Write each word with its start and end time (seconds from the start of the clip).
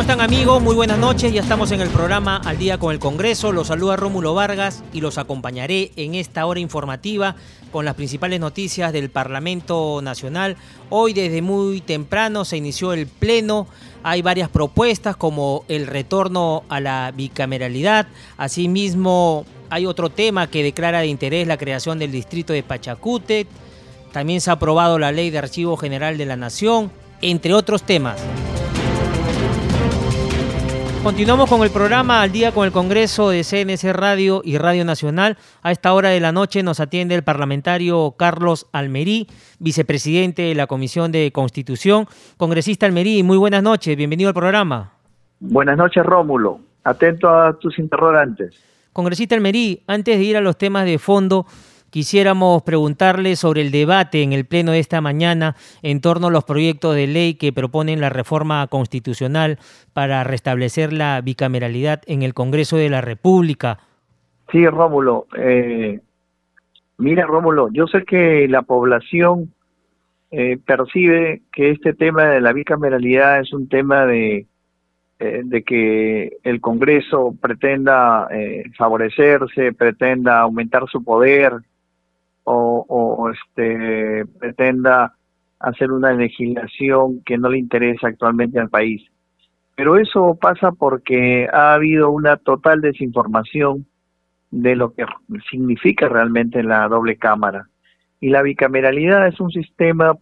¿Cómo 0.00 0.10
están 0.10 0.22
amigos? 0.22 0.62
Muy 0.62 0.74
buenas 0.74 0.96
noches. 0.96 1.30
Ya 1.30 1.42
estamos 1.42 1.72
en 1.72 1.82
el 1.82 1.90
programa 1.90 2.40
Al 2.46 2.56
día 2.56 2.78
con 2.78 2.90
el 2.90 2.98
Congreso. 2.98 3.52
Los 3.52 3.66
saluda 3.66 3.96
Rómulo 3.96 4.32
Vargas 4.32 4.82
y 4.94 5.02
los 5.02 5.18
acompañaré 5.18 5.92
en 5.96 6.14
esta 6.14 6.46
hora 6.46 6.58
informativa 6.58 7.36
con 7.70 7.84
las 7.84 7.96
principales 7.96 8.40
noticias 8.40 8.94
del 8.94 9.10
Parlamento 9.10 10.00
Nacional. 10.02 10.56
Hoy 10.88 11.12
desde 11.12 11.42
muy 11.42 11.82
temprano 11.82 12.46
se 12.46 12.56
inició 12.56 12.94
el 12.94 13.08
Pleno. 13.08 13.66
Hay 14.02 14.22
varias 14.22 14.48
propuestas 14.48 15.16
como 15.16 15.66
el 15.68 15.86
retorno 15.86 16.64
a 16.70 16.80
la 16.80 17.12
bicameralidad. 17.14 18.06
Asimismo, 18.38 19.44
hay 19.68 19.84
otro 19.84 20.08
tema 20.08 20.46
que 20.46 20.62
declara 20.62 21.00
de 21.00 21.08
interés 21.08 21.46
la 21.46 21.58
creación 21.58 21.98
del 21.98 22.10
distrito 22.10 22.54
de 22.54 22.62
Pachacute. 22.62 23.46
También 24.12 24.40
se 24.40 24.48
ha 24.48 24.54
aprobado 24.54 24.98
la 24.98 25.12
ley 25.12 25.28
de 25.28 25.36
Archivo 25.36 25.76
General 25.76 26.16
de 26.16 26.24
la 26.24 26.36
Nación, 26.36 26.90
entre 27.20 27.52
otros 27.52 27.82
temas. 27.82 28.18
Continuamos 31.02 31.48
con 31.48 31.62
el 31.62 31.70
programa 31.70 32.20
Al 32.20 32.30
día 32.30 32.52
con 32.52 32.66
el 32.66 32.72
Congreso 32.72 33.30
de 33.30 33.42
CNC 33.42 33.90
Radio 33.94 34.42
y 34.44 34.58
Radio 34.58 34.84
Nacional. 34.84 35.38
A 35.62 35.72
esta 35.72 35.94
hora 35.94 36.10
de 36.10 36.20
la 36.20 36.30
noche 36.30 36.62
nos 36.62 36.78
atiende 36.78 37.14
el 37.14 37.24
parlamentario 37.24 38.14
Carlos 38.18 38.66
Almerí, 38.72 39.26
vicepresidente 39.58 40.42
de 40.42 40.54
la 40.54 40.66
Comisión 40.66 41.10
de 41.10 41.32
Constitución. 41.32 42.06
Congresista 42.36 42.84
Almerí, 42.84 43.22
muy 43.22 43.38
buenas 43.38 43.62
noches, 43.62 43.96
bienvenido 43.96 44.28
al 44.28 44.34
programa. 44.34 44.92
Buenas 45.40 45.78
noches, 45.78 46.04
Rómulo. 46.04 46.60
Atento 46.84 47.30
a 47.30 47.58
tus 47.58 47.78
interrogantes. 47.78 48.54
Congresista 48.92 49.34
Almerí, 49.34 49.82
antes 49.86 50.18
de 50.18 50.24
ir 50.24 50.36
a 50.36 50.42
los 50.42 50.58
temas 50.58 50.84
de 50.84 50.98
fondo, 50.98 51.46
Quisiéramos 51.90 52.62
preguntarle 52.62 53.34
sobre 53.34 53.62
el 53.62 53.72
debate 53.72 54.22
en 54.22 54.32
el 54.32 54.44
Pleno 54.44 54.70
de 54.70 54.78
esta 54.78 55.00
mañana 55.00 55.56
en 55.82 56.00
torno 56.00 56.28
a 56.28 56.30
los 56.30 56.44
proyectos 56.44 56.94
de 56.94 57.08
ley 57.08 57.34
que 57.34 57.52
proponen 57.52 58.00
la 58.00 58.10
reforma 58.10 58.64
constitucional 58.68 59.58
para 59.92 60.22
restablecer 60.22 60.92
la 60.92 61.20
bicameralidad 61.20 62.02
en 62.06 62.22
el 62.22 62.32
Congreso 62.32 62.76
de 62.76 62.90
la 62.90 63.00
República. 63.00 63.78
Sí, 64.52 64.64
Rómulo. 64.68 65.26
Eh, 65.36 65.98
mira, 66.98 67.26
Rómulo, 67.26 67.70
yo 67.72 67.88
sé 67.88 68.04
que 68.04 68.46
la 68.46 68.62
población 68.62 69.52
eh, 70.30 70.58
percibe 70.64 71.42
que 71.52 71.70
este 71.70 71.92
tema 71.92 72.26
de 72.26 72.40
la 72.40 72.52
bicameralidad 72.52 73.40
es 73.40 73.52
un 73.52 73.68
tema 73.68 74.06
de, 74.06 74.46
eh, 75.18 75.42
de 75.44 75.62
que 75.64 76.36
el 76.44 76.60
Congreso 76.60 77.34
pretenda 77.40 78.28
favorecerse, 78.78 79.72
pretenda 79.72 80.38
aumentar 80.38 80.88
su 80.88 81.02
poder, 81.02 81.54
o, 82.52 83.30
este, 83.30 84.24
pretenda 84.38 85.14
hacer 85.58 85.92
una 85.92 86.12
legislación 86.12 87.22
que 87.24 87.38
no 87.38 87.48
le 87.48 87.58
interesa 87.58 88.08
actualmente 88.08 88.58
al 88.58 88.70
país. 88.70 89.02
Pero 89.76 89.96
eso 89.96 90.36
pasa 90.40 90.72
porque 90.72 91.48
ha 91.52 91.74
habido 91.74 92.10
una 92.10 92.36
total 92.36 92.80
desinformación 92.80 93.86
de 94.50 94.76
lo 94.76 94.92
que 94.92 95.04
significa 95.50 96.08
realmente 96.08 96.62
la 96.62 96.88
doble 96.88 97.16
cámara. 97.16 97.68
Y 98.20 98.30
la 98.30 98.42
bicameralidad 98.42 99.26
es 99.26 99.40
un 99.40 99.50
sistema 99.50 100.16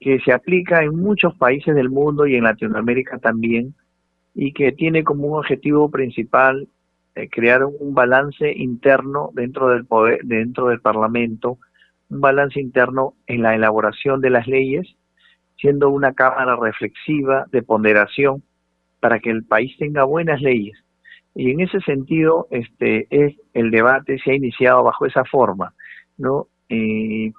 que 0.00 0.20
se 0.20 0.32
aplica 0.32 0.82
en 0.82 0.96
muchos 0.96 1.34
países 1.36 1.74
del 1.74 1.88
mundo 1.88 2.26
y 2.26 2.36
en 2.36 2.44
Latinoamérica 2.44 3.18
también, 3.18 3.74
y 4.34 4.52
que 4.52 4.72
tiene 4.72 5.02
como 5.04 5.28
un 5.28 5.38
objetivo 5.38 5.90
principal 5.90 6.68
eh, 7.16 7.30
crear 7.30 7.64
un 7.64 7.94
balance 7.94 8.52
interno 8.52 9.30
dentro 9.32 9.70
del 9.70 9.86
poder, 9.86 10.20
dentro 10.22 10.68
del 10.68 10.82
Parlamento, 10.82 11.58
un 12.10 12.20
balance 12.20 12.60
interno 12.60 13.14
en 13.26 13.40
la 13.40 13.54
elaboración 13.54 14.20
de 14.20 14.28
las 14.28 14.46
leyes, 14.46 14.86
siendo 15.58 15.88
una 15.88 16.12
cámara 16.12 16.56
reflexiva 16.56 17.46
de 17.50 17.62
ponderación 17.62 18.42
para 19.00 19.18
que 19.18 19.30
el 19.30 19.44
país 19.44 19.74
tenga 19.78 20.04
buenas 20.04 20.42
leyes. 20.42 20.76
Y 21.34 21.50
en 21.50 21.60
ese 21.60 21.80
sentido, 21.80 22.48
este 22.50 23.06
es 23.08 23.34
el 23.54 23.70
debate 23.70 24.18
se 24.18 24.32
ha 24.32 24.34
iniciado 24.34 24.82
bajo 24.82 25.06
esa 25.06 25.24
forma, 25.24 25.72
¿no? 26.18 26.48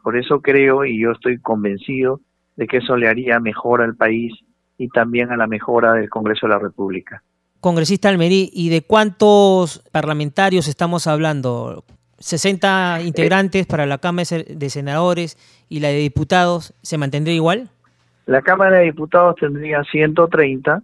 Por 0.04 0.18
eso 0.18 0.42
creo 0.42 0.86
y 0.86 1.02
yo 1.02 1.12
estoy 1.12 1.40
convencido 1.40 2.22
de 2.56 2.66
que 2.66 2.78
eso 2.78 2.98
le 2.98 3.08
haría 3.08 3.40
mejor 3.40 3.82
al 3.82 3.96
país 3.96 4.34
y 4.78 4.90
también 4.90 5.32
a 5.32 5.38
la 5.38 5.48
mejora 5.48 5.94
del 5.94 6.10
Congreso 6.10 6.48
de 6.48 6.54
la 6.54 6.60
República. 6.60 7.24
Congresista 7.68 8.08
Almerí, 8.08 8.50
¿y 8.54 8.70
de 8.70 8.82
cuántos 8.82 9.80
parlamentarios 9.92 10.70
estamos 10.70 11.06
hablando? 11.06 11.84
¿60 12.18 13.06
integrantes 13.06 13.68
para 13.68 13.86
la 13.86 13.98
Cámara 13.98 14.24
de 14.48 14.70
Senadores 14.70 15.36
y 15.68 15.82
la 15.82 15.90
de 15.90 15.98
Diputados 15.98 16.74
se 16.82 16.98
mantendría 16.98 17.36
igual? 17.36 17.70
La 18.26 18.42
Cámara 18.42 18.78
de 18.78 18.86
Diputados 18.86 19.36
tendría 19.36 19.84
130 19.84 20.82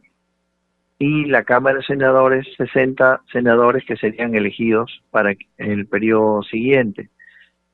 y 0.99 1.23
la 1.27 1.45
Cámara 1.45 1.77
de 1.77 1.85
Senadores 1.85 2.45
60 2.57 3.22
senadores 3.31 3.85
que 3.85 3.95
serían 3.95 4.35
elegidos 4.35 5.01
para 5.09 5.33
el 5.59 5.85
periodo 5.88 6.43
siguiente. 6.43 7.11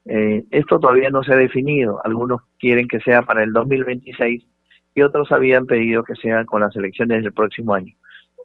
Eh, 0.06 0.44
esto 0.52 0.80
todavía 0.80 1.10
no 1.10 1.24
se 1.24 1.34
ha 1.34 1.38
definido. 1.38 2.00
Algunos 2.06 2.42
quieren 2.60 2.88
que 2.88 3.00
sea 3.00 3.24
para 3.24 3.42
el 3.44 3.54
2026 3.54 4.46
y 4.94 5.02
otros 5.02 5.32
habían 5.32 5.66
pedido 5.66 6.04
que 6.04 6.14
sea 6.14 6.46
con 6.46 6.62
las 6.62 6.76
elecciones 6.76 7.24
del 7.24 7.34
próximo 7.34 7.74
año. 7.74 7.96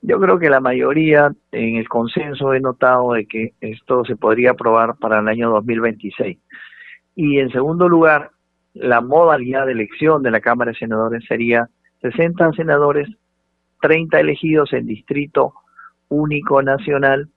Yo 0.06 0.20
creo 0.20 0.38
que 0.38 0.50
la 0.50 0.60
mayoría 0.60 1.32
en 1.50 1.76
el 1.76 1.88
consenso 1.88 2.52
he 2.52 2.60
notado 2.60 3.14
de 3.14 3.24
que 3.24 3.54
esto 3.62 4.04
se 4.04 4.16
podría 4.16 4.50
aprobar 4.50 4.96
para 4.98 5.20
el 5.20 5.28
año 5.28 5.48
2026. 5.48 6.36
Y 7.16 7.38
en 7.38 7.50
segundo 7.50 7.88
lugar, 7.88 8.30
la 8.74 9.00
modalidad 9.00 9.64
de 9.64 9.72
elección 9.72 10.22
de 10.22 10.30
la 10.30 10.40
Cámara 10.40 10.72
de 10.72 10.78
Senadores 10.78 11.24
sería 11.26 11.70
60 12.02 12.52
senadores, 12.52 13.08
30 13.80 14.20
elegidos 14.20 14.74
en 14.74 14.86
distrito 14.86 15.54
único 16.10 16.60
nacional 16.62 17.30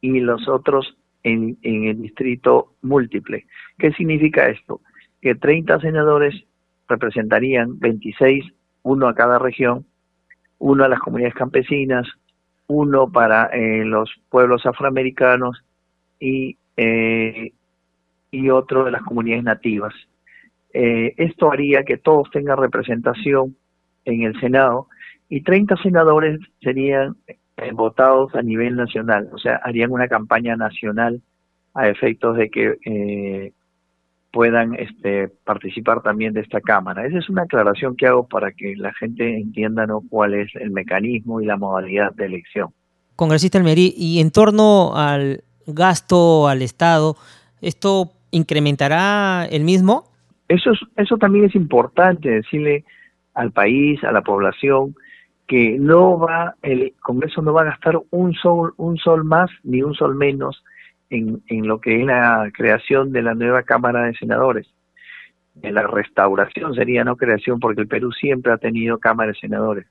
y 0.00 0.18
los 0.18 0.48
otros 0.48 0.96
en, 1.22 1.56
en 1.62 1.84
el 1.84 2.02
distrito 2.02 2.72
múltiple. 2.82 3.46
¿Qué 3.78 3.92
significa 3.92 4.48
esto? 4.48 4.80
Que 5.20 5.36
30 5.36 5.78
senadores 5.78 6.34
representarían 6.88 7.78
26, 7.78 8.44
uno 8.82 9.06
a 9.06 9.14
cada 9.14 9.38
región, 9.38 9.86
uno 10.62 10.84
a 10.84 10.88
las 10.88 11.00
comunidades 11.00 11.34
campesinas, 11.34 12.06
uno 12.68 13.10
para 13.10 13.46
eh, 13.46 13.84
los 13.84 14.10
pueblos 14.30 14.64
afroamericanos 14.64 15.64
y, 16.20 16.56
eh, 16.76 17.52
y 18.30 18.48
otro 18.48 18.84
de 18.84 18.92
las 18.92 19.02
comunidades 19.02 19.42
nativas. 19.42 19.92
Eh, 20.72 21.14
esto 21.16 21.50
haría 21.50 21.82
que 21.82 21.98
todos 21.98 22.30
tengan 22.30 22.58
representación 22.58 23.56
en 24.04 24.22
el 24.22 24.38
Senado 24.40 24.86
y 25.28 25.42
30 25.42 25.76
senadores 25.78 26.38
serían 26.62 27.16
votados 27.74 28.34
a 28.34 28.42
nivel 28.42 28.76
nacional, 28.76 29.30
o 29.32 29.38
sea, 29.38 29.56
harían 29.64 29.90
una 29.90 30.08
campaña 30.08 30.56
nacional 30.56 31.20
a 31.74 31.88
efectos 31.88 32.36
de 32.36 32.50
que 32.50 33.52
puedan 34.32 34.74
este, 34.74 35.28
participar 35.44 36.02
también 36.02 36.32
de 36.32 36.40
esta 36.40 36.60
Cámara. 36.60 37.06
Esa 37.06 37.18
es 37.18 37.28
una 37.28 37.42
aclaración 37.42 37.96
que 37.96 38.06
hago 38.06 38.26
para 38.26 38.50
que 38.52 38.74
la 38.76 38.92
gente 38.94 39.36
entienda 39.36 39.86
¿no? 39.86 40.02
cuál 40.08 40.34
es 40.34 40.50
el 40.54 40.70
mecanismo 40.70 41.40
y 41.40 41.46
la 41.46 41.56
modalidad 41.56 42.12
de 42.14 42.26
elección. 42.26 42.70
Congresista 43.14 43.58
Almerí, 43.58 43.94
y 43.96 44.20
en 44.20 44.30
torno 44.30 44.96
al 44.96 45.44
gasto 45.66 46.48
al 46.48 46.62
Estado, 46.62 47.16
¿esto 47.60 48.12
incrementará 48.30 49.46
el 49.50 49.64
mismo? 49.64 50.04
Eso, 50.48 50.72
es, 50.72 50.80
eso 50.96 51.18
también 51.18 51.44
es 51.44 51.54
importante 51.54 52.30
decirle 52.30 52.84
al 53.34 53.52
país, 53.52 54.02
a 54.02 54.12
la 54.12 54.22
población, 54.22 54.94
que 55.46 55.76
no 55.78 56.18
va, 56.18 56.54
el 56.62 56.94
Congreso 57.00 57.42
no 57.42 57.52
va 57.52 57.62
a 57.62 57.66
gastar 57.66 58.00
un 58.10 58.32
sol, 58.34 58.72
un 58.78 58.96
sol 58.96 59.24
más 59.24 59.50
ni 59.62 59.82
un 59.82 59.94
sol 59.94 60.14
menos 60.14 60.62
en, 61.12 61.66
lo 61.66 61.80
que 61.80 62.00
es 62.00 62.06
la 62.06 62.50
creación 62.54 63.12
de 63.12 63.22
la 63.22 63.34
nueva 63.34 63.62
Cámara 63.62 64.04
de 64.04 64.14
Senadores. 64.14 64.66
En 65.60 65.74
la 65.74 65.86
restauración 65.86 66.74
sería 66.74 67.04
no 67.04 67.16
creación 67.16 67.60
porque 67.60 67.82
el 67.82 67.88
Perú 67.88 68.10
siempre 68.12 68.52
ha 68.52 68.56
tenido 68.56 68.98
Cámara 68.98 69.32
de 69.32 69.38
Senadores. 69.38 69.86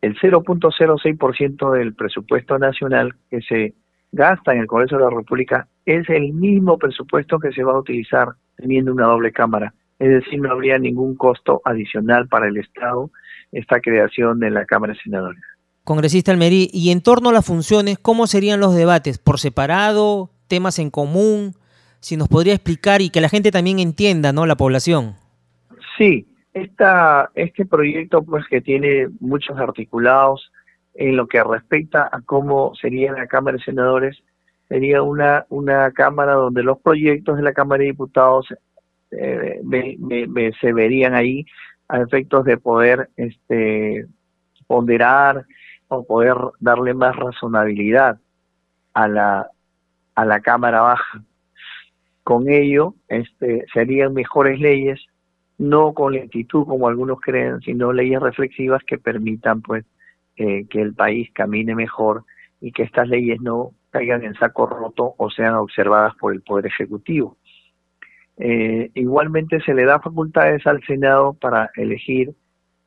El 0.00 0.16
0.06% 0.16 1.72
del 1.72 1.94
presupuesto 1.94 2.58
nacional 2.58 3.14
que 3.30 3.40
se 3.42 3.74
gasta 4.12 4.52
en 4.52 4.60
el 4.60 4.66
Congreso 4.66 4.96
de 4.96 5.04
la 5.04 5.10
República 5.10 5.66
es 5.84 6.08
el 6.08 6.32
mismo 6.32 6.78
presupuesto 6.78 7.38
que 7.38 7.52
se 7.52 7.64
va 7.64 7.72
a 7.72 7.80
utilizar 7.80 8.28
teniendo 8.56 8.92
una 8.92 9.06
doble 9.06 9.32
Cámara. 9.32 9.74
Es 9.98 10.08
decir, 10.08 10.40
no 10.40 10.50
habría 10.50 10.78
ningún 10.78 11.16
costo 11.16 11.60
adicional 11.64 12.28
para 12.28 12.48
el 12.48 12.56
Estado 12.56 13.10
esta 13.50 13.80
creación 13.80 14.38
de 14.38 14.50
la 14.50 14.64
Cámara 14.64 14.92
de 14.92 15.00
Senadores. 15.00 15.42
Congresista 15.84 16.30
Almerí, 16.30 16.70
y 16.72 16.90
en 16.90 17.02
torno 17.02 17.30
a 17.30 17.32
las 17.32 17.44
funciones, 17.44 17.98
¿cómo 17.98 18.28
serían 18.28 18.60
los 18.60 18.74
debates? 18.74 19.18
¿Por 19.18 19.40
separado? 19.40 20.30
¿Temas 20.46 20.78
en 20.78 20.90
común? 20.90 21.54
Si 21.98 22.16
nos 22.16 22.28
podría 22.28 22.54
explicar 22.54 23.00
y 23.00 23.10
que 23.10 23.20
la 23.20 23.28
gente 23.28 23.50
también 23.50 23.80
entienda, 23.80 24.32
¿no? 24.32 24.46
La 24.46 24.56
población. 24.56 25.14
Sí, 25.98 26.26
esta, 26.54 27.30
este 27.34 27.66
proyecto 27.66 28.22
pues 28.22 28.44
que 28.48 28.60
tiene 28.60 29.08
muchos 29.20 29.58
articulados 29.58 30.52
en 30.94 31.16
lo 31.16 31.26
que 31.26 31.42
respecta 31.42 32.08
a 32.12 32.20
cómo 32.20 32.74
sería 32.80 33.12
la 33.12 33.26
Cámara 33.26 33.56
de 33.56 33.64
Senadores, 33.64 34.22
sería 34.68 35.02
una, 35.02 35.46
una 35.48 35.90
Cámara 35.90 36.34
donde 36.34 36.62
los 36.62 36.78
proyectos 36.80 37.36
de 37.36 37.42
la 37.42 37.52
Cámara 37.52 37.80
de 37.80 37.86
Diputados 37.86 38.46
eh, 39.10 39.60
se 40.60 40.72
verían 40.72 41.14
ahí 41.14 41.44
a 41.88 42.00
efectos 42.00 42.44
de 42.44 42.56
poder 42.56 43.10
este, 43.16 44.06
ponderar 44.66 45.44
o 45.96 46.04
poder 46.04 46.36
darle 46.60 46.94
más 46.94 47.14
razonabilidad 47.16 48.18
a 48.94 49.08
la, 49.08 49.50
a 50.14 50.24
la 50.24 50.40
Cámara 50.40 50.80
Baja. 50.80 51.22
Con 52.24 52.48
ello 52.48 52.94
este, 53.08 53.64
serían 53.72 54.14
mejores 54.14 54.60
leyes, 54.60 55.00
no 55.58 55.92
con 55.92 56.12
lentitud 56.12 56.66
como 56.66 56.88
algunos 56.88 57.20
creen, 57.20 57.60
sino 57.60 57.92
leyes 57.92 58.20
reflexivas 58.20 58.82
que 58.84 58.98
permitan 58.98 59.60
pues 59.62 59.84
eh, 60.36 60.66
que 60.68 60.80
el 60.80 60.94
país 60.94 61.30
camine 61.32 61.74
mejor 61.74 62.24
y 62.60 62.72
que 62.72 62.84
estas 62.84 63.08
leyes 63.08 63.40
no 63.40 63.72
caigan 63.90 64.24
en 64.24 64.34
saco 64.34 64.66
roto 64.66 65.14
o 65.18 65.30
sean 65.30 65.54
observadas 65.54 66.14
por 66.16 66.32
el 66.32 66.42
Poder 66.42 66.66
Ejecutivo. 66.66 67.36
Eh, 68.38 68.90
igualmente 68.94 69.60
se 69.60 69.74
le 69.74 69.84
da 69.84 70.00
facultades 70.00 70.66
al 70.66 70.82
Senado 70.84 71.34
para 71.34 71.70
elegir 71.76 72.34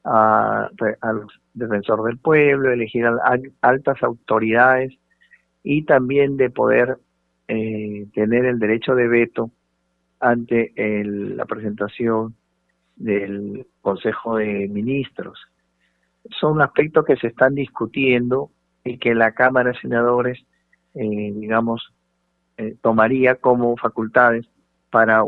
a, 0.05 0.69
al 1.01 1.27
defensor 1.53 2.03
del 2.03 2.17
pueblo, 2.17 2.71
elegir 2.71 3.05
a, 3.05 3.39
altas 3.61 4.01
autoridades 4.03 4.93
y 5.63 5.83
también 5.83 6.37
de 6.37 6.49
poder 6.49 6.97
eh, 7.47 8.07
tener 8.13 8.45
el 8.45 8.59
derecho 8.59 8.95
de 8.95 9.07
veto 9.07 9.51
ante 10.19 10.71
la 10.75 11.45
presentación 11.45 12.35
del 12.95 13.67
Consejo 13.81 14.37
de 14.37 14.67
Ministros. 14.67 15.39
Son 16.39 16.61
aspectos 16.61 17.05
que 17.05 17.17
se 17.17 17.27
están 17.27 17.55
discutiendo 17.55 18.51
y 18.83 18.97
que 18.97 19.13
la 19.13 19.33
Cámara 19.33 19.71
de 19.71 19.79
Senadores, 19.79 20.39
eh, 20.93 21.33
digamos, 21.35 21.93
tomaría 22.81 23.35
como 23.35 23.75
facultades 23.75 24.47
para 24.89 25.23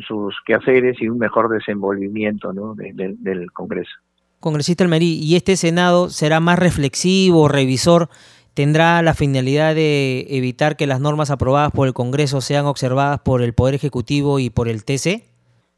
sus 0.00 0.34
quehaceres 0.46 1.00
y 1.00 1.08
un 1.08 1.18
mejor 1.18 1.48
desenvolvimiento 1.48 2.52
del 2.52 3.52
Congreso. 3.52 3.92
Congresista 4.40 4.82
Almerí, 4.82 5.20
¿y 5.22 5.36
este 5.36 5.56
Senado 5.56 6.08
será 6.08 6.40
más 6.40 6.58
reflexivo, 6.58 7.48
revisor? 7.48 8.08
¿Tendrá 8.54 9.00
la 9.00 9.14
finalidad 9.14 9.74
de 9.74 10.26
evitar 10.30 10.76
que 10.76 10.86
las 10.86 11.00
normas 11.00 11.30
aprobadas 11.30 11.70
por 11.70 11.86
el 11.86 11.94
Congreso 11.94 12.40
sean 12.40 12.66
observadas 12.66 13.20
por 13.20 13.40
el 13.40 13.54
Poder 13.54 13.74
Ejecutivo 13.74 14.38
y 14.38 14.50
por 14.50 14.68
el 14.68 14.84
TC? 14.84 15.22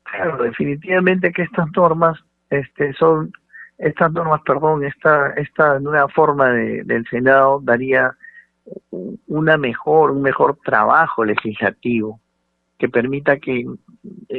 Claro, 0.05 0.43
definitivamente 0.43 1.33
que 1.33 1.43
estas 1.43 1.69
normas 1.77 2.19
este, 2.51 2.93
son, 2.95 3.33
estas 3.79 4.13
normas, 4.13 4.41
perdón, 4.47 4.85
esta, 4.85 5.31
esta 5.35 5.79
nueva 5.79 6.09
forma 6.09 6.49
del 6.51 7.07
Senado 7.11 7.61
daría 7.63 8.17
una 9.27 9.57
mejor, 9.57 10.13
un 10.13 10.23
mejor 10.23 10.59
trabajo 10.65 11.25
legislativo 11.25 12.19
que 12.79 12.89
permita 12.89 13.39
que, 13.39 13.65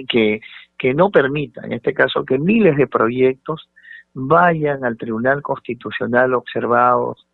que, 0.07 0.41
que 0.77 0.93
no 0.93 1.09
permita, 1.09 1.61
en 1.65 1.73
este 1.73 1.93
caso, 1.93 2.25
que 2.25 2.37
miles 2.37 2.77
de 2.77 2.87
proyectos 2.87 3.69
vayan 4.13 4.83
al 4.85 4.97
Tribunal 4.97 5.41
Constitucional 5.41 6.33
observados 6.33 7.27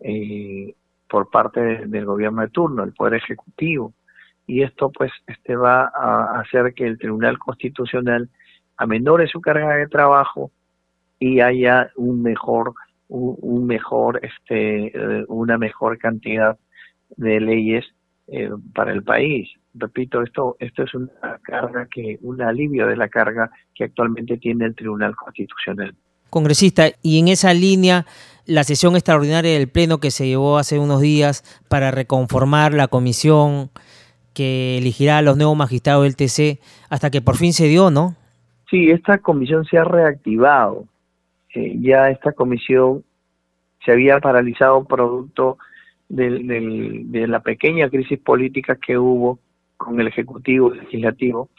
eh, 0.00 0.74
por 1.08 1.30
parte 1.30 1.86
del 1.86 2.04
gobierno 2.04 2.42
de 2.42 2.48
turno, 2.48 2.84
el 2.84 2.92
Poder 2.92 3.14
Ejecutivo. 3.14 3.94
Y 4.46 4.62
esto 4.62 4.90
pues 4.90 5.10
este 5.26 5.56
va 5.56 5.90
a 5.94 6.40
hacer 6.40 6.72
que 6.74 6.86
el 6.86 6.98
Tribunal 6.98 7.38
Constitucional 7.38 8.28
amenore 8.76 9.26
su 9.26 9.40
carga 9.40 9.74
de 9.76 9.88
trabajo 9.88 10.50
y 11.18 11.40
haya 11.40 11.90
un 11.96 12.22
mejor 12.22 12.74
un, 13.08 13.66
mejor 13.66 14.20
este 14.22 14.86
eh, 14.88 15.24
una 15.28 15.58
mejor 15.58 15.96
cantidad 15.98 16.58
de 17.16 17.40
leyes 17.40 17.84
eh, 18.28 18.50
para 18.72 18.92
el 18.92 19.02
país 19.02 19.48
repito, 19.78 20.22
esto, 20.22 20.56
esto 20.58 20.82
es 20.82 20.94
una 20.94 21.38
carga 21.42 21.86
que, 21.92 22.18
un 22.22 22.42
alivio 22.42 22.86
de 22.86 22.96
la 22.96 23.08
carga 23.08 23.50
que 23.74 23.84
actualmente 23.84 24.36
tiene 24.38 24.64
el 24.64 24.74
Tribunal 24.74 25.14
Constitucional. 25.14 25.94
Congresista, 26.30 26.88
y 27.02 27.20
en 27.20 27.28
esa 27.28 27.54
línea, 27.54 28.04
la 28.46 28.64
sesión 28.64 28.94
extraordinaria 28.94 29.52
del 29.52 29.68
Pleno 29.68 29.98
que 29.98 30.10
se 30.10 30.26
llevó 30.26 30.58
hace 30.58 30.78
unos 30.78 31.00
días 31.00 31.44
para 31.68 31.90
reconformar 31.90 32.74
la 32.74 32.88
comisión 32.88 33.70
que 34.34 34.78
elegirá 34.78 35.18
a 35.18 35.22
los 35.22 35.36
nuevos 35.36 35.56
magistrados 35.56 36.04
del 36.04 36.16
TC, 36.16 36.60
hasta 36.90 37.10
que 37.10 37.22
por 37.22 37.36
fin 37.36 37.52
se 37.52 37.68
dio, 37.68 37.90
¿no? 37.90 38.16
Sí, 38.70 38.90
esta 38.90 39.18
comisión 39.18 39.64
se 39.64 39.78
ha 39.78 39.84
reactivado. 39.84 40.84
Eh, 41.54 41.76
ya 41.80 42.10
esta 42.10 42.32
comisión 42.32 43.04
se 43.84 43.92
había 43.92 44.18
paralizado 44.18 44.84
producto 44.84 45.58
de 46.08 47.26
la 47.26 47.40
pequeña 47.40 47.90
crisis 47.90 48.18
política 48.18 48.76
que 48.76 48.96
hubo 48.96 49.40
con 49.76 50.00
el 50.00 50.08
Ejecutivo 50.08 50.74
y 50.74 50.78
Legislativo, 50.78 51.50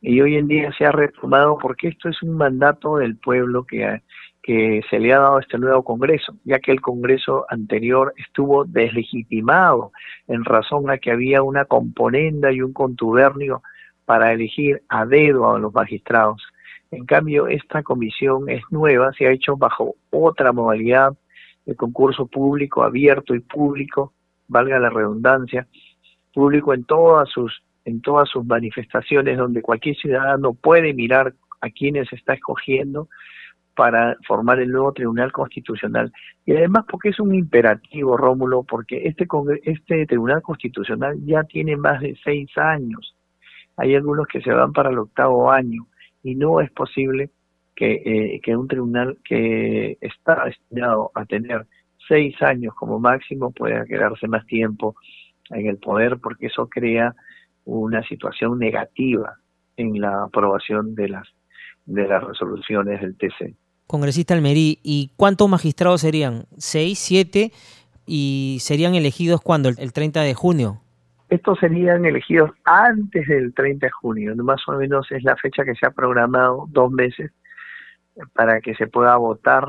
y 0.00 0.20
hoy 0.20 0.36
en 0.36 0.46
día 0.46 0.72
se 0.78 0.86
ha 0.86 0.92
retomado 0.92 1.58
porque 1.58 1.88
esto 1.88 2.08
es 2.08 2.22
un 2.22 2.36
mandato 2.36 2.98
del 2.98 3.16
pueblo 3.16 3.64
que, 3.64 4.02
que 4.42 4.80
se 4.88 5.00
le 5.00 5.12
ha 5.12 5.18
dado 5.18 5.38
a 5.38 5.40
este 5.40 5.58
nuevo 5.58 5.82
Congreso, 5.82 6.36
ya 6.44 6.60
que 6.60 6.70
el 6.70 6.80
Congreso 6.80 7.46
anterior 7.48 8.14
estuvo 8.16 8.64
deslegitimado 8.64 9.92
en 10.28 10.44
razón 10.44 10.88
a 10.90 10.98
que 10.98 11.10
había 11.10 11.42
una 11.42 11.64
componenda 11.64 12.52
y 12.52 12.62
un 12.62 12.72
contubernio 12.72 13.62
para 14.04 14.32
elegir 14.32 14.82
a 14.88 15.04
dedo 15.04 15.54
a 15.54 15.58
los 15.58 15.74
magistrados. 15.74 16.42
En 16.90 17.04
cambio, 17.04 17.48
esta 17.48 17.82
comisión 17.82 18.48
es 18.48 18.62
nueva, 18.70 19.12
se 19.12 19.26
ha 19.26 19.32
hecho 19.32 19.56
bajo 19.56 19.96
otra 20.10 20.52
modalidad 20.52 21.14
de 21.68 21.76
concurso 21.76 22.26
público, 22.26 22.82
abierto 22.82 23.34
y 23.34 23.40
público, 23.40 24.14
valga 24.48 24.78
la 24.78 24.88
redundancia, 24.88 25.68
público 26.32 26.72
en 26.72 26.84
todas 26.84 27.28
sus 27.28 27.62
en 27.84 28.00
todas 28.00 28.28
sus 28.28 28.44
manifestaciones 28.44 29.38
donde 29.38 29.62
cualquier 29.62 29.96
ciudadano 29.96 30.52
puede 30.52 30.92
mirar 30.92 31.34
a 31.60 31.70
quienes 31.70 32.12
está 32.12 32.34
escogiendo 32.34 33.08
para 33.74 34.16
formar 34.26 34.60
el 34.60 34.70
nuevo 34.70 34.92
Tribunal 34.92 35.32
Constitucional. 35.32 36.12
Y 36.44 36.52
además 36.52 36.84
porque 36.90 37.10
es 37.10 37.20
un 37.20 37.34
imperativo, 37.34 38.16
Rómulo, 38.16 38.62
porque 38.62 39.06
este, 39.06 39.26
este 39.62 40.04
Tribunal 40.06 40.42
Constitucional 40.42 41.16
ya 41.24 41.44
tiene 41.44 41.76
más 41.76 42.00
de 42.00 42.14
seis 42.22 42.50
años. 42.58 43.14
Hay 43.76 43.94
algunos 43.94 44.26
que 44.26 44.42
se 44.42 44.52
van 44.52 44.72
para 44.72 44.90
el 44.90 44.98
octavo 44.98 45.50
año 45.50 45.86
y 46.22 46.34
no 46.34 46.60
es 46.60 46.70
posible 46.72 47.30
que, 47.78 47.92
eh, 48.04 48.40
que 48.42 48.56
un 48.56 48.66
tribunal 48.66 49.18
que 49.24 49.98
está 50.00 50.46
destinado 50.46 51.12
a 51.14 51.24
tener 51.26 51.64
seis 52.08 52.34
años 52.42 52.74
como 52.74 52.98
máximo 52.98 53.52
pueda 53.52 53.84
quedarse 53.84 54.26
más 54.26 54.44
tiempo 54.46 54.96
en 55.50 55.68
el 55.68 55.76
poder 55.76 56.18
porque 56.18 56.46
eso 56.46 56.68
crea 56.68 57.14
una 57.64 58.02
situación 58.02 58.58
negativa 58.58 59.36
en 59.76 60.00
la 60.00 60.24
aprobación 60.24 60.96
de 60.96 61.08
las 61.08 61.28
de 61.86 62.08
las 62.08 62.22
resoluciones 62.22 63.00
del 63.00 63.16
TC. 63.16 63.54
Congresista 63.86 64.34
Almerí, 64.34 64.80
¿y 64.82 65.12
cuántos 65.16 65.48
magistrados 65.48 66.00
serían? 66.00 66.46
¿Seis, 66.56 66.98
siete? 66.98 67.52
¿Y 68.06 68.58
serían 68.60 68.96
elegidos 68.96 69.40
cuándo? 69.40 69.68
¿El 69.68 69.92
30 69.92 70.22
de 70.22 70.34
junio? 70.34 70.82
Estos 71.30 71.60
serían 71.60 72.04
elegidos 72.04 72.50
antes 72.64 73.26
del 73.28 73.54
30 73.54 73.86
de 73.86 73.90
junio, 73.92 74.36
más 74.36 74.60
o 74.66 74.72
menos 74.72 75.10
es 75.12 75.22
la 75.22 75.36
fecha 75.36 75.64
que 75.64 75.74
se 75.76 75.86
ha 75.86 75.90
programado, 75.90 76.66
dos 76.70 76.90
meses, 76.90 77.30
para 78.32 78.60
que 78.60 78.74
se 78.74 78.86
pueda 78.86 79.16
votar 79.16 79.68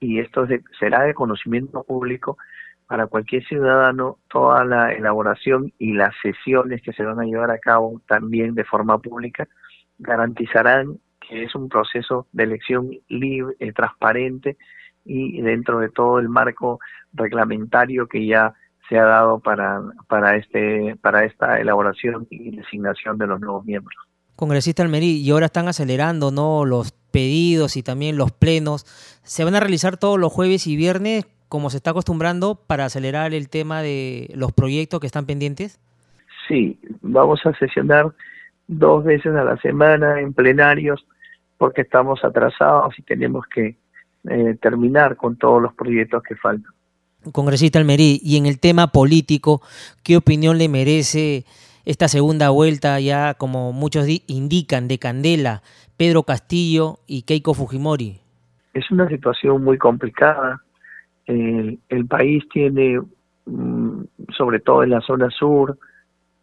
y 0.00 0.18
esto 0.18 0.46
será 0.78 1.02
de 1.02 1.14
conocimiento 1.14 1.82
público 1.82 2.38
para 2.86 3.06
cualquier 3.06 3.44
ciudadano 3.46 4.18
toda 4.28 4.64
la 4.64 4.92
elaboración 4.92 5.72
y 5.78 5.92
las 5.92 6.14
sesiones 6.22 6.82
que 6.82 6.92
se 6.92 7.04
van 7.04 7.20
a 7.20 7.24
llevar 7.24 7.50
a 7.50 7.58
cabo 7.58 8.00
también 8.08 8.54
de 8.54 8.64
forma 8.64 8.98
pública 8.98 9.46
garantizarán 9.98 10.98
que 11.20 11.44
es 11.44 11.54
un 11.54 11.68
proceso 11.68 12.26
de 12.32 12.44
elección 12.44 12.90
libre, 13.08 13.54
eh, 13.60 13.72
transparente 13.72 14.56
y 15.04 15.40
dentro 15.42 15.78
de 15.78 15.90
todo 15.90 16.18
el 16.18 16.28
marco 16.28 16.80
reglamentario 17.12 18.06
que 18.08 18.26
ya 18.26 18.54
se 18.88 18.98
ha 18.98 19.04
dado 19.04 19.38
para, 19.38 19.80
para, 20.08 20.36
este, 20.36 20.96
para 21.00 21.24
esta 21.24 21.60
elaboración 21.60 22.26
y 22.28 22.56
designación 22.56 23.18
de 23.18 23.28
los 23.28 23.40
nuevos 23.40 23.64
miembros. 23.64 23.96
Congresista 24.34 24.82
Almerí, 24.82 25.20
y 25.20 25.30
ahora 25.30 25.46
están 25.46 25.68
acelerando 25.68 26.32
¿no? 26.32 26.64
los 26.64 26.92
pedidos 27.10 27.76
y 27.76 27.82
también 27.82 28.16
los 28.16 28.32
plenos. 28.32 28.86
¿Se 29.22 29.44
van 29.44 29.54
a 29.54 29.60
realizar 29.60 29.96
todos 29.96 30.18
los 30.18 30.32
jueves 30.32 30.66
y 30.66 30.76
viernes? 30.76 31.26
como 31.50 31.68
se 31.68 31.78
está 31.78 31.90
acostumbrando 31.90 32.54
para 32.54 32.84
acelerar 32.84 33.34
el 33.34 33.50
tema 33.50 33.82
de 33.82 34.30
los 34.34 34.52
proyectos 34.52 35.00
que 35.00 35.08
están 35.08 35.26
pendientes? 35.26 35.80
Sí, 36.46 36.78
vamos 37.02 37.44
a 37.44 37.52
sesionar 37.58 38.12
dos 38.68 39.04
veces 39.04 39.34
a 39.34 39.42
la 39.42 39.56
semana 39.56 40.20
en 40.20 40.32
plenarios 40.32 41.04
porque 41.58 41.82
estamos 41.82 42.24
atrasados 42.24 42.96
y 42.98 43.02
tenemos 43.02 43.44
que 43.52 43.76
eh, 44.30 44.56
terminar 44.62 45.16
con 45.16 45.36
todos 45.36 45.60
los 45.60 45.74
proyectos 45.74 46.22
que 46.22 46.36
faltan. 46.36 46.72
Congresista 47.32 47.80
Almerí, 47.80 48.20
y 48.22 48.36
en 48.36 48.46
el 48.46 48.60
tema 48.60 48.92
político, 48.92 49.60
¿qué 50.04 50.16
opinión 50.16 50.56
le 50.56 50.68
merece 50.68 51.44
esta 51.84 52.06
segunda 52.06 52.50
vuelta 52.50 53.00
ya, 53.00 53.34
como 53.34 53.72
muchos 53.72 54.06
indican, 54.28 54.86
de 54.86 54.98
Candela, 54.98 55.62
Pedro 56.00 56.22
Castillo 56.22 57.00
y 57.06 57.22
Keiko 57.24 57.52
Fujimori? 57.52 58.18
Es 58.72 58.90
una 58.90 59.06
situación 59.06 59.62
muy 59.62 59.76
complicada. 59.76 60.62
el 61.26 62.06
país 62.08 62.48
tiene, 62.48 63.02
mm, 63.44 64.04
sobre 64.34 64.60
todo 64.60 64.82
en 64.82 64.88
la 64.90 65.02
zona 65.02 65.28
sur, 65.30 65.76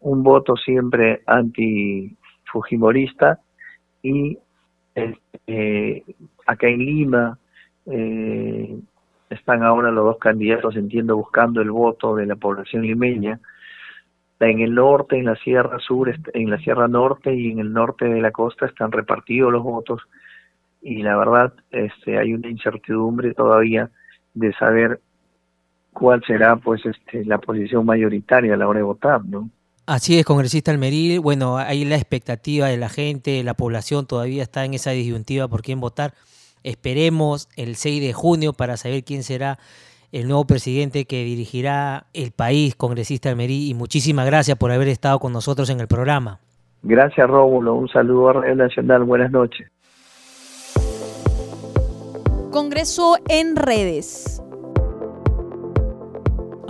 un 0.00 0.22
voto 0.22 0.56
siempre 0.56 1.22
anti-fujimorista 1.26 3.40
y 4.00 4.38
eh, 4.94 6.04
acá 6.46 6.68
en 6.68 6.78
Lima 6.78 7.36
eh, 7.86 8.78
están 9.28 9.64
ahora 9.64 9.90
los 9.90 10.04
dos 10.04 10.18
candidatos, 10.18 10.76
entiendo, 10.76 11.16
buscando 11.16 11.60
el 11.60 11.72
voto 11.72 12.14
de 12.14 12.26
la 12.26 12.36
población 12.36 12.82
limeña. 12.82 13.40
En 14.40 14.60
el 14.60 14.74
norte, 14.74 15.18
en 15.18 15.24
la 15.24 15.36
Sierra 15.36 15.78
Sur, 15.80 16.14
en 16.32 16.50
la 16.50 16.58
Sierra 16.58 16.86
Norte 16.86 17.34
y 17.34 17.50
en 17.50 17.58
el 17.58 17.72
norte 17.72 18.04
de 18.04 18.20
la 18.20 18.30
costa 18.30 18.66
están 18.66 18.92
repartidos 18.92 19.52
los 19.52 19.62
votos 19.62 20.02
y 20.80 21.02
la 21.02 21.16
verdad 21.16 21.52
este, 21.70 22.18
hay 22.18 22.34
una 22.34 22.48
incertidumbre 22.48 23.34
todavía 23.34 23.90
de 24.34 24.52
saber 24.54 25.00
cuál 25.92 26.22
será 26.24 26.56
pues 26.56 26.84
este, 26.86 27.24
la 27.24 27.38
posición 27.38 27.84
mayoritaria 27.84 28.54
a 28.54 28.56
la 28.56 28.68
hora 28.68 28.78
de 28.78 28.84
votar, 28.84 29.24
¿no? 29.24 29.50
Así 29.86 30.18
es, 30.18 30.24
congresista 30.24 30.70
Almerí. 30.70 31.16
Bueno, 31.16 31.56
hay 31.56 31.84
la 31.86 31.96
expectativa 31.96 32.66
de 32.68 32.76
la 32.76 32.90
gente, 32.90 33.42
la 33.42 33.54
población 33.54 34.06
todavía 34.06 34.42
está 34.42 34.64
en 34.66 34.74
esa 34.74 34.90
disyuntiva 34.90 35.48
por 35.48 35.62
quién 35.62 35.80
votar. 35.80 36.12
Esperemos 36.62 37.48
el 37.56 37.74
6 37.74 38.02
de 38.02 38.12
junio 38.12 38.52
para 38.52 38.76
saber 38.76 39.02
quién 39.02 39.22
será 39.22 39.58
el 40.12 40.26
nuevo 40.26 40.46
presidente 40.46 41.04
que 41.04 41.24
dirigirá 41.24 42.06
el 42.14 42.32
país, 42.32 42.74
congresista 42.74 43.28
Almerí. 43.28 43.68
Y 43.68 43.74
muchísimas 43.74 44.26
gracias 44.26 44.56
por 44.56 44.72
haber 44.72 44.88
estado 44.88 45.18
con 45.18 45.32
nosotros 45.32 45.68
en 45.70 45.80
el 45.80 45.88
programa. 45.88 46.40
Gracias, 46.82 47.28
Rómulo. 47.28 47.74
Un 47.74 47.88
saludo 47.88 48.28
a 48.28 48.32
Radio 48.34 48.54
Nacional. 48.54 49.04
Buenas 49.04 49.30
noches. 49.30 49.68
Congreso 52.50 53.16
en 53.28 53.56
redes. 53.56 54.42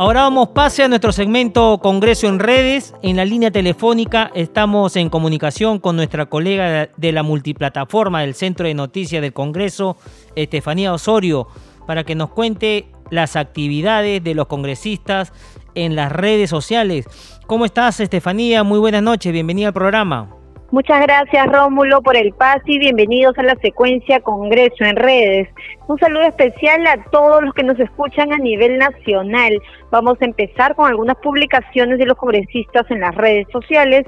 Ahora 0.01 0.23
vamos 0.23 0.51
pase 0.51 0.85
a 0.85 0.89
nuestro 0.89 1.11
segmento 1.11 1.79
Congreso 1.83 2.29
en 2.29 2.39
redes. 2.39 2.95
En 3.03 3.17
la 3.17 3.25
línea 3.25 3.51
telefónica 3.51 4.31
estamos 4.33 4.95
en 4.95 5.11
comunicación 5.11 5.81
con 5.81 5.97
nuestra 5.97 6.27
colega 6.27 6.89
de 6.97 7.13
la 7.13 7.25
multiplataforma 7.25 8.21
del 8.21 8.35
Centro 8.35 8.69
de 8.69 8.75
Noticias 8.75 9.21
del 9.21 9.33
Congreso, 9.33 9.97
Estefanía 10.37 10.93
Osorio, 10.93 11.49
para 11.89 12.05
que 12.05 12.15
nos 12.15 12.29
cuente 12.29 12.85
las 13.09 13.35
actividades 13.35 14.23
de 14.23 14.35
los 14.35 14.47
congresistas 14.47 15.33
en 15.75 15.97
las 15.97 16.13
redes 16.13 16.51
sociales. 16.51 17.07
¿Cómo 17.47 17.65
estás, 17.65 17.99
Estefanía? 17.99 18.63
Muy 18.63 18.79
buenas 18.79 19.03
noches, 19.03 19.33
bienvenida 19.33 19.69
al 19.69 19.73
programa. 19.73 20.29
Muchas 20.71 21.01
gracias 21.01 21.47
Rómulo 21.47 22.03
por 22.03 22.15
el 22.15 22.35
pase 22.35 22.65
y 22.67 22.79
bienvenidos 22.79 23.39
a 23.39 23.43
la 23.43 23.57
secuencia 23.63 24.21
Congreso 24.21 24.85
en 24.85 24.97
redes. 24.97 25.49
Un 25.87 25.99
saludo 25.99 26.25
especial 26.25 26.87
a 26.87 27.03
todos 27.11 27.43
los 27.43 27.55
que 27.55 27.63
nos 27.63 27.81
escuchan 27.81 28.35
a 28.35 28.37
nivel 28.37 28.77
nacional. 28.77 29.59
Vamos 29.91 30.19
a 30.21 30.27
empezar 30.27 30.75
con 30.75 30.91
algunas 30.91 31.17
publicaciones 31.23 31.99
de 31.99 32.05
los 32.05 32.19
congresistas 32.19 32.85
en 32.91 33.01
las 33.01 33.15
redes 33.15 33.47
sociales 33.51 34.05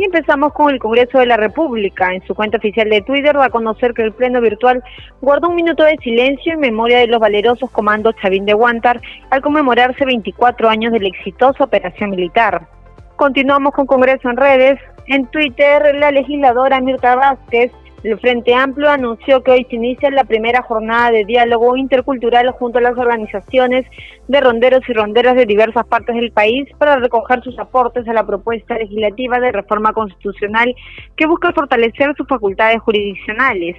y 0.00 0.04
empezamos 0.04 0.54
con 0.54 0.72
el 0.72 0.78
Congreso 0.78 1.18
de 1.18 1.26
la 1.26 1.36
República. 1.36 2.14
En 2.14 2.26
su 2.26 2.34
cuenta 2.34 2.56
oficial 2.56 2.88
de 2.88 3.02
Twitter 3.02 3.36
va 3.36 3.46
a 3.46 3.50
conocer 3.50 3.92
que 3.92 4.00
el 4.00 4.12
Pleno 4.12 4.40
Virtual 4.40 4.82
guardó 5.20 5.50
un 5.50 5.56
minuto 5.56 5.84
de 5.84 5.98
silencio 5.98 6.54
en 6.54 6.60
memoria 6.60 7.00
de 7.00 7.06
los 7.06 7.20
valerosos 7.20 7.70
comandos 7.70 8.14
Chavín 8.22 8.46
de 8.46 8.54
Guantar 8.54 9.02
al 9.28 9.42
conmemorarse 9.42 10.06
24 10.06 10.70
años 10.70 10.92
de 10.94 11.00
la 11.00 11.08
exitosa 11.08 11.64
operación 11.64 12.10
militar. 12.10 12.66
Continuamos 13.16 13.74
con 13.74 13.84
Congreso 13.84 14.30
en 14.30 14.38
redes. 14.38 14.80
En 15.06 15.26
Twitter, 15.26 15.94
la 15.96 16.10
legisladora 16.10 16.80
Mirta 16.80 17.16
Vázquez 17.16 17.70
del 18.02 18.18
Frente 18.18 18.54
Amplio 18.54 18.88
anunció 18.88 19.42
que 19.42 19.50
hoy 19.50 19.66
se 19.68 19.76
inicia 19.76 20.10
la 20.10 20.24
primera 20.24 20.62
jornada 20.62 21.10
de 21.10 21.24
diálogo 21.24 21.76
intercultural 21.76 22.50
junto 22.52 22.78
a 22.78 22.82
las 22.82 22.96
organizaciones 22.96 23.84
de 24.28 24.40
ronderos 24.40 24.80
y 24.88 24.92
ronderas 24.92 25.36
de 25.36 25.44
diversas 25.44 25.86
partes 25.86 26.16
del 26.16 26.32
país 26.32 26.68
para 26.78 26.96
recoger 26.96 27.42
sus 27.42 27.58
aportes 27.58 28.08
a 28.08 28.14
la 28.14 28.26
propuesta 28.26 28.78
legislativa 28.78 29.38
de 29.38 29.52
reforma 29.52 29.92
constitucional 29.92 30.74
que 31.16 31.26
busca 31.26 31.52
fortalecer 31.52 32.14
sus 32.16 32.26
facultades 32.26 32.80
jurisdiccionales. 32.80 33.76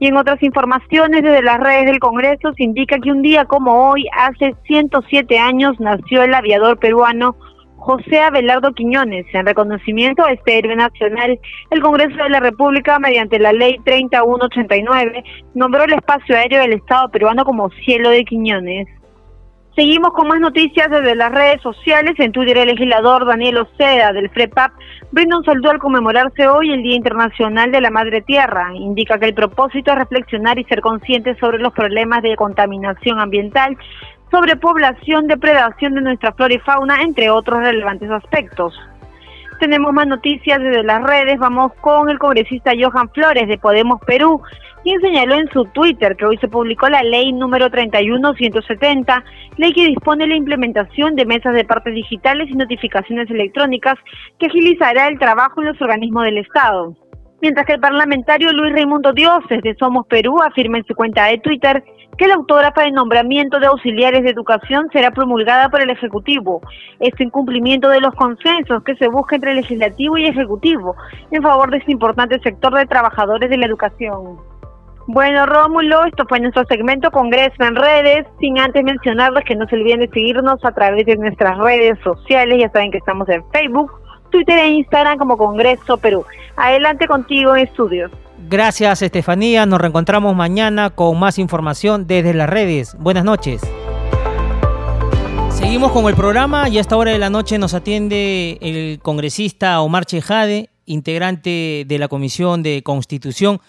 Y 0.00 0.08
en 0.08 0.16
otras 0.16 0.42
informaciones 0.42 1.22
desde 1.22 1.42
las 1.42 1.60
redes 1.60 1.86
del 1.86 2.00
Congreso 2.00 2.52
se 2.56 2.64
indica 2.64 2.98
que 2.98 3.12
un 3.12 3.22
día 3.22 3.44
como 3.44 3.90
hoy, 3.90 4.06
hace 4.12 4.54
107 4.64 5.38
años, 5.38 5.78
nació 5.78 6.24
el 6.24 6.34
aviador 6.34 6.78
peruano 6.78 7.36
José 7.84 8.18
Abelardo 8.18 8.72
Quiñones. 8.72 9.26
En 9.34 9.44
reconocimiento 9.44 10.24
a 10.24 10.32
este 10.32 10.58
héroe 10.58 10.74
nacional, 10.74 11.38
el 11.70 11.82
Congreso 11.82 12.16
de 12.16 12.30
la 12.30 12.40
República, 12.40 12.98
mediante 12.98 13.38
la 13.38 13.52
Ley 13.52 13.76
3189, 13.84 15.22
nombró 15.54 15.84
el 15.84 15.92
espacio 15.92 16.34
aéreo 16.34 16.62
del 16.62 16.72
Estado 16.72 17.10
peruano 17.10 17.44
como 17.44 17.68
Cielo 17.84 18.08
de 18.08 18.24
Quiñones. 18.24 18.88
Seguimos 19.76 20.12
con 20.12 20.28
más 20.28 20.40
noticias 20.40 20.88
desde 20.88 21.14
las 21.14 21.32
redes 21.32 21.60
sociales. 21.60 22.14
En 22.18 22.32
Twitter, 22.32 22.56
el 22.56 22.68
legislador 22.68 23.26
Daniel 23.26 23.58
Oceda 23.58 24.12
del 24.12 24.30
FREPAP 24.30 24.72
brinda 25.10 25.36
un 25.36 25.44
saludo 25.44 25.70
al 25.70 25.78
conmemorarse 25.78 26.46
hoy 26.46 26.72
el 26.72 26.82
Día 26.82 26.94
Internacional 26.94 27.70
de 27.70 27.80
la 27.80 27.90
Madre 27.90 28.22
Tierra. 28.22 28.70
Indica 28.74 29.18
que 29.18 29.26
el 29.26 29.34
propósito 29.34 29.90
es 29.90 29.98
reflexionar 29.98 30.58
y 30.58 30.64
ser 30.64 30.80
conscientes 30.80 31.36
sobre 31.38 31.58
los 31.58 31.72
problemas 31.72 32.22
de 32.22 32.36
contaminación 32.36 33.18
ambiental 33.18 33.76
sobrepoblación, 34.34 35.28
depredación 35.28 35.94
de 35.94 36.00
nuestra 36.00 36.32
flora 36.32 36.54
y 36.54 36.58
fauna, 36.58 37.02
entre 37.02 37.30
otros 37.30 37.60
relevantes 37.60 38.10
aspectos. 38.10 38.74
Tenemos 39.60 39.92
más 39.92 40.08
noticias 40.08 40.58
desde 40.58 40.82
las 40.82 41.04
redes. 41.04 41.38
Vamos 41.38 41.72
con 41.80 42.10
el 42.10 42.18
congresista 42.18 42.72
Johan 42.76 43.08
Flores 43.10 43.46
de 43.46 43.58
Podemos 43.58 44.00
Perú, 44.04 44.42
quien 44.82 45.00
señaló 45.00 45.36
en 45.36 45.48
su 45.52 45.66
Twitter 45.66 46.16
que 46.16 46.26
hoy 46.26 46.36
se 46.38 46.48
publicó 46.48 46.88
la 46.88 47.04
ley 47.04 47.32
número 47.32 47.70
31170, 47.70 49.24
ley 49.56 49.72
que 49.72 49.86
dispone 49.86 50.26
la 50.26 50.34
implementación 50.34 51.14
de 51.14 51.26
mesas 51.26 51.54
de 51.54 51.64
partes 51.64 51.94
digitales 51.94 52.48
y 52.50 52.54
notificaciones 52.54 53.30
electrónicas 53.30 53.94
que 54.40 54.46
agilizará 54.46 55.06
el 55.06 55.18
trabajo 55.20 55.62
en 55.62 55.68
los 55.68 55.80
organismos 55.80 56.24
del 56.24 56.38
Estado. 56.38 56.96
Mientras 57.44 57.66
que 57.66 57.74
el 57.74 57.80
parlamentario 57.80 58.54
Luis 58.54 58.72
Raimundo 58.72 59.12
Dioses 59.12 59.60
de 59.60 59.74
Somos 59.74 60.06
Perú 60.06 60.40
afirma 60.42 60.78
en 60.78 60.84
su 60.86 60.94
cuenta 60.94 61.26
de 61.26 61.36
Twitter 61.36 61.84
que 62.16 62.26
la 62.26 62.36
autógrafa 62.36 62.84
de 62.84 62.90
nombramiento 62.90 63.60
de 63.60 63.66
auxiliares 63.66 64.22
de 64.22 64.30
educación 64.30 64.88
será 64.94 65.10
promulgada 65.10 65.68
por 65.68 65.82
el 65.82 65.90
Ejecutivo. 65.90 66.62
Esto 67.00 67.22
en 67.22 67.28
cumplimiento 67.28 67.90
de 67.90 68.00
los 68.00 68.14
consensos 68.14 68.82
que 68.82 68.96
se 68.96 69.08
busca 69.08 69.36
entre 69.36 69.50
el 69.50 69.58
Legislativo 69.58 70.16
y 70.16 70.24
Ejecutivo 70.24 70.96
en 71.32 71.42
favor 71.42 71.70
de 71.70 71.76
este 71.76 71.92
importante 71.92 72.40
sector 72.40 72.72
de 72.72 72.86
trabajadores 72.86 73.50
de 73.50 73.58
la 73.58 73.66
educación. 73.66 74.38
Bueno, 75.06 75.44
Rómulo, 75.44 76.06
esto 76.06 76.24
fue 76.26 76.40
nuestro 76.40 76.64
segmento 76.64 77.10
Congreso 77.10 77.62
en 77.62 77.76
redes, 77.76 78.26
sin 78.40 78.58
antes 78.58 78.82
mencionarles 78.82 79.44
que 79.44 79.54
no 79.54 79.68
se 79.68 79.76
olviden 79.76 80.00
de 80.00 80.08
seguirnos 80.08 80.64
a 80.64 80.72
través 80.72 81.04
de 81.04 81.16
nuestras 81.16 81.58
redes 81.58 81.98
sociales, 82.02 82.58
ya 82.58 82.70
saben 82.70 82.90
que 82.90 82.96
estamos 82.96 83.28
en 83.28 83.44
Facebook, 83.50 83.92
Twitter 84.34 84.58
e 84.58 84.68
Instagram 84.70 85.16
como 85.16 85.38
Congreso 85.38 85.96
Perú. 85.96 86.24
Adelante 86.56 87.06
contigo 87.06 87.54
en 87.54 87.68
estudios. 87.68 88.10
Gracias 88.48 89.00
Estefanía, 89.00 89.64
nos 89.64 89.80
reencontramos 89.80 90.34
mañana 90.34 90.90
con 90.90 91.20
más 91.20 91.38
información 91.38 92.08
desde 92.08 92.34
las 92.34 92.50
redes. 92.50 92.96
Buenas 92.98 93.24
noches. 93.24 93.62
Seguimos 95.50 95.92
con 95.92 96.06
el 96.06 96.16
programa 96.16 96.68
y 96.68 96.78
a 96.78 96.80
esta 96.80 96.96
hora 96.96 97.12
de 97.12 97.18
la 97.20 97.30
noche 97.30 97.58
nos 97.58 97.74
atiende 97.74 98.58
el 98.60 98.98
congresista 98.98 99.80
Omar 99.80 100.04
Chejade, 100.04 100.68
integrante 100.84 101.84
de 101.86 101.98
la 102.00 102.08
Comisión 102.08 102.64
de 102.64 102.82
Constitución, 102.82 103.60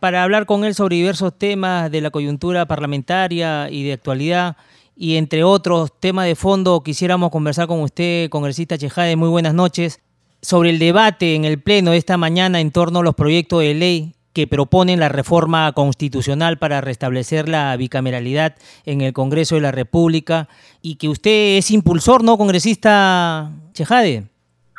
para 0.00 0.22
hablar 0.22 0.44
con 0.44 0.64
él 0.64 0.74
sobre 0.74 0.96
diversos 0.96 1.38
temas 1.38 1.90
de 1.90 2.02
la 2.02 2.10
coyuntura 2.10 2.66
parlamentaria 2.66 3.70
y 3.70 3.84
de 3.84 3.94
actualidad. 3.94 4.58
Y 4.94 5.16
entre 5.16 5.44
otros 5.44 5.98
temas 5.98 6.26
de 6.26 6.34
fondo, 6.34 6.82
quisiéramos 6.82 7.30
conversar 7.30 7.66
con 7.66 7.80
usted, 7.80 8.28
congresista 8.28 8.76
Chejade. 8.76 9.16
Muy 9.16 9.30
buenas 9.30 9.54
noches. 9.54 9.98
Sobre 10.42 10.70
el 10.70 10.78
debate 10.78 11.34
en 11.34 11.44
el 11.44 11.60
Pleno 11.60 11.90
de 11.90 11.98
esta 11.98 12.16
mañana 12.16 12.60
en 12.60 12.70
torno 12.70 13.00
a 13.00 13.02
los 13.02 13.14
proyectos 13.14 13.60
de 13.60 13.74
ley 13.74 14.14
que 14.32 14.46
proponen 14.46 15.00
la 15.00 15.08
reforma 15.08 15.70
constitucional 15.72 16.58
para 16.58 16.80
restablecer 16.80 17.48
la 17.48 17.76
bicameralidad 17.76 18.54
en 18.86 19.00
el 19.00 19.12
Congreso 19.12 19.56
de 19.56 19.60
la 19.60 19.72
República 19.72 20.48
y 20.80 20.96
que 20.96 21.08
usted 21.08 21.58
es 21.58 21.70
impulsor, 21.70 22.22
¿no, 22.22 22.38
congresista 22.38 23.50
Chejade? 23.72 24.24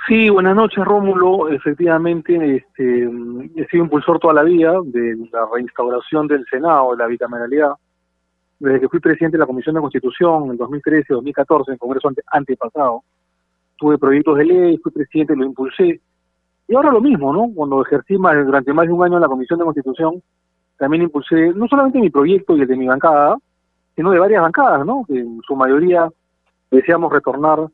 Sí, 0.07 0.29
buenas 0.29 0.55
noches, 0.55 0.83
Rómulo. 0.83 1.49
Efectivamente, 1.49 2.55
este, 2.55 3.03
he 3.55 3.67
sido 3.67 3.83
impulsor 3.83 4.19
toda 4.19 4.33
la 4.33 4.43
vida 4.43 4.73
de 4.83 5.15
la 5.31 5.47
reinstauración 5.53 6.27
del 6.27 6.43
Senado, 6.49 6.91
de 6.91 6.97
la 6.97 7.07
bicameralidad. 7.07 7.73
Desde 8.57 8.79
que 8.79 8.89
fui 8.89 8.99
presidente 8.99 9.37
de 9.37 9.41
la 9.41 9.45
Comisión 9.45 9.75
de 9.75 9.81
Constitución 9.81 10.51
en 10.51 10.57
2013-2014, 10.57 11.67
en 11.67 11.73
el 11.73 11.79
Congreso 11.79 12.09
antepasado, 12.31 13.03
tuve 13.81 13.97
proyectos 13.97 14.37
de 14.37 14.45
ley, 14.45 14.77
fui 14.77 14.91
presidente, 14.91 15.35
lo 15.35 15.43
impulsé 15.43 15.99
y 16.67 16.75
ahora 16.75 16.91
lo 16.91 17.01
mismo, 17.01 17.33
¿no? 17.33 17.49
Cuando 17.53 17.81
ejercí 17.83 18.15
más, 18.17 18.35
durante 18.45 18.71
más 18.71 18.85
de 18.85 18.93
un 18.93 19.03
año 19.03 19.15
en 19.15 19.21
la 19.21 19.27
Comisión 19.27 19.57
de 19.57 19.65
Constitución, 19.65 20.21
también 20.77 21.01
impulsé 21.01 21.51
no 21.55 21.67
solamente 21.67 21.99
mi 21.99 22.11
proyecto 22.11 22.55
y 22.55 22.61
el 22.61 22.67
de 22.67 22.75
mi 22.75 22.87
bancada, 22.87 23.37
sino 23.95 24.11
de 24.11 24.19
varias 24.19 24.43
bancadas, 24.43 24.85
¿no? 24.85 25.03
Que 25.07 25.19
en 25.19 25.41
su 25.45 25.55
mayoría 25.55 26.07
deseamos 26.69 27.11
retornar 27.11 27.67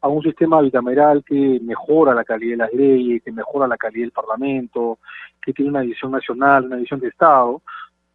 a 0.00 0.08
un 0.08 0.22
sistema 0.22 0.60
bicameral 0.60 1.22
que 1.24 1.60
mejora 1.62 2.12
la 2.12 2.24
calidad 2.24 2.50
de 2.50 2.56
las 2.56 2.72
leyes, 2.72 3.22
que 3.22 3.30
mejora 3.30 3.68
la 3.68 3.76
calidad 3.76 4.02
del 4.02 4.10
Parlamento, 4.10 4.98
que 5.40 5.52
tiene 5.52 5.70
una 5.70 5.82
visión 5.82 6.10
nacional, 6.10 6.66
una 6.66 6.76
visión 6.76 6.98
de 6.98 7.08
Estado, 7.08 7.62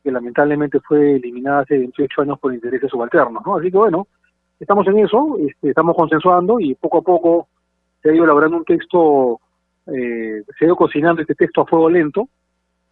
que 0.03 0.11
lamentablemente 0.11 0.81
fue 0.81 1.15
eliminada 1.15 1.61
hace 1.61 1.77
28 1.77 2.23
años 2.23 2.39
por 2.39 2.53
intereses 2.53 2.91
subalternos, 2.91 3.41
¿no? 3.45 3.55
Así 3.55 3.71
que 3.71 3.77
bueno, 3.77 4.07
estamos 4.59 4.87
en 4.87 4.99
eso, 4.99 5.37
este, 5.39 5.69
estamos 5.69 5.95
consensuando 5.95 6.59
y 6.59 6.75
poco 6.75 6.99
a 6.99 7.01
poco 7.01 7.47
se 8.01 8.09
ha 8.09 8.13
ido 8.13 8.23
elaborando 8.23 8.57
un 8.57 8.65
texto, 8.65 9.39
eh, 9.87 10.43
se 10.57 10.65
ha 10.65 10.67
ido 10.67 10.75
cocinando 10.75 11.21
este 11.21 11.35
texto 11.35 11.61
a 11.61 11.65
fuego 11.65 11.89
lento 11.89 12.27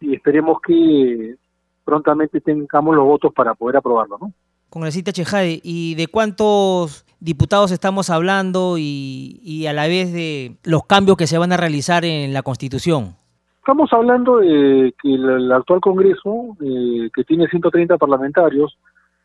y 0.00 0.14
esperemos 0.14 0.60
que 0.60 1.36
prontamente 1.84 2.40
tengamos 2.40 2.94
los 2.94 3.04
votos 3.04 3.32
para 3.32 3.54
poder 3.54 3.76
aprobarlo, 3.76 4.18
¿no? 4.20 4.32
Congresista 4.68 5.12
Chejade, 5.12 5.60
¿y 5.62 5.94
de 5.94 6.08
cuántos 6.08 7.06
diputados 7.20 7.70
estamos 7.70 8.10
hablando 8.10 8.76
y, 8.78 9.64
a 9.68 9.72
la 9.72 9.86
vez 9.86 10.12
de 10.12 10.56
los 10.64 10.84
cambios 10.84 11.16
que 11.16 11.26
se 11.26 11.38
van 11.38 11.52
a 11.52 11.56
realizar 11.56 12.04
en 12.04 12.32
la 12.32 12.42
Constitución? 12.42 13.14
Estamos 13.58 13.92
hablando 13.92 14.38
de 14.38 14.92
que 15.00 15.14
el, 15.14 15.50
actual 15.52 15.80
Congreso, 15.80 16.56
eh, 16.60 17.08
que 17.14 17.24
tiene 17.24 17.46
130 17.48 17.96
parlamentarios, 17.96 18.76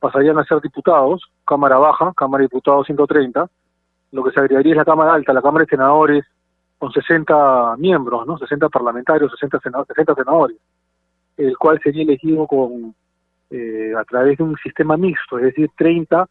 pasarían 0.01 0.39
a 0.39 0.43
ser 0.43 0.59
diputados, 0.59 1.31
Cámara 1.45 1.77
Baja, 1.77 2.11
Cámara 2.17 2.41
de 2.41 2.47
Diputados 2.47 2.87
130, 2.87 3.47
lo 4.11 4.23
que 4.23 4.31
se 4.31 4.39
agregaría 4.39 4.73
es 4.73 4.77
la 4.77 4.83
Cámara 4.83 5.13
Alta, 5.13 5.31
la 5.31 5.43
Cámara 5.43 5.63
de 5.63 5.69
Senadores, 5.69 6.25
con 6.79 6.91
60 6.91 7.77
miembros, 7.77 8.25
¿no? 8.25 8.37
60 8.39 8.67
parlamentarios, 8.69 9.31
60 9.33 9.59
senadores, 9.59 9.87
60 9.89 10.15
senadores, 10.15 10.57
el 11.37 11.55
cual 11.55 11.79
sería 11.83 12.01
elegido 12.01 12.47
con 12.47 12.95
eh, 13.51 13.93
a 13.95 14.03
través 14.03 14.39
de 14.39 14.43
un 14.43 14.57
sistema 14.57 14.97
mixto, 14.97 15.37
es 15.37 15.45
decir, 15.45 15.69
30 15.77 16.27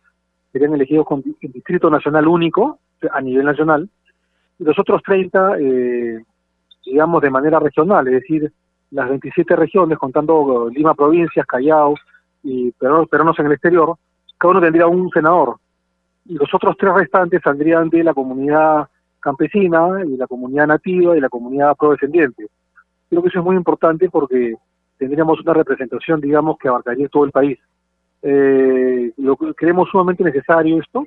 serían 0.52 0.74
elegidos 0.74 1.06
con 1.06 1.22
distrito 1.40 1.88
nacional 1.88 2.26
único 2.26 2.80
a 3.12 3.20
nivel 3.20 3.46
nacional, 3.46 3.88
y 4.58 4.64
los 4.64 4.76
otros 4.80 5.00
30, 5.04 5.58
eh, 5.60 6.24
digamos, 6.84 7.22
de 7.22 7.30
manera 7.30 7.60
regional, 7.60 8.08
es 8.08 8.14
decir, 8.14 8.52
las 8.90 9.08
27 9.08 9.54
regiones, 9.54 9.96
contando 9.96 10.68
Lima 10.74 10.94
provincias, 10.94 11.46
Callao 11.46 11.94
y 12.42 12.70
peruanos 12.72 13.38
en 13.38 13.46
el 13.46 13.52
exterior, 13.52 13.96
cada 14.38 14.52
uno 14.52 14.60
tendría 14.60 14.86
un 14.86 15.10
senador, 15.10 15.56
y 16.26 16.34
los 16.34 16.52
otros 16.54 16.76
tres 16.78 16.94
restantes 16.94 17.40
saldrían 17.42 17.88
de 17.88 18.04
la 18.04 18.14
comunidad 18.14 18.88
campesina 19.20 20.02
y 20.06 20.16
la 20.16 20.26
comunidad 20.26 20.66
nativa 20.66 21.16
y 21.16 21.20
la 21.20 21.28
comunidad 21.28 21.76
prodescendiente. 21.76 22.46
Creo 23.08 23.22
que 23.22 23.28
eso 23.28 23.40
es 23.40 23.44
muy 23.44 23.56
importante 23.56 24.08
porque 24.08 24.54
tendríamos 24.98 25.40
una 25.40 25.54
representación, 25.54 26.20
digamos, 26.20 26.58
que 26.58 26.68
abarcaría 26.68 27.08
todo 27.08 27.24
el 27.24 27.32
país. 27.32 27.58
Eh, 28.22 29.12
lo 29.16 29.36
creemos 29.36 29.88
sumamente 29.90 30.22
necesario 30.22 30.78
esto 30.78 31.06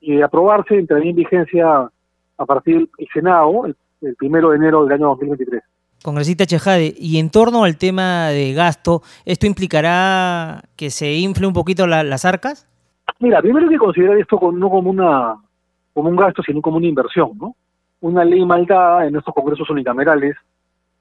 y 0.00 0.20
aprobarse 0.20 0.76
entraría 0.76 1.10
en 1.10 1.16
vigencia 1.16 1.88
a 2.36 2.46
partir 2.46 2.88
del 2.98 3.08
Senado 3.12 3.66
el, 3.66 4.16
primero 4.16 4.50
de 4.50 4.56
enero 4.56 4.84
del 4.84 4.94
año 4.94 5.08
2023. 5.08 5.62
Congresista 6.02 6.46
Chejade, 6.46 6.94
y 6.96 7.18
en 7.18 7.30
torno 7.30 7.64
al 7.64 7.76
tema 7.76 8.28
de 8.28 8.54
gasto, 8.54 9.02
¿esto 9.24 9.46
implicará 9.46 10.62
que 10.76 10.90
se 10.90 11.14
infle 11.14 11.46
un 11.46 11.52
poquito 11.52 11.86
las 11.86 12.24
arcas? 12.24 12.66
Mira, 13.18 13.42
primero 13.42 13.66
hay 13.66 13.72
que 13.72 13.78
considerar 13.78 14.18
esto 14.18 14.38
no 14.52 14.70
como 14.70 14.90
una 14.90 15.36
un 15.94 16.16
gasto, 16.16 16.42
sino 16.42 16.62
como 16.62 16.78
una 16.78 16.86
inversión, 16.86 17.32
¿no? 17.38 17.54
Una 18.00 18.24
ley 18.24 18.44
maldada 18.46 19.06
en 19.06 19.16
estos 19.16 19.34
congresos 19.34 19.68
unicamerales, 19.68 20.36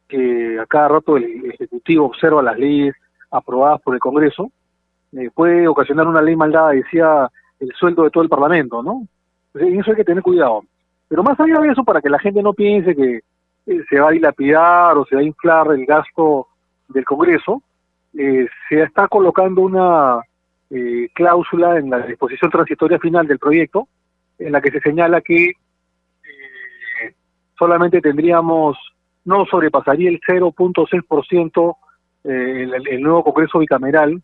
que 0.08 0.60
a 0.60 0.65
cada 0.65 0.89
rato 0.89 1.15
el 1.15 1.51
Ejecutivo 1.51 2.06
observa 2.06 2.41
las 2.41 2.58
leyes 2.58 2.96
aprobadas 3.32 3.82
por 3.82 3.94
el 3.94 4.00
Congreso, 4.01 4.51
eh, 5.13 5.29
puede 5.34 5.68
ocasionar 5.68 6.08
una 6.08 6.22
ley 6.22 6.36
maldada, 6.36 6.72
decía, 6.72 7.29
el 7.60 7.71
sueldo 7.74 8.04
de 8.04 8.10
todo 8.10 8.24
el 8.24 8.30
Parlamento, 8.30 8.84
¿no? 8.84 9.08
en 9.56 9.80
eso 9.80 9.91
hay 9.91 9.97
que 9.97 10.04
tener 10.04 10.24
cuidado. 10.24 10.63
Pero 11.08 11.24
más 11.24 11.39
allá 11.39 11.60
de 11.60 11.69
eso, 11.69 11.84
para 11.84 12.02
que 12.02 12.10
la 12.10 12.19
gente 12.19 12.43
no 12.43 12.54
piense 12.54 12.95
que 12.95 13.21
eh, 13.65 13.84
se 13.89 14.00
va 14.00 14.10
a 14.10 14.12
dilapidar 14.12 14.98
o 14.98 15.06
se 15.06 15.15
va 15.15 15.22
a 15.22 15.26
inflar 15.26 15.72
el 15.72 15.86
gasto 15.86 16.48
del 16.88 17.06
Congreso, 17.06 17.62
eh, 18.17 18.48
se 18.67 18.82
está 18.82 19.08
colocando 19.08 19.62
una 19.62 20.22
cláusula 21.15 21.80
en 21.80 21.89
la 21.89 21.98
disposición 22.06 22.52
transitoria 22.52 23.00
final 23.00 23.26
del 23.26 23.39
proyecto, 23.39 23.88
en 24.38 24.52
la 24.52 24.62
que 24.62 24.69
se 24.69 24.80
señala 24.80 25.19
que 25.19 25.54
solamente 27.58 28.02
tendríamos, 28.02 28.78
no 29.26 29.45
sobrepasaría 29.48 30.10
el 30.10 30.22
0.6% 30.22 31.76
eh, 32.24 32.63
el, 32.63 32.88
el 32.88 33.02
nuevo 33.02 33.24
Congreso 33.24 33.58
bicameral 33.60 34.22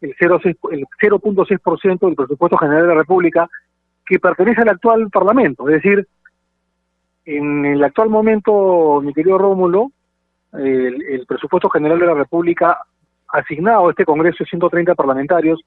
el 0.00 0.14
0.6% 0.16 1.98
del 2.00 2.14
presupuesto 2.14 2.58
general 2.58 2.82
de 2.82 2.88
la 2.88 2.94
República 2.94 3.48
que 4.06 4.18
pertenece 4.18 4.62
al 4.62 4.68
actual 4.70 5.08
Parlamento. 5.10 5.68
Es 5.68 5.82
decir, 5.82 6.06
en 7.24 7.64
el 7.64 7.82
actual 7.84 8.08
momento, 8.08 9.00
mi 9.02 9.12
querido 9.12 9.38
Rómulo, 9.38 9.90
el, 10.52 11.24
presupuesto 11.26 11.68
general 11.68 11.98
de 11.98 12.06
la 12.06 12.14
República 12.14 12.78
asignado 13.28 13.88
a 13.88 13.90
este 13.90 14.04
Congreso 14.04 14.44
de 14.44 14.50
130 14.50 14.94
parlamentarios 14.94 15.60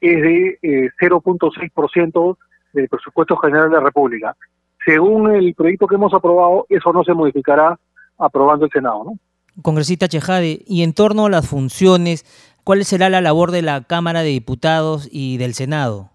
es 0.00 0.22
de 0.22 0.90
0.6% 1.00 2.34
eh, 2.34 2.38
del 2.72 2.88
presupuesto 2.88 3.36
general 3.36 3.70
de 3.70 3.76
la 3.76 3.84
República. 3.84 4.36
Según 4.84 5.34
el 5.34 5.54
proyecto 5.54 5.86
que 5.86 5.94
hemos 5.94 6.12
aprobado, 6.12 6.66
eso 6.68 6.92
no 6.92 7.04
se 7.04 7.14
modificará 7.14 7.78
aprobando 8.18 8.64
el 8.64 8.70
Senado, 8.72 9.04
¿no? 9.04 9.18
Congresista 9.62 10.08
Chejade, 10.08 10.60
y 10.66 10.82
en 10.82 10.92
torno 10.92 11.26
a 11.26 11.30
las 11.30 11.48
funciones 11.48 12.24
¿Cuál 12.66 12.84
será 12.84 13.08
la 13.08 13.20
labor 13.20 13.52
de 13.52 13.62
la 13.62 13.84
Cámara 13.84 14.24
de 14.24 14.30
Diputados 14.30 15.08
y 15.12 15.36
del 15.36 15.54
Senado? 15.54 16.10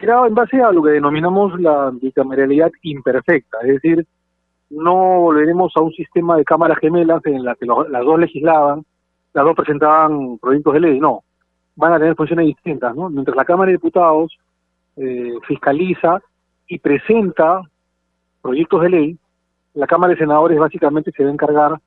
Será 0.00 0.26
en 0.26 0.34
base 0.34 0.62
a 0.62 0.72
lo 0.72 0.82
que 0.82 0.92
denominamos 0.92 1.60
la 1.60 1.90
bicameralidad 1.90 2.70
imperfecta, 2.82 3.58
es 3.62 3.74
decir, 3.74 4.06
no 4.70 5.20
volveremos 5.20 5.72
a 5.76 5.82
un 5.82 5.92
sistema 5.92 6.36
de 6.36 6.44
cámaras 6.44 6.78
gemelas 6.78 7.20
en 7.26 7.44
la 7.44 7.54
que 7.54 7.66
las 7.66 8.04
dos 8.04 8.18
legislaban, 8.18 8.82
las 9.34 9.44
dos 9.44 9.54
presentaban 9.54 10.38
proyectos 10.38 10.72
de 10.72 10.80
ley, 10.80 11.00
no, 11.00 11.22
van 11.76 11.92
a 11.92 11.98
tener 11.98 12.14
funciones 12.14 12.46
distintas, 12.46 12.96
¿no? 12.96 13.10
Mientras 13.10 13.36
la 13.36 13.44
Cámara 13.44 13.66
de 13.66 13.76
Diputados 13.76 14.38
eh, 14.96 15.34
fiscaliza 15.46 16.22
y 16.66 16.78
presenta 16.78 17.60
proyectos 18.40 18.82
de 18.82 18.88
ley, 18.88 19.18
la 19.74 19.86
Cámara 19.86 20.14
de 20.14 20.18
Senadores 20.18 20.58
básicamente 20.58 21.12
se 21.12 21.24
va 21.24 21.28
a 21.28 21.32
encargar 21.34 21.78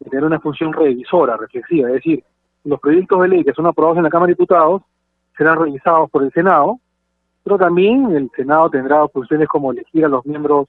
de 0.00 0.08
tener 0.08 0.24
una 0.24 0.40
función 0.40 0.72
revisora, 0.72 1.36
reflexiva, 1.36 1.88
es 1.88 1.94
decir, 1.96 2.24
los 2.64 2.80
proyectos 2.80 3.20
de 3.20 3.28
ley 3.28 3.44
que 3.44 3.52
son 3.52 3.66
aprobados 3.66 3.98
en 3.98 4.04
la 4.04 4.10
Cámara 4.10 4.28
de 4.28 4.34
Diputados 4.34 4.82
serán 5.36 5.58
revisados 5.58 6.08
por 6.10 6.22
el 6.22 6.32
Senado, 6.32 6.78
pero 7.48 7.56
también 7.56 8.14
el 8.14 8.30
Senado 8.36 8.68
tendrá 8.68 9.08
funciones 9.08 9.48
como 9.48 9.72
elegir 9.72 10.04
a 10.04 10.08
los 10.08 10.26
miembros 10.26 10.68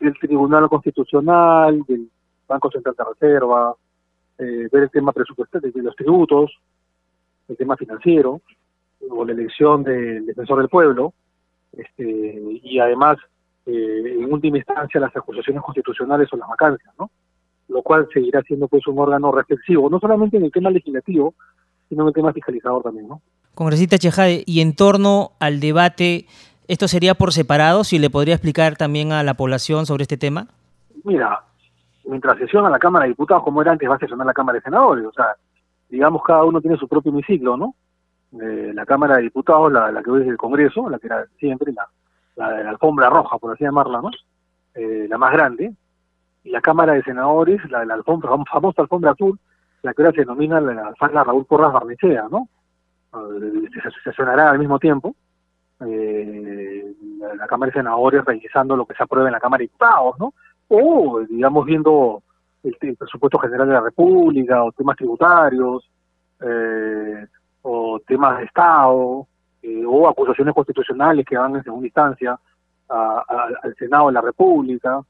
del 0.00 0.18
Tribunal 0.18 0.68
Constitucional, 0.68 1.84
del 1.86 2.10
Banco 2.48 2.72
Central 2.72 2.96
de 2.98 3.04
Reserva, 3.04 3.72
eh, 4.36 4.68
ver 4.72 4.82
el 4.82 4.90
tema 4.90 5.12
presupuestal 5.12 5.60
de 5.60 5.80
los 5.80 5.94
tributos, 5.94 6.50
el 7.46 7.56
tema 7.56 7.76
financiero, 7.76 8.40
o 9.08 9.24
la 9.24 9.30
elección 9.30 9.84
del 9.84 10.26
defensor 10.26 10.58
del 10.58 10.68
pueblo, 10.68 11.14
este, 11.70 12.58
y 12.64 12.80
además, 12.80 13.18
eh, 13.66 14.16
en 14.18 14.32
última 14.32 14.56
instancia, 14.56 15.00
las 15.00 15.16
acusaciones 15.16 15.62
constitucionales 15.62 16.28
o 16.32 16.36
las 16.36 16.48
vacancias, 16.48 16.92
¿no? 16.98 17.12
lo 17.68 17.80
cual 17.82 18.08
seguirá 18.12 18.42
siendo 18.42 18.66
pues 18.66 18.84
un 18.88 18.98
órgano 18.98 19.30
reflexivo, 19.30 19.88
no 19.88 20.00
solamente 20.00 20.36
en 20.36 20.46
el 20.46 20.50
tema 20.50 20.70
legislativo, 20.70 21.34
sino 21.88 22.02
en 22.02 22.08
el 22.08 22.14
tema 22.14 22.32
fiscalizador 22.32 22.82
también, 22.82 23.08
¿no? 23.08 23.20
Congresista 23.54 23.98
Chejade, 23.98 24.44
y 24.46 24.60
en 24.60 24.76
torno 24.76 25.32
al 25.40 25.58
debate, 25.58 26.26
¿esto 26.68 26.86
sería 26.86 27.14
por 27.14 27.32
separado? 27.32 27.82
Si 27.82 27.98
le 27.98 28.10
podría 28.10 28.34
explicar 28.34 28.76
también 28.76 29.12
a 29.12 29.22
la 29.22 29.34
población 29.34 29.84
sobre 29.84 30.02
este 30.02 30.16
tema. 30.16 30.46
Mira, 31.02 31.42
mientras 32.04 32.38
sesiona 32.38 32.70
la 32.70 32.78
Cámara 32.78 33.04
de 33.04 33.10
Diputados, 33.10 33.42
como 33.42 33.60
era 33.62 33.72
antes, 33.72 33.88
va 33.88 33.96
a 33.96 33.98
sesionar 33.98 34.26
la 34.26 34.32
Cámara 34.32 34.56
de 34.56 34.62
Senadores, 34.62 35.04
o 35.06 35.12
sea, 35.12 35.34
digamos, 35.88 36.22
cada 36.22 36.44
uno 36.44 36.60
tiene 36.60 36.76
su 36.76 36.86
propio 36.86 37.10
hemiciclo, 37.10 37.56
¿no? 37.56 37.74
Eh, 38.40 38.72
la 38.74 38.84
Cámara 38.84 39.16
de 39.16 39.22
Diputados, 39.22 39.72
la, 39.72 39.90
la 39.90 40.02
que 40.02 40.10
hoy 40.10 40.22
es 40.22 40.28
el 40.28 40.36
Congreso, 40.36 40.88
la 40.88 40.98
que 40.98 41.06
era 41.06 41.24
siempre 41.38 41.72
la, 41.72 41.88
la, 42.36 42.62
la 42.62 42.70
alfombra 42.70 43.08
roja, 43.08 43.38
por 43.38 43.54
así 43.54 43.64
llamarla, 43.64 44.02
¿no? 44.02 44.10
Eh, 44.74 45.06
la 45.08 45.18
más 45.18 45.32
grande, 45.32 45.72
y 46.44 46.50
la 46.50 46.60
Cámara 46.60 46.92
de 46.92 47.02
Senadores, 47.02 47.58
la, 47.70 47.84
la 47.84 47.94
alfombra, 47.94 48.30
famosa 48.50 48.82
alfombra 48.82 49.12
azul, 49.12 49.38
la 49.88 49.94
que 49.94 50.02
ahora 50.02 50.12
se 50.12 50.20
denomina 50.20 50.60
la 50.60 50.94
sala 50.98 51.24
Raúl 51.24 51.46
Porras 51.46 51.72
Barnechea, 51.72 52.26
¿no? 52.30 52.48
Eh, 53.14 53.68
se 53.72 53.90
sesionará 54.04 54.50
al 54.50 54.58
mismo 54.58 54.78
tiempo. 54.78 55.14
Eh, 55.80 56.92
la, 57.18 57.46
Cámara 57.46 57.70
de 57.70 57.78
Senadores 57.78 58.24
revisando 58.24 58.76
lo 58.76 58.84
que 58.84 58.94
se 58.94 59.02
aprueba 59.02 59.28
en 59.28 59.32
la 59.32 59.40
Cámara 59.40 59.60
de 59.60 59.64
Diputados, 59.64 60.18
¿no? 60.18 60.34
O, 60.68 61.20
digamos, 61.20 61.64
viendo 61.64 62.22
el, 62.62 62.96
presupuesto 62.96 63.38
general 63.38 63.68
de 63.68 63.74
la 63.74 63.80
República, 63.80 64.62
o 64.62 64.72
temas 64.72 64.96
tributarios, 64.96 65.90
eh, 66.40 67.26
o 67.62 68.00
temas 68.06 68.38
de 68.38 68.44
Estado, 68.44 69.26
eh, 69.62 69.84
o 69.86 70.08
acusaciones 70.08 70.54
constitucionales 70.54 71.24
que 71.24 71.38
van 71.38 71.56
en 71.56 71.64
segunda 71.64 71.86
instancia 71.86 72.38
al 72.88 73.74
Senado 73.76 74.06
de 74.06 74.12
la 74.14 74.22
República 74.22 75.02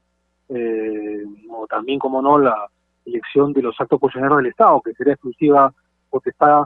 eh, 0.49 1.23
o 1.51 1.67
también, 1.67 1.99
como 1.99 2.21
no, 2.21 2.39
la 2.39 2.67
elección 3.09 3.53
de 3.53 3.61
los 3.61 3.79
actos 3.79 3.99
funcionarios 3.99 4.37
del 4.37 4.47
Estado, 4.47 4.81
que 4.81 4.93
sería 4.93 5.13
exclusiva 5.13 5.73
potestad 6.09 6.63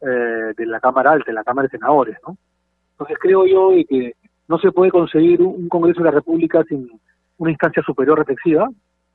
eh, 0.00 0.52
de 0.56 0.66
la 0.66 0.80
Cámara 0.80 1.12
Alta, 1.12 1.26
de 1.26 1.34
la 1.34 1.44
Cámara 1.44 1.68
de 1.68 1.78
Senadores, 1.78 2.16
¿no? 2.26 2.36
Entonces 2.92 3.16
creo 3.20 3.46
yo 3.46 3.70
que 3.88 4.14
no 4.48 4.58
se 4.58 4.72
puede 4.72 4.90
conseguir 4.90 5.42
un 5.42 5.68
Congreso 5.68 6.00
de 6.00 6.06
la 6.06 6.10
República 6.10 6.62
sin 6.68 6.90
una 7.38 7.50
instancia 7.50 7.82
superior 7.82 8.18
reflexiva, 8.18 8.68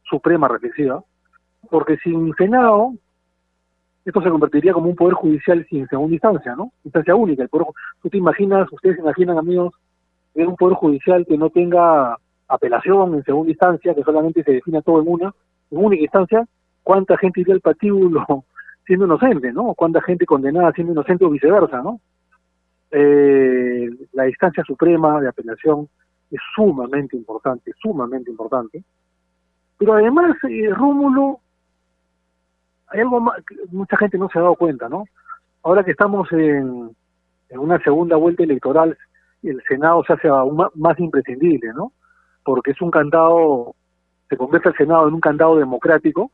suprema 0.04 0.48
reflexiva, 0.48 1.04
porque 1.70 1.98
sin 1.98 2.34
Senado 2.36 2.94
esto 4.06 4.22
se 4.22 4.30
convertiría 4.30 4.72
como 4.72 4.90
un 4.90 4.96
poder 4.96 5.16
judicial 5.16 5.66
sin 5.70 5.86
segunda 5.88 6.14
instancia, 6.14 6.56
¿no? 6.56 6.72
Instancia 6.86 7.14
única. 7.14 7.44
El 7.44 7.50
poder, 7.50 7.68
tú 8.02 8.10
te 8.10 8.18
imaginas, 8.18 8.72
ustedes 8.72 8.96
se 8.96 9.02
imaginan, 9.02 9.38
amigos, 9.38 9.74
un 10.34 10.56
poder 10.56 10.76
judicial 10.76 11.26
que 11.26 11.38
no 11.38 11.50
tenga 11.50 12.18
apelación 12.48 13.16
en 13.16 13.24
segunda 13.24 13.52
instancia, 13.52 13.94
que 13.94 14.04
solamente 14.04 14.44
se 14.44 14.54
defina 14.54 14.82
todo 14.82 15.02
en 15.02 15.08
una, 15.10 15.34
en 15.72 15.78
única 15.78 16.04
instancia, 16.04 16.48
¿cuánta 16.88 17.18
gente 17.18 17.42
iría 17.42 17.54
al 17.54 17.60
patíbulo 17.60 18.26
siendo 18.86 19.08
inocente, 19.08 19.52
¿no? 19.52 19.74
¿Cuánta 19.74 20.02
gente 20.02 20.26
condenada 20.26 20.72
siendo 20.72 20.94
inocente 20.94 21.26
o 21.26 21.30
viceversa, 21.30 21.82
¿no? 21.82 22.00
Eh, 22.92 23.90
la 24.14 24.30
instancia 24.30 24.64
suprema 24.64 25.20
de 25.20 25.28
apelación 25.28 25.90
es 26.32 26.40
sumamente 26.56 27.18
importante, 27.18 27.74
sumamente 27.82 28.32
importante. 28.32 28.82
Pero 29.78 29.96
además, 29.96 30.38
eh, 30.50 30.70
Rómulo, 30.74 31.42
hay 32.88 33.02
algo 33.02 33.20
más, 33.20 33.44
que 33.46 33.56
mucha 33.70 33.98
gente 33.98 34.18
no 34.18 34.30
se 34.30 34.40
ha 34.40 34.44
dado 34.44 34.56
cuenta, 34.56 34.88
¿no? 34.88 35.04
Ahora 35.64 35.84
que 35.84 35.92
estamos 35.92 36.32
en, 36.32 36.96
en 37.50 37.60
una 37.60 37.84
segunda 37.84 38.16
vuelta 38.16 38.44
electoral, 38.44 38.98
el 39.44 39.62
Senado 39.68 40.06
se 40.06 40.14
hace 40.14 40.30
aún 40.30 40.66
más 40.76 40.98
imprescindible, 41.00 41.74
¿no? 41.74 41.92
Porque 42.46 42.72
es 42.72 42.82
un 42.82 42.92
candado, 42.92 43.76
se 44.30 44.38
convierte 44.38 44.70
el 44.70 44.78
Senado 44.78 45.10
en 45.10 45.16
un 45.16 45.20
candado 45.20 45.58
democrático 45.58 46.32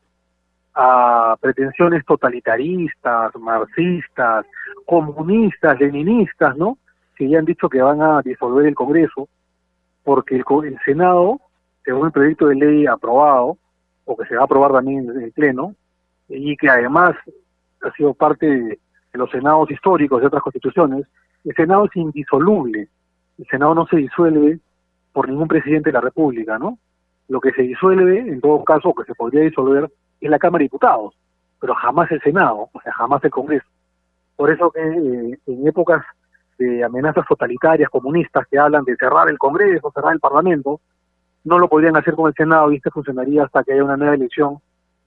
a 0.74 1.36
pretensiones 1.40 2.04
totalitaristas, 2.04 3.34
marxistas, 3.36 4.44
comunistas, 4.86 5.78
leninistas, 5.78 6.56
¿no? 6.56 6.78
Que 7.16 7.28
ya 7.28 7.38
han 7.38 7.44
dicho 7.44 7.68
que 7.68 7.80
van 7.80 8.02
a 8.02 8.22
disolver 8.22 8.66
el 8.66 8.74
Congreso, 8.74 9.28
porque 10.02 10.36
el, 10.36 10.44
el 10.64 10.78
Senado, 10.84 11.40
según 11.84 12.06
el 12.06 12.12
proyecto 12.12 12.46
de 12.46 12.56
ley 12.56 12.86
aprobado, 12.86 13.56
o 14.04 14.16
que 14.16 14.26
se 14.26 14.34
va 14.34 14.42
a 14.42 14.44
aprobar 14.44 14.72
también 14.72 15.08
en 15.08 15.22
el 15.22 15.32
Pleno, 15.32 15.74
y 16.28 16.56
que 16.56 16.68
además 16.68 17.14
ha 17.82 17.92
sido 17.92 18.14
parte 18.14 18.46
de 18.46 18.78
los 19.12 19.30
senados 19.30 19.70
históricos 19.70 20.20
de 20.20 20.26
otras 20.26 20.42
constituciones, 20.42 21.06
el 21.44 21.54
Senado 21.54 21.84
es 21.84 21.94
indisoluble. 21.94 22.88
El 23.38 23.46
Senado 23.46 23.74
no 23.74 23.86
se 23.86 23.96
disuelve 23.96 24.58
por 25.12 25.28
ningún 25.28 25.46
presidente 25.46 25.90
de 25.90 25.94
la 25.94 26.00
República, 26.00 26.58
¿no? 26.58 26.78
Lo 27.28 27.40
que 27.40 27.52
se 27.52 27.62
disuelve, 27.62 28.18
en 28.18 28.40
todo 28.40 28.64
caso, 28.64 28.88
o 28.88 28.94
que 28.94 29.04
se 29.04 29.14
podría 29.14 29.42
disolver, 29.42 29.88
es 30.26 30.30
la 30.30 30.38
Cámara 30.38 30.60
de 30.60 30.66
Diputados, 30.66 31.14
pero 31.60 31.74
jamás 31.74 32.10
el 32.10 32.20
Senado, 32.22 32.68
o 32.72 32.80
sea, 32.82 32.92
jamás 32.92 33.22
el 33.24 33.30
Congreso. 33.30 33.66
Por 34.36 34.50
eso 34.50 34.70
que 34.70 34.80
eh, 34.80 35.38
en 35.46 35.66
épocas 35.68 36.04
de 36.58 36.84
amenazas 36.84 37.26
totalitarias, 37.26 37.90
comunistas, 37.90 38.46
que 38.50 38.58
hablan 38.58 38.84
de 38.84 38.96
cerrar 38.96 39.28
el 39.28 39.38
Congreso, 39.38 39.92
cerrar 39.94 40.12
el 40.12 40.20
Parlamento, 40.20 40.80
no 41.44 41.58
lo 41.58 41.68
podrían 41.68 41.96
hacer 41.96 42.14
con 42.14 42.28
el 42.28 42.34
Senado 42.34 42.72
y 42.72 42.76
este 42.76 42.90
funcionaría 42.90 43.44
hasta 43.44 43.62
que 43.62 43.72
haya 43.72 43.84
una 43.84 43.96
nueva 43.96 44.14
elección 44.14 44.58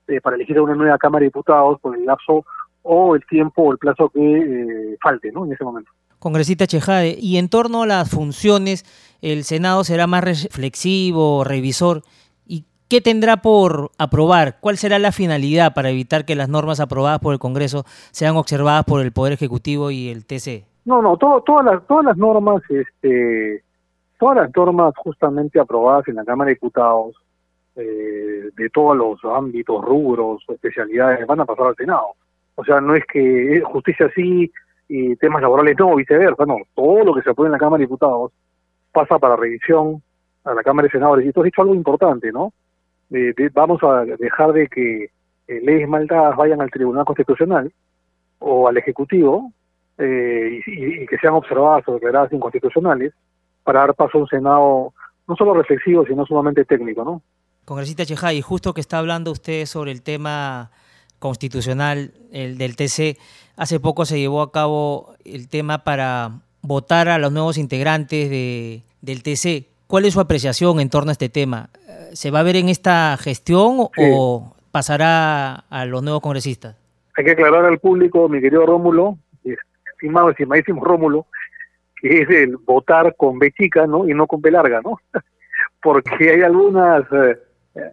eh, 0.06 0.20
para 0.20 0.36
elegir 0.36 0.58
a 0.58 0.62
una 0.62 0.74
nueva 0.74 0.98
Cámara 0.98 1.20
de 1.20 1.26
Diputados 1.26 1.80
por 1.80 1.96
el 1.96 2.04
lapso 2.06 2.44
o 2.82 3.14
el 3.14 3.26
tiempo 3.26 3.62
o 3.62 3.72
el 3.72 3.78
plazo 3.78 4.08
que 4.08 4.20
eh, 4.20 4.96
falte 5.02 5.32
¿no? 5.32 5.44
en 5.44 5.52
ese 5.52 5.64
momento. 5.64 5.90
Congresista 6.18 6.66
Chejade, 6.66 7.16
y 7.20 7.36
en 7.36 7.48
torno 7.48 7.82
a 7.82 7.86
las 7.86 8.10
funciones, 8.10 8.84
el 9.22 9.44
Senado 9.44 9.84
será 9.84 10.06
más 10.06 10.24
reflexivo, 10.24 11.44
revisor. 11.44 12.02
¿Y 12.88 12.96
qué 12.96 13.02
tendrá 13.02 13.36
por 13.36 13.90
aprobar? 13.98 14.60
¿Cuál 14.60 14.78
será 14.78 14.98
la 14.98 15.12
finalidad 15.12 15.74
para 15.74 15.90
evitar 15.90 16.24
que 16.24 16.34
las 16.34 16.48
normas 16.48 16.80
aprobadas 16.80 17.18
por 17.18 17.34
el 17.34 17.38
Congreso 17.38 17.84
sean 18.12 18.36
observadas 18.36 18.86
por 18.86 19.02
el 19.02 19.12
Poder 19.12 19.34
Ejecutivo 19.34 19.90
y 19.90 20.08
el 20.08 20.24
TC? 20.24 20.64
No, 20.86 21.02
no, 21.02 21.18
todas, 21.18 21.42
las, 21.66 21.86
todas 21.86 22.06
las 22.06 22.16
normas, 22.16 22.62
este, 22.70 23.62
todas 24.18 24.38
las 24.38 24.56
normas 24.56 24.94
justamente 24.96 25.60
aprobadas 25.60 26.08
en 26.08 26.14
la 26.14 26.24
Cámara 26.24 26.48
de 26.48 26.54
Diputados 26.54 27.14
eh, 27.76 28.48
de 28.56 28.70
todos 28.70 28.96
los 28.96 29.22
ámbitos, 29.22 29.84
rubros, 29.84 30.42
especialidades, 30.48 31.26
van 31.26 31.40
a 31.40 31.44
pasar 31.44 31.66
al 31.66 31.76
Senado. 31.76 32.06
O 32.54 32.64
sea, 32.64 32.80
no 32.80 32.94
es 32.94 33.04
que 33.04 33.60
justicia 33.66 34.10
sí 34.14 34.50
y 34.88 35.14
temas 35.16 35.42
laborales 35.42 35.76
no, 35.78 35.94
viceversa, 35.94 36.46
no. 36.46 36.56
Todo 36.74 37.04
lo 37.04 37.14
que 37.14 37.20
se 37.20 37.28
aprueba 37.28 37.48
en 37.48 37.52
la 37.52 37.58
Cámara 37.58 37.80
de 37.80 37.84
Diputados 37.84 38.32
pasa 38.92 39.18
para 39.18 39.36
revisión 39.36 40.02
a 40.44 40.54
la 40.54 40.62
Cámara 40.62 40.86
de 40.86 40.92
Senadores. 40.92 41.26
Y 41.26 41.32
tú 41.32 41.40
has 41.40 41.44
dicho 41.44 41.60
algo 41.60 41.74
importante, 41.74 42.32
¿no? 42.32 42.50
Vamos 43.52 43.82
a 43.82 44.04
dejar 44.04 44.52
de 44.52 44.68
que 44.68 45.10
eh, 45.48 45.60
leyes 45.62 45.88
maldadas 45.88 46.36
vayan 46.36 46.60
al 46.60 46.70
Tribunal 46.70 47.04
Constitucional 47.04 47.72
o 48.38 48.68
al 48.68 48.76
Ejecutivo 48.76 49.52
eh, 49.96 50.60
y, 50.66 51.06
que 51.06 51.18
sean 51.18 51.34
observadas 51.34 51.88
o 51.88 51.94
declaradas 51.94 52.32
inconstitucionales 52.32 53.12
para 53.64 53.80
dar 53.80 53.94
paso 53.94 54.18
a 54.18 54.20
un 54.20 54.28
Senado 54.28 54.92
no 55.26 55.36
solo 55.36 55.54
reflexivo, 55.54 56.04
sino 56.06 56.24
sumamente 56.24 56.64
técnico, 56.64 57.04
¿no? 57.04 57.22
Congresista 57.64 58.06
Chejay, 58.06 58.40
justo 58.40 58.72
que 58.72 58.80
está 58.80 58.98
hablando 58.98 59.30
usted 59.30 59.66
sobre 59.66 59.90
el 59.92 60.02
tema 60.02 60.70
constitucional 61.18 62.12
el 62.32 62.56
del 62.56 62.76
TC, 62.76 63.18
hace 63.56 63.80
poco 63.80 64.06
se 64.06 64.18
llevó 64.18 64.40
a 64.40 64.52
cabo 64.52 65.14
el 65.24 65.48
tema 65.48 65.84
para 65.84 66.40
votar 66.62 67.08
a 67.08 67.18
los 67.18 67.32
nuevos 67.32 67.58
integrantes 67.58 68.30
de, 68.30 68.82
del 69.02 69.22
TC. 69.22 69.66
¿Cuál 69.88 70.04
es 70.04 70.12
su 70.12 70.20
apreciación 70.20 70.80
en 70.80 70.90
torno 70.90 71.08
a 71.08 71.12
este 71.12 71.30
tema? 71.30 71.70
¿Se 72.12 72.30
va 72.30 72.40
a 72.40 72.42
ver 72.42 72.56
en 72.56 72.68
esta 72.68 73.16
gestión 73.16 73.88
o 73.96 74.54
pasará 74.70 75.64
a 75.70 75.86
los 75.86 76.02
nuevos 76.02 76.20
congresistas? 76.20 76.76
Hay 77.16 77.24
que 77.24 77.32
aclarar 77.32 77.64
al 77.64 77.78
público, 77.78 78.28
mi 78.28 78.40
querido 78.40 78.66
Rómulo, 78.66 79.16
estimado, 79.90 80.28
estimadísimo 80.30 80.84
Rómulo, 80.84 81.26
que 81.96 82.20
es 82.20 82.28
el 82.28 82.58
votar 82.58 83.16
con 83.16 83.38
B 83.38 83.50
chica, 83.52 83.86
¿no? 83.86 84.06
Y 84.06 84.12
no 84.12 84.26
con 84.26 84.42
B 84.42 84.50
larga, 84.50 84.80
¿no? 84.82 85.00
Porque 85.82 86.30
hay 86.30 86.42
algunas... 86.42 87.02
Eh, 87.12 87.38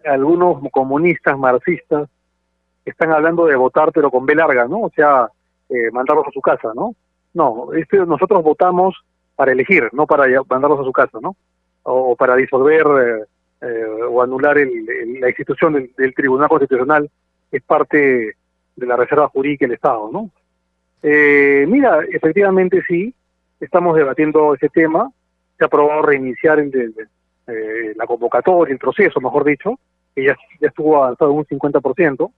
algunos 0.04 0.58
comunistas 0.70 1.38
marxistas 1.38 2.08
están 2.84 3.12
hablando 3.12 3.46
de 3.46 3.56
votar 3.56 3.92
pero 3.92 4.10
con 4.10 4.26
B 4.26 4.34
larga, 4.34 4.66
¿no? 4.66 4.82
O 4.82 4.90
sea, 4.90 5.28
eh, 5.68 5.90
mandarlos 5.92 6.26
a 6.26 6.30
su 6.30 6.40
casa, 6.40 6.72
¿no? 6.74 6.94
No, 7.34 7.72
este, 7.74 7.98
nosotros 7.98 8.42
votamos 8.42 8.94
para 9.34 9.52
elegir, 9.52 9.88
no 9.92 10.06
para 10.06 10.26
mandarlos 10.48 10.80
a 10.80 10.84
su 10.84 10.92
casa, 10.92 11.18
¿no? 11.20 11.36
O, 11.88 12.16
para 12.16 12.34
disolver 12.34 12.84
eh, 13.00 13.24
eh, 13.60 13.84
o 14.10 14.20
anular 14.20 14.56
la 14.56 15.28
institución 15.28 15.88
del, 15.96 16.14
Tribunal 16.14 16.48
Constitucional, 16.48 17.08
es 17.52 17.62
parte 17.62 18.34
de 18.74 18.86
la 18.86 18.96
reserva 18.96 19.28
jurídica 19.28 19.66
del 19.66 19.74
Estado, 19.74 20.10
¿no? 20.12 20.30
mira, 21.02 22.00
efectivamente 22.10 22.82
sí, 22.88 23.14
estamos 23.60 23.96
debatiendo 23.96 24.54
ese 24.54 24.68
tema, 24.68 25.08
se 25.56 25.64
ha 25.64 25.68
aprobado 25.68 26.02
reiniciar 26.02 26.58
el, 26.58 26.72
eh, 27.46 27.94
la 27.96 28.06
convocatoria, 28.06 28.72
el 28.72 28.78
proceso, 28.78 29.20
mejor 29.20 29.44
dicho, 29.44 29.78
que 30.14 30.24
ya, 30.24 30.36
ya 30.60 30.68
estuvo 30.68 30.96
avanzado 30.96 31.32
un 31.32 31.44
50%. 31.44 32.32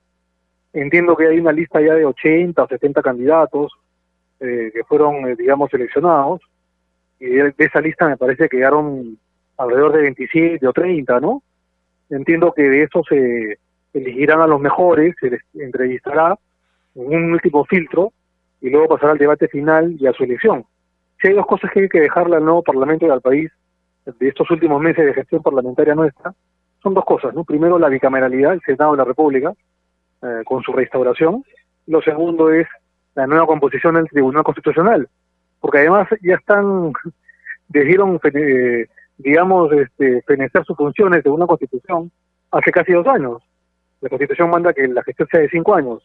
Entiendo 0.73 1.15
que 1.15 1.27
hay 1.27 1.39
una 1.39 1.51
lista 1.51 1.81
ya 1.81 1.95
de 1.95 2.05
80 2.05 2.61
o 2.61 2.67
70 2.67 3.01
candidatos 3.01 3.71
eh, 4.39 4.71
que 4.73 4.83
fueron, 4.83 5.27
eh, 5.27 5.35
digamos, 5.35 5.71
seleccionados, 5.71 6.41
y 7.19 7.25
de, 7.25 7.53
esa 7.57 7.81
lista 7.81 8.07
me 8.07 8.17
parece 8.17 8.43
que 8.43 8.57
quedaron 8.57 9.17
alrededor 9.59 9.93
de 9.93 10.01
27 10.01 10.67
o 10.67 10.73
30, 10.73 11.19
¿no? 11.19 11.43
Entiendo 12.09 12.53
que 12.53 12.63
de 12.63 12.83
eso 12.83 13.03
se 13.07 13.59
elegirán 13.93 14.41
a 14.41 14.47
los 14.47 14.59
mejores, 14.59 15.15
se 15.19 15.29
les 15.29 15.41
entrevistará 15.53 16.37
en 16.95 17.05
un 17.07 17.33
último 17.33 17.65
filtro 17.65 18.11
y 18.61 18.69
luego 18.69 18.87
pasará 18.87 19.11
al 19.11 19.17
debate 19.17 19.47
final 19.47 19.95
y 19.99 20.07
a 20.07 20.13
su 20.13 20.23
elección. 20.23 20.65
Si 21.21 21.27
hay 21.27 21.33
dos 21.33 21.45
cosas 21.45 21.69
que 21.71 21.81
hay 21.81 21.89
que 21.89 21.99
dejarle 21.99 22.37
al 22.37 22.45
nuevo 22.45 22.63
Parlamento 22.63 23.05
y 23.05 23.09
al 23.09 23.21
país, 23.21 23.51
de 24.05 24.27
estos 24.27 24.49
últimos 24.49 24.81
meses 24.81 25.05
de 25.05 25.13
gestión 25.13 25.43
parlamentaria 25.43 25.93
nuestra 25.93 26.33
son 26.81 26.93
dos 26.93 27.05
cosas. 27.05 27.33
¿no? 27.33 27.43
Primero, 27.43 27.77
la 27.77 27.89
bicameralidad, 27.89 28.53
el 28.53 28.61
Senado 28.61 28.91
de 28.91 28.97
la 28.97 29.03
República, 29.03 29.53
eh, 30.21 30.41
con 30.45 30.63
su 30.63 30.71
restauración. 30.71 31.43
Lo 31.87 32.01
segundo 32.01 32.51
es 32.51 32.67
la 33.15 33.27
nueva 33.27 33.45
composición 33.45 33.95
del 33.95 34.07
Tribunal 34.07 34.43
Constitucional, 34.43 35.09
porque 35.59 35.79
además 35.79 36.07
ya 36.21 36.35
están, 36.35 36.93
decidieron, 37.67 38.19
eh, 38.23 38.87
digamos, 39.19 39.71
este, 39.73 40.23
fenestrar 40.23 40.65
sus 40.65 40.75
funciones 40.75 41.23
de 41.23 41.29
una 41.29 41.45
constitución 41.45 42.11
hace 42.51 42.71
casi 42.71 42.93
dos 42.93 43.05
años. 43.05 43.43
La 44.01 44.09
constitución 44.09 44.49
manda 44.49 44.73
que 44.73 44.87
la 44.87 45.03
gestión 45.03 45.27
sea 45.29 45.41
de 45.41 45.49
cinco 45.49 45.75
años, 45.75 46.01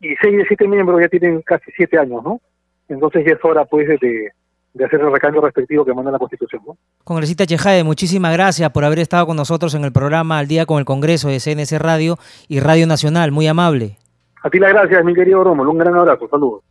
y 0.00 0.14
seis 0.20 0.36
de 0.36 0.44
siete 0.46 0.68
miembros 0.68 1.00
ya 1.00 1.08
tienen 1.08 1.40
casi 1.42 1.70
siete 1.76 1.98
años, 1.98 2.22
¿no? 2.22 2.40
Entonces 2.88 3.24
ya 3.24 3.32
es 3.32 3.44
hora, 3.44 3.64
pues, 3.64 3.88
de, 4.00 4.32
de 4.74 4.84
hacer 4.84 5.00
el 5.00 5.12
recambio 5.12 5.40
respectivo 5.40 5.84
que 5.84 5.92
manda 5.94 6.10
la 6.10 6.18
Constitución. 6.18 6.62
¿no? 6.66 6.76
Congresista 7.04 7.46
Chejade, 7.46 7.84
muchísimas 7.84 8.32
gracias 8.32 8.70
por 8.70 8.84
haber 8.84 8.98
estado 9.00 9.26
con 9.26 9.36
nosotros 9.36 9.74
en 9.74 9.84
el 9.84 9.92
programa 9.92 10.38
Al 10.38 10.46
Día 10.46 10.66
con 10.66 10.78
el 10.78 10.84
Congreso 10.84 11.28
de 11.28 11.40
CNC 11.40 11.78
Radio 11.78 12.16
y 12.48 12.60
Radio 12.60 12.86
Nacional. 12.86 13.32
Muy 13.32 13.46
amable. 13.46 13.96
A 14.42 14.50
ti 14.50 14.58
las 14.58 14.72
gracias, 14.72 15.04
mi 15.04 15.14
querido 15.14 15.42
Rómulo. 15.44 15.70
Un 15.70 15.78
gran 15.78 15.94
abrazo. 15.94 16.28
Saludos. 16.28 16.62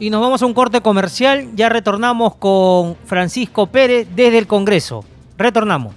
Y 0.00 0.08
nos 0.08 0.22
vamos 0.22 0.42
a 0.42 0.46
un 0.46 0.54
corte 0.54 0.80
comercial. 0.80 1.50
Ya 1.54 1.68
retornamos 1.68 2.34
con 2.36 2.96
Francisco 3.04 3.66
Pérez 3.66 4.08
desde 4.16 4.38
el 4.38 4.46
Congreso. 4.46 5.04
Retornamos. 5.36 5.94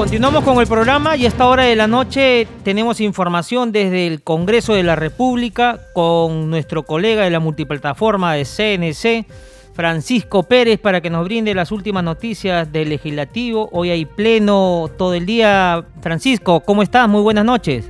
Continuamos 0.00 0.44
con 0.44 0.58
el 0.58 0.66
programa 0.66 1.14
y 1.14 1.26
a 1.26 1.28
esta 1.28 1.46
hora 1.46 1.64
de 1.64 1.76
la 1.76 1.86
noche 1.86 2.48
tenemos 2.64 3.02
información 3.02 3.70
desde 3.70 4.06
el 4.06 4.22
Congreso 4.22 4.72
de 4.72 4.82
la 4.82 4.96
República 4.96 5.78
con 5.92 6.48
nuestro 6.48 6.84
colega 6.84 7.24
de 7.24 7.28
la 7.28 7.38
multiplataforma 7.38 8.32
de 8.32 8.46
CNC, 8.46 9.30
Francisco 9.74 10.44
Pérez, 10.44 10.80
para 10.80 11.02
que 11.02 11.10
nos 11.10 11.26
brinde 11.26 11.54
las 11.54 11.70
últimas 11.70 12.02
noticias 12.02 12.72
del 12.72 12.88
legislativo. 12.88 13.68
Hoy 13.72 13.90
hay 13.90 14.06
pleno 14.06 14.88
todo 14.96 15.12
el 15.12 15.26
día. 15.26 15.84
Francisco, 16.00 16.60
¿cómo 16.60 16.82
estás? 16.82 17.06
Muy 17.06 17.20
buenas 17.20 17.44
noches. 17.44 17.84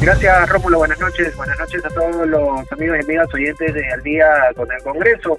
Gracias, 0.00 0.48
Rómulo. 0.48 0.78
Buenas 0.78 0.98
noches. 1.00 1.36
Buenas 1.36 1.58
noches 1.58 1.84
a 1.84 1.90
todos 1.90 2.26
los 2.26 2.72
amigos 2.72 2.96
y 2.98 3.04
amigas 3.04 3.28
oyentes 3.34 3.74
de 3.74 3.92
Al 3.92 4.02
Día 4.02 4.26
con 4.56 4.72
el 4.72 4.82
Congreso. 4.82 5.38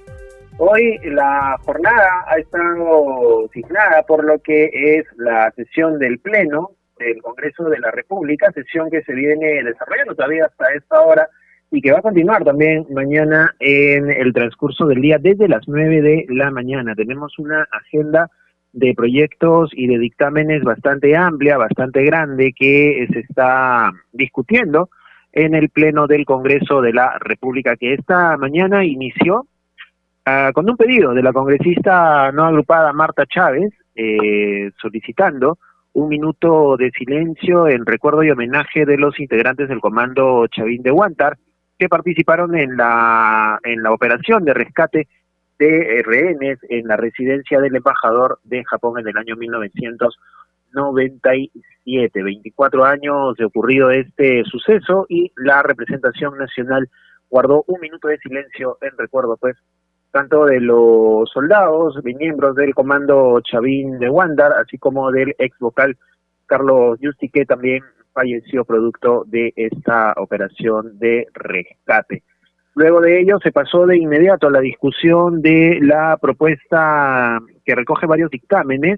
Hoy 0.58 0.98
la 1.04 1.58
jornada 1.64 2.24
ha 2.26 2.38
estado 2.38 3.46
signada 3.52 4.02
por 4.08 4.24
lo 4.24 4.38
que 4.38 4.70
es 4.72 5.04
la 5.18 5.50
sesión 5.50 5.98
del 5.98 6.18
Pleno 6.18 6.70
del 6.98 7.20
Congreso 7.20 7.64
de 7.64 7.78
la 7.78 7.90
República, 7.90 8.50
sesión 8.52 8.90
que 8.90 9.02
se 9.02 9.12
viene 9.12 9.62
desarrollando 9.62 10.14
todavía 10.14 10.46
hasta 10.46 10.72
esta 10.72 11.02
hora 11.02 11.28
y 11.70 11.82
que 11.82 11.92
va 11.92 11.98
a 11.98 12.02
continuar 12.02 12.42
también 12.42 12.86
mañana 12.90 13.54
en 13.60 14.10
el 14.10 14.32
transcurso 14.32 14.86
del 14.86 15.02
día 15.02 15.18
desde 15.20 15.46
las 15.46 15.68
9 15.68 16.00
de 16.00 16.26
la 16.30 16.50
mañana. 16.50 16.94
Tenemos 16.94 17.38
una 17.38 17.66
agenda 17.70 18.30
de 18.72 18.94
proyectos 18.94 19.70
y 19.74 19.88
de 19.88 19.98
dictámenes 19.98 20.62
bastante 20.62 21.14
amplia, 21.16 21.58
bastante 21.58 22.02
grande, 22.02 22.54
que 22.56 23.06
se 23.12 23.20
está 23.20 23.92
discutiendo 24.12 24.88
en 25.32 25.54
el 25.54 25.68
Pleno 25.68 26.06
del 26.06 26.24
Congreso 26.24 26.80
de 26.80 26.94
la 26.94 27.18
República, 27.18 27.76
que 27.76 27.92
esta 27.92 28.38
mañana 28.38 28.86
inició 28.86 29.46
Ah, 30.28 30.50
con 30.52 30.68
un 30.68 30.76
pedido 30.76 31.14
de 31.14 31.22
la 31.22 31.32
congresista 31.32 32.32
no 32.32 32.46
agrupada 32.46 32.92
Marta 32.92 33.26
Chávez, 33.26 33.72
eh, 33.94 34.72
solicitando 34.82 35.56
un 35.92 36.08
minuto 36.08 36.76
de 36.76 36.90
silencio 36.90 37.68
en 37.68 37.86
recuerdo 37.86 38.24
y 38.24 38.32
homenaje 38.32 38.84
de 38.84 38.98
los 38.98 39.20
integrantes 39.20 39.68
del 39.68 39.80
Comando 39.80 40.48
Chavín 40.48 40.82
de 40.82 40.90
Huántar 40.90 41.38
que 41.78 41.88
participaron 41.88 42.56
en 42.56 42.76
la, 42.76 43.60
en 43.62 43.84
la 43.84 43.92
operación 43.92 44.44
de 44.44 44.52
rescate 44.52 45.06
de 45.60 46.02
rehenes 46.04 46.58
en 46.70 46.88
la 46.88 46.96
residencia 46.96 47.60
del 47.60 47.76
embajador 47.76 48.40
de 48.42 48.64
Japón 48.64 48.98
en 48.98 49.06
el 49.06 49.16
año 49.16 49.36
1997. 49.36 52.22
24 52.24 52.84
años 52.84 53.36
de 53.36 53.44
ocurrido 53.44 53.92
este 53.92 54.42
suceso 54.42 55.06
y 55.08 55.30
la 55.36 55.62
representación 55.62 56.36
nacional 56.36 56.88
guardó 57.30 57.62
un 57.68 57.80
minuto 57.80 58.08
de 58.08 58.18
silencio 58.18 58.76
en 58.80 58.90
recuerdo 58.98 59.36
pues 59.36 59.56
tanto 60.16 60.46
de 60.46 60.60
los 60.60 61.28
soldados, 61.28 62.02
miembros 62.02 62.56
del 62.56 62.74
comando 62.74 63.38
Chavín 63.42 63.98
de 63.98 64.08
Wandar, 64.08 64.50
así 64.54 64.78
como 64.78 65.10
del 65.12 65.34
ex 65.36 65.58
vocal 65.58 65.94
Carlos 66.46 66.98
Justi, 67.02 67.28
que 67.28 67.44
también 67.44 67.82
falleció 68.14 68.64
producto 68.64 69.24
de 69.26 69.52
esta 69.56 70.14
operación 70.16 70.98
de 70.98 71.26
rescate. 71.34 72.22
Luego 72.74 73.02
de 73.02 73.20
ello 73.20 73.38
se 73.42 73.52
pasó 73.52 73.84
de 73.84 73.98
inmediato 73.98 74.46
a 74.46 74.50
la 74.50 74.60
discusión 74.60 75.42
de 75.42 75.80
la 75.82 76.16
propuesta 76.16 77.38
que 77.66 77.74
recoge 77.74 78.06
varios 78.06 78.30
dictámenes 78.30 78.96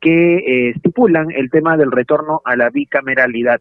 que 0.00 0.36
eh, 0.36 0.68
estipulan 0.76 1.32
el 1.32 1.50
tema 1.50 1.76
del 1.76 1.90
retorno 1.90 2.42
a 2.44 2.54
la 2.54 2.70
bicameralidad. 2.70 3.60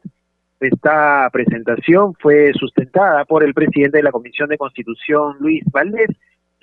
Esta 0.59 1.27
presentación 1.33 2.13
fue 2.19 2.53
sustentada 2.53 3.25
por 3.25 3.43
el 3.43 3.55
presidente 3.55 3.97
de 3.97 4.03
la 4.03 4.11
Comisión 4.11 4.47
de 4.49 4.59
Constitución, 4.59 5.37
Luis 5.39 5.63
Valdés, 5.71 6.09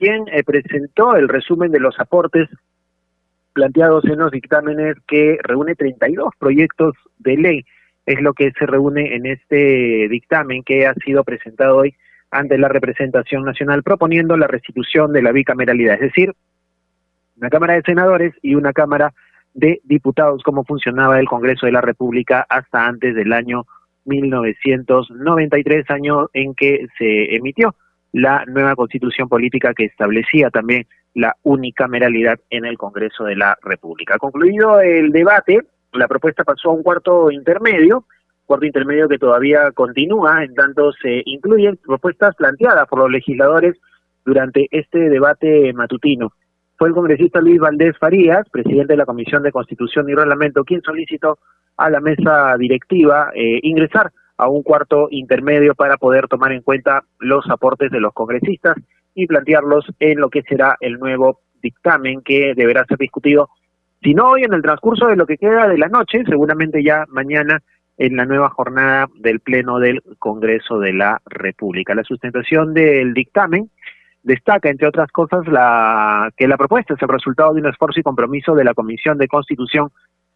quien 0.01 0.27
eh, 0.29 0.43
presentó 0.43 1.15
el 1.15 1.29
resumen 1.29 1.71
de 1.71 1.79
los 1.79 2.01
aportes 2.01 2.49
planteados 3.53 4.05
en 4.07 4.19
los 4.19 4.31
dictámenes 4.31 4.97
que 5.07 5.37
reúne 5.43 5.75
32 5.75 6.33
proyectos 6.39 6.95
de 7.19 7.37
ley. 7.37 7.65
Es 8.07 8.21
lo 8.23 8.33
que 8.33 8.51
se 8.59 8.65
reúne 8.65 9.15
en 9.15 9.27
este 9.27 10.09
dictamen 10.09 10.63
que 10.63 10.87
ha 10.87 10.95
sido 10.95 11.23
presentado 11.23 11.77
hoy 11.77 11.95
ante 12.31 12.57
la 12.57 12.69
representación 12.69 13.45
nacional 13.45 13.83
proponiendo 13.83 14.37
la 14.39 14.47
restitución 14.47 15.13
de 15.13 15.23
la 15.23 15.33
bicameralidad, 15.33 15.95
es 15.95 16.13
decir, 16.13 16.33
una 17.37 17.51
Cámara 17.51 17.75
de 17.75 17.83
Senadores 17.83 18.35
y 18.43 18.55
una 18.55 18.73
Cámara 18.73 19.13
de 19.53 19.81
Diputados, 19.85 20.43
como 20.43 20.65
funcionaba 20.65 21.19
el 21.19 21.27
Congreso 21.27 21.67
de 21.67 21.73
la 21.73 21.81
República 21.81 22.47
hasta 22.49 22.87
antes 22.87 23.15
del 23.15 23.33
año 23.33 23.67
1993, 24.05 25.91
año 25.91 26.29
en 26.33 26.55
que 26.55 26.87
se 26.99 27.35
emitió 27.35 27.75
la 28.13 28.45
nueva 28.47 28.75
constitución 28.75 29.29
política 29.29 29.75
que 29.75 29.85
establecía 29.85 30.51
también 30.51 30.87
la 31.15 31.37
unicameralidad 31.43 32.39
en 32.51 32.65
el 32.65 32.79
Congreso 32.79 33.25
de 33.25 33.37
la 33.37 33.57
República. 33.63 34.19
Concluido 34.19 34.81
el 34.81 35.11
debate, 35.11 35.61
la 35.93 36.09
propuesta 36.09 36.45
pasó 36.45 36.71
a 36.71 36.75
un 36.75 36.83
cuarto 36.83 37.31
intermedio, 37.31 38.05
cuarto 38.47 38.67
intermedio 38.67 39.09
que 39.09 39.19
todavía 39.19 39.71
continúa, 39.73 40.45
en 40.45 40.55
tanto 40.55 40.93
se 40.93 41.23
incluyen 41.25 41.77
propuestas 41.77 42.35
planteadas 42.37 42.89
por 42.89 43.01
los 43.01 43.11
legisladores 43.11 43.77
durante 44.25 44.69
este 44.71 45.09
debate 45.09 45.73
matutino. 45.73 46.33
Fue 46.77 46.89
el 46.89 46.95
congresista 46.95 47.41
Luis 47.41 47.59
Valdés 47.59 47.97
Farías, 47.99 48.49
presidente 48.51 48.95
de 48.95 48.97
la 48.97 49.07
Comisión 49.07 49.43
de 49.43 49.53
Constitución 49.53 50.09
y 50.09 50.15
Reglamento, 50.15 50.65
quien 50.65 50.81
solicitó 50.83 51.39
a 51.77 51.91
la 51.91 52.01
mesa 52.01 52.57
directiva 52.57 53.31
eh, 53.35 53.61
ingresar 53.63 54.11
a 54.41 54.49
un 54.49 54.63
cuarto 54.63 55.09
intermedio 55.11 55.75
para 55.75 55.97
poder 55.97 56.29
tomar 56.29 56.53
en 56.53 56.63
cuenta 56.63 57.05
los 57.19 57.49
aportes 57.51 57.91
de 57.91 58.01
los 58.01 58.13
congresistas 58.13 58.77
y 59.15 59.27
plantearlos 59.27 59.87
en 59.99 60.21
lo 60.21 60.31
que 60.31 60.43
será 60.43 60.77
el 60.81 60.99
nuevo 60.99 61.41
dictamen 61.63 62.23
que 62.23 62.55
deberá 62.55 62.85
ser 62.87 62.99
discutido, 62.99 63.51
si 64.03 64.15
no 64.15 64.31
hoy 64.31 64.45
en 64.45 64.55
el 64.55 64.63
transcurso 64.63 65.07
de 65.09 65.17
lo 65.17 65.27
que 65.27 65.37
queda 65.37 65.69
de 65.69 65.77
la 65.77 65.89
noche, 65.89 66.23
seguramente 66.27 66.83
ya 66.83 67.05
mañana 67.09 67.63
en 67.99 68.17
la 68.17 68.25
nueva 68.25 68.49
jornada 68.49 69.09
del 69.17 69.41
Pleno 69.41 69.79
del 69.79 70.03
Congreso 70.19 70.79
de 70.79 70.95
la 70.95 71.21
República. 71.27 71.95
La 71.95 72.03
sustentación 72.03 72.73
del 72.73 73.13
dictamen 73.13 73.71
destaca, 74.23 74.71
entre 74.71 74.89
otras 74.89 75.13
cosas, 75.13 75.47
la, 75.49 76.31
que 76.35 76.49
la 76.49 76.57
propuesta 76.57 76.95
es 76.95 77.03
el 77.03 77.09
resultado 77.09 77.53
de 77.53 77.61
un 77.61 77.69
esfuerzo 77.69 78.01
y 78.01 78.03
compromiso 78.03 78.55
de 78.55 78.65
la 78.65 78.73
Comisión 78.73 79.19
de 79.19 79.29
Constitución 79.29 79.91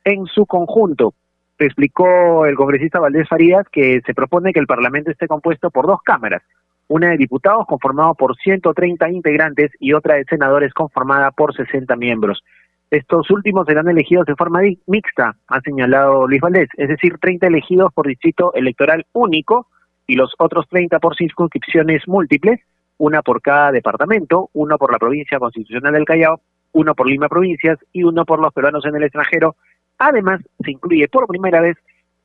en 0.05 0.27
su 0.27 0.45
conjunto 0.45 1.15
explicó 1.59 2.47
el 2.47 2.57
congresista 2.57 3.01
Valdés 3.01 3.29
Farías 3.29 3.67
que 3.71 4.01
se 4.05 4.15
propone 4.15 4.53
que 4.53 4.61
el 4.61 4.67
Parlamento 4.67 5.11
esté 5.11 5.29
compuesto 5.29 5.71
por 5.71 5.87
dos 5.87 6.03
cámaras, 6.03 6.43
una 6.89 7.11
de 7.11 7.17
diputados 7.17 7.67
conformada 7.67 8.15
por 8.15 8.37
130 8.37 9.11
integrantes 9.11 9.71
y 9.79 9.93
otra 9.93 10.17
de 10.17 10.25
senadores 10.25 10.73
conformada 10.73 11.31
por 11.31 11.55
60 11.55 11.95
miembros. 11.97 12.43
Estos 12.91 13.31
últimos 13.31 13.67
serán 13.67 13.89
elegidos 13.89 14.27
de 14.27 14.37
forma 14.37 14.61
mixta, 14.87 15.37
ha 15.49 15.61
señalado 15.61 16.29
Luis 16.29 16.41
Valdés, 16.41 16.69
es 16.77 16.89
decir, 16.89 17.19
30 17.19 17.47
elegidos 17.47 17.93
por 17.93 18.07
distrito 18.07 18.53
electoral 18.55 19.07
único 19.13 19.69
y 20.07 20.17
los 20.17 20.35
otros 20.39 20.69
30 20.69 20.99
por 20.99 21.17
circunscripciones 21.17 22.07
múltiples, 22.07 22.61
una 22.99 23.23
por 23.23 23.41
cada 23.41 23.73
departamento, 23.73 24.51
uno 24.53 24.79
por 24.79 24.93
la 24.93 24.99
provincia 24.99 25.39
constitucional 25.39 25.95
del 25.95 26.05
Callao, 26.05 26.41
uno 26.73 26.95
por 26.95 27.09
Lima 27.09 27.29
Provincias 27.29 27.79
y 27.93 28.03
uno 28.05 28.25
por 28.25 28.41
los 28.41 28.53
peruanos 28.53 28.85
en 28.85 28.97
el 28.97 29.05
extranjero 29.05 29.57
Además, 29.99 30.41
se 30.65 30.71
incluye 30.71 31.09
por 31.09 31.27
primera 31.27 31.61
vez 31.61 31.77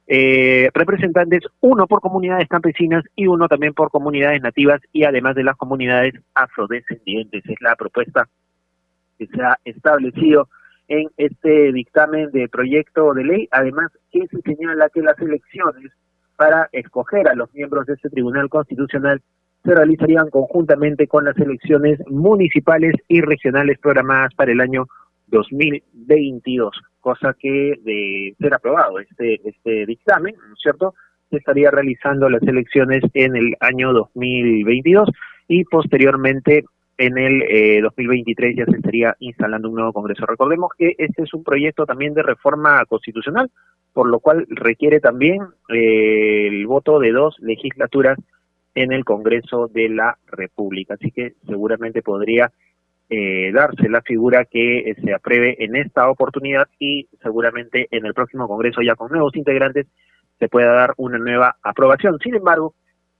eh, 0.07 0.69
representantes, 0.73 1.43
uno 1.61 1.85
por 1.85 2.01
comunidades 2.01 2.47
campesinas 2.47 3.03
y 3.15 3.27
uno 3.27 3.47
también 3.47 3.73
por 3.73 3.91
comunidades 3.91 4.41
nativas 4.41 4.81
y 4.91 5.03
además 5.03 5.35
de 5.35 5.43
las 5.43 5.55
comunidades 5.55 6.15
afrodescendientes. 6.33 7.43
Es 7.45 7.61
la 7.61 7.75
propuesta 7.75 8.27
que 9.19 9.27
se 9.27 9.41
ha 9.41 9.57
establecido 9.65 10.49
en 10.87 11.09
este 11.17 11.71
dictamen 11.71 12.31
de 12.31 12.49
proyecto 12.49 13.13
de 13.13 13.23
ley. 13.23 13.47
Además, 13.51 13.91
que 14.11 14.27
se 14.27 14.41
señala 14.41 14.89
que 14.89 15.01
las 15.01 15.19
elecciones 15.19 15.91
para 16.35 16.69
escoger 16.71 17.27
a 17.27 17.35
los 17.35 17.53
miembros 17.53 17.85
de 17.85 17.93
este 17.93 18.09
Tribunal 18.09 18.49
Constitucional 18.49 19.21
se 19.63 19.75
realizarían 19.75 20.29
conjuntamente 20.29 21.07
con 21.07 21.25
las 21.25 21.37
elecciones 21.37 21.99
municipales 22.07 22.95
y 23.07 23.21
regionales 23.21 23.77
programadas 23.77 24.33
para 24.33 24.51
el 24.51 24.61
año 24.61 24.87
2022, 25.27 26.71
cosa 26.99 27.35
que 27.37 27.75
de 27.83 28.35
ser 28.39 28.53
aprobado 28.53 28.99
este, 28.99 29.39
este 29.43 29.85
dictamen, 29.85 30.35
¿no 30.35 30.53
es 30.53 30.59
cierto?, 30.61 30.93
se 31.29 31.37
estaría 31.37 31.69
realizando 31.69 32.29
las 32.29 32.41
elecciones 32.43 33.03
en 33.13 33.35
el 33.35 33.55
año 33.59 33.93
2022 33.93 35.09
y 35.47 35.63
posteriormente 35.65 36.65
en 36.97 37.17
el 37.17 37.81
2023 37.81 38.51
eh, 38.51 38.55
ya 38.57 38.65
se 38.65 38.77
estaría 38.77 39.15
instalando 39.19 39.69
un 39.69 39.75
nuevo 39.75 39.93
Congreso. 39.93 40.25
Recordemos 40.25 40.71
que 40.77 40.95
este 40.97 41.23
es 41.23 41.33
un 41.33 41.43
proyecto 41.43 41.85
también 41.85 42.13
de 42.13 42.23
reforma 42.23 42.83
constitucional, 42.85 43.49
por 43.93 44.07
lo 44.09 44.19
cual 44.19 44.45
requiere 44.49 44.99
también 44.99 45.41
eh, 45.69 46.47
el 46.47 46.67
voto 46.67 46.99
de 46.99 47.11
dos 47.11 47.37
legislaturas 47.39 48.17
en 48.75 48.91
el 48.91 49.05
Congreso 49.05 49.67
de 49.67 49.89
la 49.89 50.17
República. 50.27 50.95
Así 50.95 51.11
que 51.11 51.33
seguramente 51.47 52.01
podría 52.01 52.51
eh, 53.09 53.51
darse 53.51 53.89
la 53.89 54.01
figura 54.01 54.45
que 54.45 54.79
eh, 54.79 54.95
se 55.03 55.13
apruebe 55.13 55.63
en 55.63 55.75
esta 55.75 56.09
oportunidad 56.09 56.67
y 56.77 57.07
seguramente 57.23 57.87
en 57.89 58.05
el 58.05 58.13
próximo 58.13 58.47
Congreso 58.47 58.81
ya 58.81 58.95
con 58.95 59.11
nuevos 59.11 59.35
integrantes 59.35 59.87
se 60.37 60.47
pueda 60.47 60.71
dar 60.73 60.93
una 60.97 61.17
nueva 61.17 61.55
aprobación. 61.63 62.19
Sin 62.23 62.35
embargo, 62.35 62.75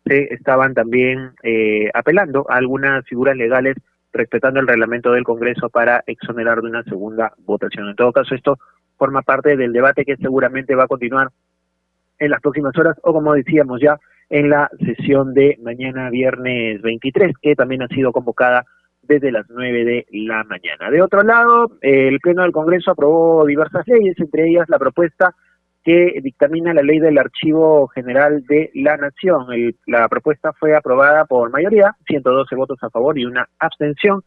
se 0.06 0.34
estaban 0.34 0.74
también 0.74 1.32
eh, 1.44 1.90
apelando 1.94 2.46
a 2.50 2.58
algunas 2.58 3.04
figuras 3.06 3.36
legales 3.36 3.78
respetando 4.14 4.60
el 4.60 4.68
reglamento 4.68 5.12
del 5.12 5.24
Congreso 5.24 5.70
para 5.70 6.04
exonerar 6.08 6.62
de 6.62 6.70
una 6.70 6.84
segunda 6.84 7.34
votación. 7.46 7.90
En 7.90 7.96
todo 7.96 8.12
caso, 8.12 8.36
esto 8.36 8.58
forma 8.98 9.22
parte 9.22 9.58
del 9.58 9.74
debate 9.74 10.06
que 10.06 10.18
seguramente 10.18 10.76
va 10.76 10.84
a 10.84 10.88
continuar 10.88 11.30
en 12.20 12.32
las 12.32 12.42
próximas 12.42 12.78
horas 12.78 12.98
o 13.02 13.14
como 13.14 13.34
decíamos 13.34 13.82
ya 13.82 13.98
en 14.30 14.50
la 14.50 14.70
sesión 14.86 15.34
de 15.34 15.58
mañana 15.64 16.10
viernes 16.10 16.82
23 16.82 17.34
que 17.42 17.56
también 17.56 17.82
ha 17.82 17.88
sido 17.88 18.12
convocada 18.12 18.66
desde 19.10 19.32
las 19.32 19.50
9 19.50 19.86
de 19.86 20.06
la 20.12 20.44
mañana. 20.44 20.92
De 20.92 21.02
otro 21.02 21.24
lado, 21.24 21.72
el 21.82 22.20
Pleno 22.20 22.44
del 22.44 22.52
Congreso 22.52 22.92
aprobó 22.92 23.44
diversas 23.46 23.86
leyes, 23.88 24.16
entre 24.20 24.48
ellas 24.48 24.70
la 24.70 24.78
propuesta 24.78 25.36
que 25.84 26.20
dictamina 26.22 26.76
la 26.76 26.84
ley 26.84 27.00
del 27.00 27.18
Archivo 27.18 27.88
General 27.88 28.46
de 28.46 28.70
la 28.76 28.98
Nación. 28.98 29.48
la 29.88 30.08
propuesta 30.08 30.54
fue 30.54 30.76
aprobada 30.76 31.26
por 31.26 31.50
mayoría, 31.50 31.96
112 32.06 32.56
votos 32.56 32.78
a 32.84 32.92
favor 32.92 33.18
y 33.18 33.26
una 33.26 33.50
abstención. 33.58 34.24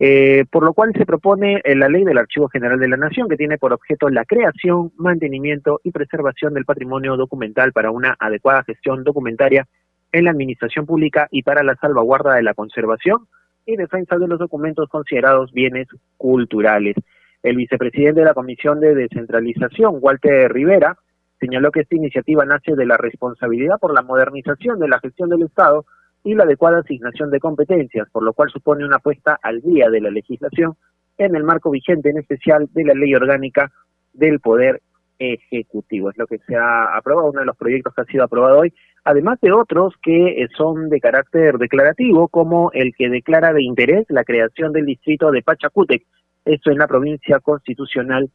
Eh, 0.00 0.44
por 0.50 0.64
lo 0.64 0.72
cual 0.72 0.92
se 0.96 1.06
propone 1.06 1.60
eh, 1.62 1.76
la 1.76 1.88
ley 1.88 2.02
del 2.02 2.18
Archivo 2.18 2.48
General 2.48 2.80
de 2.80 2.88
la 2.88 2.96
Nación, 2.96 3.28
que 3.28 3.36
tiene 3.36 3.58
por 3.58 3.72
objeto 3.72 4.08
la 4.08 4.24
creación, 4.24 4.90
mantenimiento 4.96 5.80
y 5.84 5.92
preservación 5.92 6.54
del 6.54 6.64
patrimonio 6.64 7.16
documental 7.16 7.72
para 7.72 7.92
una 7.92 8.16
adecuada 8.18 8.64
gestión 8.64 9.04
documentaria 9.04 9.68
en 10.10 10.24
la 10.24 10.30
administración 10.30 10.86
pública 10.86 11.28
y 11.30 11.42
para 11.42 11.62
la 11.62 11.76
salvaguarda 11.76 12.34
de 12.34 12.42
la 12.42 12.54
conservación 12.54 13.28
y 13.66 13.76
defensa 13.76 14.16
de 14.18 14.28
los 14.28 14.38
documentos 14.38 14.88
considerados 14.88 15.52
bienes 15.52 15.88
culturales. 16.16 16.96
El 17.42 17.56
vicepresidente 17.56 18.20
de 18.20 18.26
la 18.26 18.34
Comisión 18.34 18.80
de 18.80 18.94
Descentralización, 18.94 19.98
Walter 20.00 20.50
Rivera, 20.52 20.96
señaló 21.38 21.70
que 21.70 21.80
esta 21.80 21.96
iniciativa 21.96 22.44
nace 22.44 22.74
de 22.74 22.86
la 22.86 22.96
responsabilidad 22.96 23.78
por 23.78 23.92
la 23.92 24.02
modernización 24.02 24.78
de 24.78 24.88
la 24.88 24.98
gestión 25.00 25.28
del 25.28 25.42
Estado 25.42 25.84
y 26.22 26.34
la 26.34 26.44
adecuada 26.44 26.78
asignación 26.78 27.30
de 27.30 27.40
competencias, 27.40 28.08
por 28.10 28.22
lo 28.22 28.32
cual 28.32 28.50
supone 28.50 28.84
una 28.84 28.96
apuesta 28.96 29.38
al 29.42 29.60
día 29.60 29.90
de 29.90 30.00
la 30.00 30.10
legislación 30.10 30.74
en 31.18 31.36
el 31.36 31.44
marco 31.44 31.70
vigente, 31.70 32.10
en 32.10 32.18
especial 32.18 32.68
de 32.72 32.84
la 32.84 32.94
ley 32.94 33.14
orgánica 33.14 33.70
del 34.12 34.40
Poder 34.40 34.80
Ejecutivo. 35.18 36.10
Es 36.10 36.18
lo 36.18 36.26
que 36.26 36.38
se 36.38 36.56
ha 36.56 36.96
aprobado, 36.96 37.30
uno 37.30 37.40
de 37.40 37.46
los 37.46 37.56
proyectos 37.56 37.94
que 37.94 38.00
ha 38.00 38.06
sido 38.06 38.24
aprobado 38.24 38.58
hoy, 38.58 38.72
además 39.04 39.38
de 39.40 39.52
otros 39.52 39.94
que 40.02 40.42
eh, 40.42 40.48
son 40.56 40.88
de 40.88 41.00
carácter 41.00 41.58
declarativo, 41.58 42.28
como 42.28 42.70
el 42.72 42.94
que 42.96 43.08
declara 43.08 43.52
de 43.52 43.62
interés 43.62 44.06
la 44.08 44.24
creación 44.24 44.72
del 44.72 44.86
distrito 44.86 45.30
de 45.30 45.42
Pachacútec, 45.42 46.04
esto 46.44 46.70
en 46.70 46.78
la 46.78 46.88
provincia 46.88 47.38
constitucional 47.40 48.30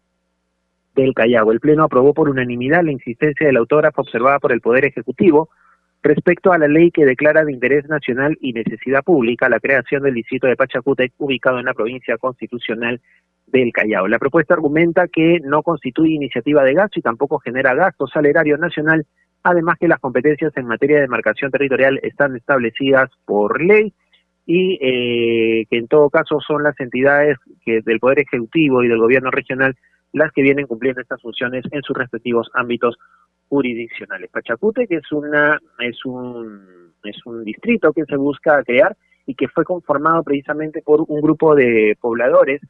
del 0.95 1.13
Callao. 1.13 1.51
El 1.51 1.59
Pleno 1.59 1.83
aprobó 1.83 2.13
por 2.13 2.29
unanimidad 2.29 2.83
la 2.83 2.91
insistencia 2.91 3.47
del 3.47 3.57
autógrafo 3.57 4.01
observada 4.01 4.39
por 4.39 4.51
el 4.51 4.61
Poder 4.61 4.85
Ejecutivo, 4.85 5.49
respecto 6.01 6.51
a 6.53 6.57
la 6.57 6.67
ley 6.67 6.91
que 6.91 7.05
declara 7.05 7.43
de 7.43 7.51
interés 7.51 7.87
nacional 7.89 8.37
y 8.39 8.53
necesidad 8.53 9.03
pública 9.03 9.49
la 9.49 9.59
creación 9.59 10.03
del 10.03 10.13
distrito 10.13 10.47
de 10.47 10.55
Pachacútec 10.55 11.13
ubicado 11.17 11.59
en 11.59 11.65
la 11.65 11.73
provincia 11.73 12.17
constitucional 12.17 13.01
del 13.47 13.71
Callao. 13.73 14.07
La 14.07 14.19
propuesta 14.19 14.53
argumenta 14.53 15.07
que 15.07 15.39
no 15.43 15.61
constituye 15.63 16.13
iniciativa 16.13 16.63
de 16.63 16.73
gasto 16.73 16.99
y 16.99 17.01
tampoco 17.01 17.39
genera 17.39 17.73
gasto 17.73 18.07
salerario 18.07 18.57
nacional, 18.57 19.05
además 19.43 19.77
que 19.79 19.87
las 19.87 19.99
competencias 19.99 20.55
en 20.57 20.67
materia 20.67 20.97
de 20.97 21.03
demarcación 21.03 21.51
territorial 21.51 21.99
están 22.03 22.35
establecidas 22.35 23.09
por 23.25 23.61
ley 23.61 23.93
y 24.45 24.79
eh, 24.81 25.65
que 25.69 25.77
en 25.77 25.87
todo 25.87 26.09
caso 26.09 26.39
son 26.41 26.63
las 26.63 26.79
entidades 26.79 27.37
del 27.65 27.99
Poder 27.99 28.19
Ejecutivo 28.19 28.83
y 28.83 28.87
del 28.87 28.97
Gobierno 28.97 29.29
regional 29.31 29.75
las 30.11 30.31
que 30.31 30.41
vienen 30.41 30.65
cumpliendo 30.65 31.01
estas 31.01 31.21
funciones 31.21 31.63
en 31.71 31.83
sus 31.83 31.95
respectivos 31.95 32.49
ámbitos 32.55 32.97
jurisdiccionales. 33.47 34.29
Pachacute, 34.31 34.87
que 34.87 34.95
es 34.95 35.11
una 35.11 35.59
es 35.79 36.03
un 36.05 36.93
es 37.03 37.17
un 37.25 37.43
distrito 37.43 37.93
que 37.93 38.05
se 38.05 38.17
busca 38.17 38.63
crear 38.63 38.95
y 39.25 39.35
que 39.35 39.47
fue 39.47 39.63
conformado 39.63 40.23
precisamente 40.23 40.81
por 40.81 41.01
un 41.07 41.21
grupo 41.21 41.55
de 41.55 41.95
pobladores 42.01 42.61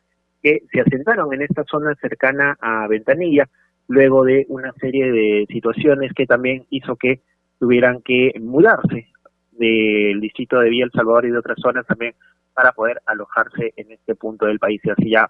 que 0.44 0.64
se 0.72 0.82
asentaron 0.82 1.34
en 1.34 1.42
esta 1.42 1.64
zona 1.64 1.96
cercana 1.96 2.58
a 2.60 2.88
Ventanilla 2.88 3.48
luego 3.90 4.24
de 4.24 4.46
una 4.50 4.72
serie 4.74 5.12
de 5.12 5.46
situaciones 5.50 6.14
que 6.14 6.28
también 6.28 6.66
hizo 6.70 6.96
que 6.96 7.22
tuvieran 7.60 8.02
que 8.02 8.34
mudarse 8.40 9.08
del 9.52 10.22
distrito 10.22 10.60
de 10.60 10.70
Villa 10.70 10.86
El 10.86 10.92
Salvador 10.92 11.26
y 11.26 11.32
de 11.32 11.40
otras 11.40 11.58
zonas 11.60 11.86
también 11.86 12.14
para 12.54 12.72
poder 12.72 13.02
alojarse 13.08 13.74
en 13.76 13.92
este 13.92 14.16
punto 14.16 14.46
del 14.46 14.60
país 14.60 14.80
hace 14.90 15.10
ya 15.10 15.30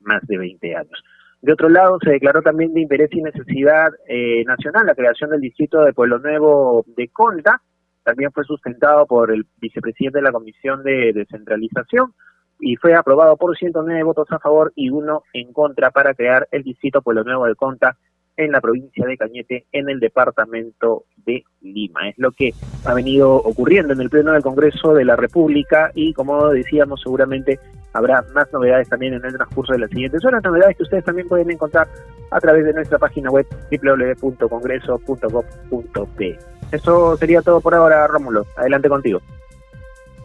más 0.00 0.26
de 0.26 0.38
20 0.38 0.76
años. 0.76 1.04
De 1.42 1.52
otro 1.52 1.68
lado, 1.68 1.98
se 2.02 2.10
declaró 2.10 2.40
también 2.40 2.72
de 2.72 2.80
interés 2.80 3.10
y 3.12 3.20
necesidad 3.20 3.90
eh, 4.06 4.44
nacional 4.44 4.86
la 4.86 4.94
creación 4.94 5.30
del 5.30 5.40
distrito 5.40 5.82
de 5.82 5.92
Pueblo 5.92 6.18
Nuevo 6.20 6.84
de 6.96 7.08
Conta. 7.08 7.62
También 8.04 8.30
fue 8.32 8.44
sustentado 8.44 9.06
por 9.06 9.32
el 9.32 9.44
vicepresidente 9.60 10.18
de 10.18 10.22
la 10.22 10.32
Comisión 10.32 10.82
de 10.84 11.12
Descentralización 11.12 12.14
y 12.60 12.76
fue 12.76 12.94
aprobado 12.94 13.36
por 13.36 13.56
109 13.56 14.02
votos 14.02 14.28
a 14.30 14.38
favor 14.38 14.72
y 14.74 14.90
uno 14.90 15.22
en 15.32 15.52
contra 15.52 15.90
para 15.90 16.14
crear 16.14 16.48
el 16.50 16.62
distrito 16.62 17.02
Pueblo 17.02 17.24
Nuevo 17.24 17.46
de 17.46 17.54
Conta 17.54 17.96
en 18.38 18.52
la 18.52 18.60
provincia 18.60 19.04
de 19.04 19.16
Cañete, 19.16 19.66
en 19.72 19.90
el 19.90 19.98
departamento 19.98 21.06
de 21.26 21.42
Lima. 21.60 22.08
Es 22.08 22.14
lo 22.18 22.30
que 22.30 22.54
ha 22.84 22.94
venido 22.94 23.34
ocurriendo 23.34 23.92
en 23.92 24.00
el 24.00 24.10
Pleno 24.10 24.30
del 24.32 24.42
Congreso 24.42 24.94
de 24.94 25.04
la 25.04 25.16
República 25.16 25.90
y, 25.94 26.14
como 26.14 26.50
decíamos, 26.50 27.00
seguramente 27.02 27.58
habrá 27.92 28.24
más 28.34 28.46
novedades 28.52 28.88
también 28.88 29.14
en 29.14 29.24
el 29.24 29.34
transcurso 29.34 29.72
de 29.72 29.80
las 29.80 29.90
siguientes 29.90 30.24
horas, 30.24 30.44
novedades 30.44 30.76
que 30.76 30.84
ustedes 30.84 31.02
también 31.04 31.26
pueden 31.26 31.50
encontrar 31.50 31.88
a 32.30 32.40
través 32.40 32.64
de 32.64 32.74
nuestra 32.74 32.98
página 32.98 33.28
web 33.30 33.44
www.congreso.gov.p. 33.72 36.38
Eso 36.70 37.16
sería 37.16 37.42
todo 37.42 37.60
por 37.60 37.74
ahora, 37.74 38.06
Rómulo. 38.06 38.46
Adelante 38.56 38.88
contigo. 38.88 39.20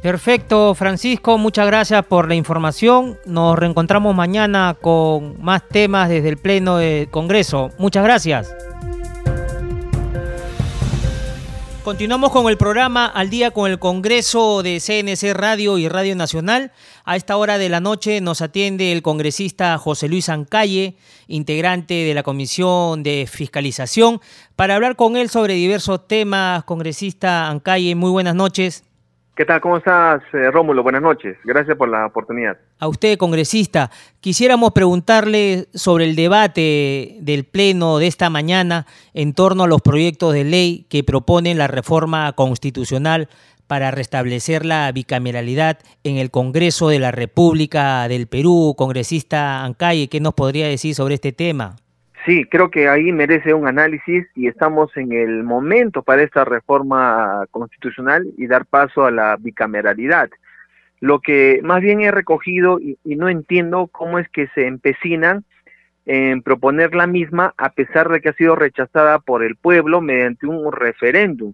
Perfecto, 0.03 0.75
Francisco, 0.75 1.37
muchas 1.37 1.65
gracias 1.65 2.05
por 2.05 2.27
la 2.27 2.35
información. 2.35 3.17
Nos 3.25 3.57
reencontramos 3.57 4.13
mañana 4.13 4.75
con 4.81 5.41
más 5.41 5.65
temas 5.69 6.09
desde 6.09 6.27
el 6.27 6.35
Pleno 6.35 6.75
del 6.75 7.09
Congreso. 7.09 7.71
Muchas 7.77 8.03
gracias. 8.03 8.53
Continuamos 11.85 12.31
con 12.31 12.49
el 12.49 12.57
programa 12.57 13.05
Al 13.05 13.29
día 13.29 13.51
con 13.51 13.71
el 13.71 13.79
Congreso 13.79 14.61
de 14.61 14.81
CNC 14.81 15.33
Radio 15.33 15.77
y 15.77 15.87
Radio 15.87 16.17
Nacional. 16.17 16.73
A 17.05 17.15
esta 17.15 17.37
hora 17.37 17.57
de 17.57 17.69
la 17.69 17.79
noche 17.79 18.19
nos 18.19 18.41
atiende 18.41 18.91
el 18.91 19.03
congresista 19.03 19.77
José 19.77 20.09
Luis 20.09 20.27
Ancalle, 20.27 20.97
integrante 21.29 21.93
de 21.93 22.13
la 22.13 22.23
Comisión 22.23 23.03
de 23.03 23.25
Fiscalización, 23.31 24.19
para 24.57 24.75
hablar 24.75 24.97
con 24.97 25.15
él 25.15 25.29
sobre 25.29 25.53
diversos 25.53 26.09
temas. 26.09 26.65
Congresista 26.65 27.47
Ancalle, 27.47 27.95
muy 27.95 28.11
buenas 28.11 28.35
noches. 28.35 28.83
¿Qué 29.35 29.45
tal? 29.45 29.61
¿Cómo 29.61 29.77
estás, 29.77 30.21
eh, 30.31 30.51
Rómulo? 30.51 30.83
Buenas 30.83 31.01
noches. 31.01 31.37
Gracias 31.43 31.75
por 31.75 31.89
la 31.89 32.05
oportunidad. 32.05 32.55
A 32.77 32.87
usted, 32.87 33.17
congresista, 33.17 33.89
quisiéramos 34.19 34.73
preguntarle 34.73 35.65
sobre 35.73 36.05
el 36.05 36.15
debate 36.15 37.17
del 37.19 37.43
Pleno 37.43 37.97
de 37.97 38.05
esta 38.05 38.29
mañana 38.29 38.85
en 39.15 39.33
torno 39.33 39.63
a 39.63 39.67
los 39.67 39.81
proyectos 39.81 40.33
de 40.33 40.43
ley 40.43 40.85
que 40.87 41.03
proponen 41.03 41.57
la 41.57 41.65
reforma 41.65 42.31
constitucional 42.33 43.27
para 43.65 43.89
restablecer 43.89 44.67
la 44.67 44.91
bicameralidad 44.91 45.79
en 46.03 46.17
el 46.17 46.29
Congreso 46.29 46.89
de 46.89 46.99
la 46.99 47.09
República 47.09 48.07
del 48.07 48.27
Perú. 48.27 48.75
Congresista 48.77 49.63
Ancalle, 49.63 50.09
¿qué 50.09 50.19
nos 50.19 50.35
podría 50.35 50.67
decir 50.67 50.93
sobre 50.93 51.15
este 51.15 51.31
tema? 51.31 51.77
Sí, 52.25 52.45
creo 52.45 52.71
que 52.71 52.87
ahí 52.87 53.11
merece 53.11 53.53
un 53.53 53.67
análisis 53.67 54.25
y 54.35 54.47
estamos 54.47 54.95
en 54.95 55.11
el 55.11 55.43
momento 55.43 56.03
para 56.03 56.23
esta 56.23 56.45
reforma 56.45 57.45
constitucional 57.51 58.25
y 58.37 58.47
dar 58.47 58.65
paso 58.65 59.05
a 59.05 59.11
la 59.11 59.35
bicameralidad. 59.37 60.29
Lo 61.01 61.19
que 61.19 61.59
más 61.63 61.81
bien 61.81 61.99
he 61.99 62.11
recogido 62.11 62.79
y, 62.79 62.97
no 63.03 63.27
entiendo 63.27 63.87
cómo 63.87 64.19
es 64.19 64.29
que 64.29 64.47
se 64.55 64.67
empecinan 64.67 65.43
en 66.05 66.41
proponer 66.41 66.95
la 66.95 67.07
misma 67.07 67.53
a 67.57 67.71
pesar 67.71 68.09
de 68.09 68.21
que 68.21 68.29
ha 68.29 68.33
sido 68.33 68.55
rechazada 68.55 69.19
por 69.19 69.43
el 69.43 69.57
pueblo 69.57 69.99
mediante 69.99 70.47
un 70.47 70.71
referéndum. 70.71 71.53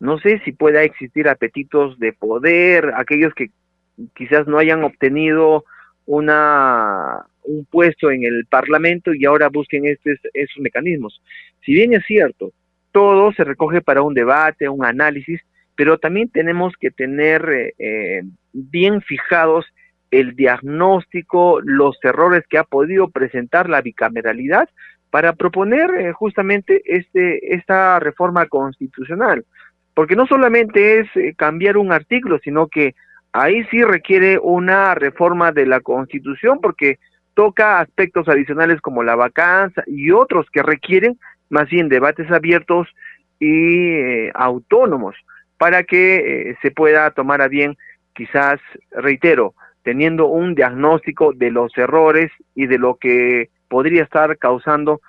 No 0.00 0.18
sé 0.18 0.40
si 0.46 0.52
pueda 0.52 0.82
existir 0.82 1.28
apetitos 1.28 1.98
de 1.98 2.14
poder, 2.14 2.94
aquellos 2.96 3.34
que 3.34 3.50
quizás 4.14 4.46
no 4.46 4.56
hayan 4.56 4.82
obtenido 4.82 5.64
una 6.06 7.26
un 7.46 7.64
puesto 7.64 8.10
en 8.10 8.24
el 8.24 8.46
Parlamento 8.46 9.14
y 9.14 9.24
ahora 9.24 9.48
busquen 9.48 9.86
estos, 9.86 10.18
esos 10.34 10.58
mecanismos. 10.58 11.20
Si 11.64 11.72
bien 11.72 11.94
es 11.94 12.04
cierto, 12.06 12.52
todo 12.92 13.32
se 13.32 13.44
recoge 13.44 13.82
para 13.82 14.02
un 14.02 14.14
debate, 14.14 14.68
un 14.68 14.84
análisis, 14.84 15.40
pero 15.76 15.98
también 15.98 16.30
tenemos 16.30 16.72
que 16.80 16.90
tener 16.90 17.46
eh, 17.50 17.74
eh, 17.78 18.22
bien 18.52 19.02
fijados 19.02 19.66
el 20.10 20.34
diagnóstico, 20.34 21.60
los 21.62 21.98
errores 22.02 22.44
que 22.48 22.56
ha 22.56 22.64
podido 22.64 23.10
presentar 23.10 23.68
la 23.68 23.82
bicameralidad 23.82 24.68
para 25.10 25.34
proponer 25.34 25.90
eh, 25.90 26.12
justamente 26.12 26.82
este, 26.86 27.54
esta 27.54 28.00
reforma 28.00 28.46
constitucional. 28.46 29.44
Porque 29.92 30.16
no 30.16 30.26
solamente 30.26 31.00
es 31.00 31.36
cambiar 31.36 31.76
un 31.76 31.92
artículo, 31.92 32.38
sino 32.38 32.68
que 32.68 32.94
ahí 33.32 33.62
sí 33.70 33.82
requiere 33.82 34.38
una 34.38 34.94
reforma 34.94 35.52
de 35.52 35.66
la 35.66 35.80
constitución, 35.80 36.60
porque 36.62 36.98
toca 37.36 37.80
aspectos 37.80 38.26
adicionales 38.28 38.80
como 38.80 39.02
la 39.02 39.14
vacancia 39.14 39.84
y 39.86 40.10
otros 40.10 40.46
que 40.50 40.62
requieren 40.62 41.18
más 41.50 41.68
bien 41.68 41.90
debates 41.90 42.30
abiertos 42.32 42.88
y 43.38 43.90
eh, 43.90 44.32
autónomos 44.34 45.14
para 45.58 45.84
que 45.84 46.16
eh, 46.16 46.56
se 46.62 46.70
pueda 46.70 47.10
tomar 47.10 47.42
a 47.42 47.48
bien, 47.48 47.76
quizás, 48.14 48.58
reitero, 48.90 49.54
teniendo 49.82 50.28
un 50.28 50.54
diagnóstico 50.54 51.34
de 51.34 51.50
los 51.50 51.76
errores 51.76 52.32
y 52.54 52.66
de 52.66 52.78
lo 52.78 52.96
que 52.96 53.50
podría 53.68 54.04
estar 54.04 54.38
causando 54.38 55.02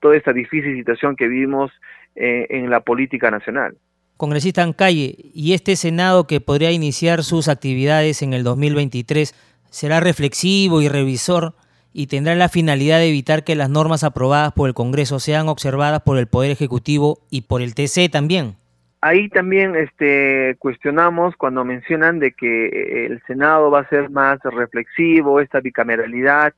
toda 0.00 0.16
esta 0.16 0.32
difícil 0.32 0.74
situación 0.74 1.16
que 1.16 1.28
vivimos 1.28 1.70
eh, 2.16 2.46
en 2.48 2.70
la 2.70 2.80
política 2.80 3.30
nacional. 3.30 3.76
Congresista 4.16 4.62
Ancalle, 4.62 5.16
¿y 5.34 5.52
este 5.52 5.76
Senado 5.76 6.26
que 6.26 6.40
podría 6.40 6.70
iniciar 6.70 7.22
sus 7.22 7.48
actividades 7.48 8.22
en 8.22 8.32
el 8.32 8.42
2023 8.42 9.34
será 9.68 10.00
reflexivo 10.00 10.80
y 10.80 10.88
revisor 10.88 11.54
y 11.94 12.08
tendrá 12.08 12.34
la 12.34 12.48
finalidad 12.48 12.98
de 12.98 13.08
evitar 13.08 13.44
que 13.44 13.54
las 13.54 13.70
normas 13.70 14.02
aprobadas 14.02 14.52
por 14.52 14.68
el 14.68 14.74
Congreso 14.74 15.20
sean 15.20 15.48
observadas 15.48 16.02
por 16.02 16.18
el 16.18 16.26
Poder 16.26 16.50
Ejecutivo 16.50 17.20
y 17.30 17.42
por 17.42 17.62
el 17.62 17.74
TC 17.74 18.10
también? 18.10 18.56
Ahí 19.00 19.28
también 19.28 19.76
este, 19.76 20.56
cuestionamos 20.58 21.36
cuando 21.36 21.64
mencionan 21.64 22.18
de 22.18 22.32
que 22.32 23.06
el 23.06 23.22
Senado 23.26 23.70
va 23.70 23.80
a 23.80 23.88
ser 23.88 24.10
más 24.10 24.40
reflexivo, 24.42 25.40
esta 25.40 25.60
bicameralidad, 25.60 26.52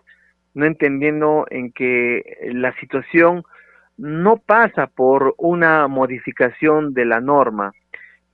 no 0.54 0.64
entendiendo 0.64 1.46
en 1.50 1.70
que 1.70 2.22
la 2.52 2.74
situación 2.80 3.44
no 3.98 4.38
pasa 4.38 4.86
por 4.86 5.34
una 5.36 5.86
modificación 5.86 6.94
de 6.94 7.04
la 7.04 7.20
norma. 7.20 7.72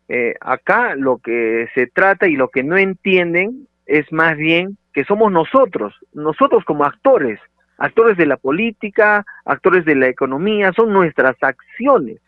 Eh, 0.08 0.34
acá 0.40 0.94
lo 0.94 1.18
que 1.18 1.68
se 1.74 1.88
trata 1.88 2.28
y 2.28 2.36
lo 2.36 2.48
que 2.48 2.62
no 2.62 2.76
entienden 2.76 3.66
es 3.86 4.12
más 4.12 4.36
bien 4.36 4.76
que 4.92 5.04
somos 5.04 5.32
nosotros, 5.32 5.94
nosotros 6.12 6.64
como 6.64 6.84
actores, 6.84 7.40
actores 7.78 8.16
de 8.16 8.26
la 8.26 8.36
política, 8.36 9.24
actores 9.44 9.84
de 9.84 9.94
la 9.94 10.08
economía, 10.08 10.72
son 10.72 10.92
nuestras 10.92 11.36
acciones 11.42 12.20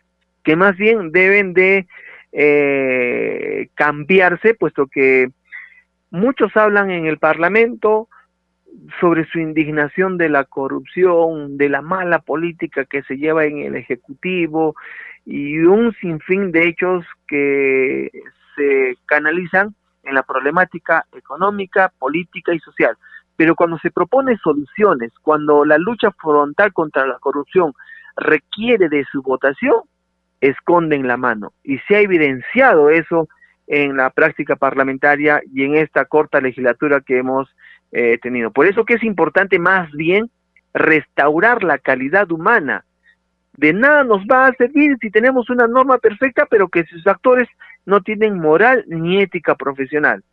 que 0.43 0.55
más 0.55 0.77
bien 0.77 1.11
deben 1.11 1.53
de 1.53 1.87
eh, 2.31 3.67
cambiarse, 3.73 4.53
puesto 4.53 4.87
que 4.87 5.29
muchos 6.11 6.55
hablan 6.55 6.91
en 6.91 7.07
el 7.07 7.17
Parlamento, 7.17 8.07
sobre 8.99 9.25
su 9.25 9.39
indignación 9.39 10.17
de 10.17 10.29
la 10.29 10.43
corrupción, 10.43 11.57
de 11.57 11.69
la 11.69 11.81
mala 11.81 12.19
política 12.19 12.85
que 12.85 13.03
se 13.03 13.17
lleva 13.17 13.45
en 13.45 13.59
el 13.59 13.75
Ejecutivo 13.75 14.75
y 15.25 15.59
un 15.59 15.93
sinfín 15.93 16.51
de 16.51 16.67
hechos 16.67 17.05
que 17.27 18.11
se 18.55 18.95
canalizan 19.05 19.75
en 20.05 20.15
la 20.15 20.23
problemática 20.23 21.05
económica, 21.11 21.91
política 21.99 22.53
y 22.53 22.59
social. 22.59 22.95
Pero 23.35 23.55
cuando 23.55 23.77
se 23.79 23.91
propone 23.91 24.37
soluciones, 24.37 25.11
cuando 25.21 25.65
la 25.65 25.77
lucha 25.77 26.11
frontal 26.11 26.71
contra 26.71 27.05
la 27.05 27.19
corrupción 27.19 27.73
requiere 28.15 28.87
de 28.87 29.03
su 29.11 29.21
votación, 29.21 29.81
esconden 30.39 31.07
la 31.07 31.17
mano. 31.17 31.53
Y 31.63 31.79
se 31.79 31.95
ha 31.95 31.99
evidenciado 31.99 32.89
eso 32.89 33.27
en 33.67 33.97
la 33.97 34.09
práctica 34.09 34.55
parlamentaria 34.55 35.41
y 35.51 35.63
en 35.63 35.75
esta 35.75 36.05
corta 36.05 36.39
legislatura 36.39 37.01
que 37.01 37.17
hemos 37.17 37.49
eh, 37.91 38.17
tenido. 38.21 38.51
Por 38.51 38.67
eso 38.67 38.85
que 38.85 38.95
es 38.95 39.03
importante 39.03 39.59
más 39.59 39.91
bien 39.91 40.29
restaurar 40.73 41.63
la 41.63 41.77
calidad 41.77 42.31
humana. 42.31 42.85
De 43.57 43.73
nada 43.73 44.03
nos 44.03 44.21
va 44.25 44.47
a 44.47 44.53
servir 44.53 44.97
si 44.99 45.09
tenemos 45.09 45.49
una 45.49 45.67
norma 45.67 45.97
perfecta, 45.97 46.45
pero 46.45 46.67
que 46.67 46.83
sus 46.85 47.07
actores 47.07 47.47
no 47.85 48.01
tienen 48.01 48.39
moral 48.39 48.85
ni 48.87 49.21
ética 49.21 49.55
profesional. 49.55 50.23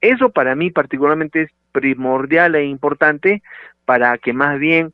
Eso 0.00 0.30
para 0.30 0.54
mí 0.54 0.70
particularmente 0.70 1.42
es 1.42 1.50
primordial 1.72 2.54
e 2.54 2.64
importante 2.64 3.42
para 3.84 4.16
que 4.18 4.32
más 4.32 4.58
bien 4.58 4.92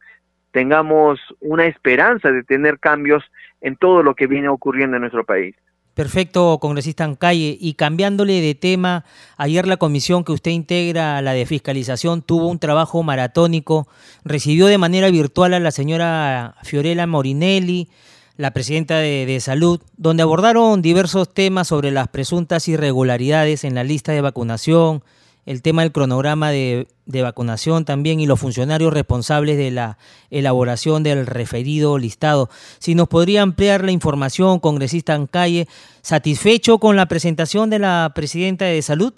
tengamos 0.53 1.21
una 1.41 1.67
esperanza 1.67 2.31
de 2.31 2.43
tener 2.43 2.79
cambios 2.79 3.23
en 3.61 3.77
todo 3.77 4.03
lo 4.03 4.15
que 4.15 4.27
viene 4.27 4.49
ocurriendo 4.49 4.97
en 4.97 5.03
nuestro 5.03 5.25
país. 5.25 5.55
Perfecto, 5.97 6.59
congresista 6.61 7.05
Ancalle. 7.05 7.57
Y 7.59 7.73
cambiándole 7.73 8.43
de 8.43 8.55
tema, 8.55 9.05
ayer 9.39 9.67
la 9.67 9.79
comisión 9.79 10.25
que 10.25 10.33
usted 10.33 10.51
integra, 10.51 11.23
la 11.23 11.33
de 11.33 11.47
fiscalización, 11.47 12.21
tuvo 12.21 12.49
un 12.49 12.59
trabajo 12.59 13.03
maratónico. 13.03 13.89
Recibió 14.23 14.67
de 14.67 14.77
manera 14.77 15.11
virtual 15.11 15.55
a 15.55 15.61
la 15.61 15.71
señora 15.71 16.55
Fiorella 16.65 17.07
Morinelli, 17.07 17.89
la 18.37 18.53
presidenta 18.53 18.99
de, 18.99 19.27
de, 19.27 19.41
Salud, 19.41 19.81
donde 19.97 20.23
abordaron 20.23 20.83
diversos 20.83 21.33
temas 21.33 21.69
sobre 21.69 21.91
las 21.91 22.09
presuntas 22.09 22.69
irregularidades 22.69 23.65
en 23.65 23.75
la 23.75 23.85
lista 23.85 24.13
de 24.13 24.21
vacunación, 24.21 25.03
el 25.47 25.63
tema 25.63 25.83
del 25.83 25.93
cronograma 25.93 26.51
de, 26.51 26.87
vacunación 27.07 27.85
también 27.85 28.21
y 28.21 28.27
los 28.27 28.41
funcionarios 28.41 28.93
responsables 28.93 29.57
de 29.57 29.71
la 29.71 29.97
elaboración 30.31 31.03
del 31.05 31.27
referido 31.27 31.99
listado. 31.99 32.49
Si 32.79 32.95
nos 32.95 33.09
podría 33.09 33.43
ampliar 33.43 33.85
la 33.85 33.93
información, 33.93 34.59
congresista 34.59 35.15
en 35.15 35.27
calle, 35.27 35.67
¿satisfecho 36.03 36.79
con 36.79 36.97
la 36.97 37.07
presentación 37.07 37.71
de 37.71 37.79
la 37.79 38.13
presidenta 38.15 38.65
de 38.67 38.83
Salud? 38.83 39.15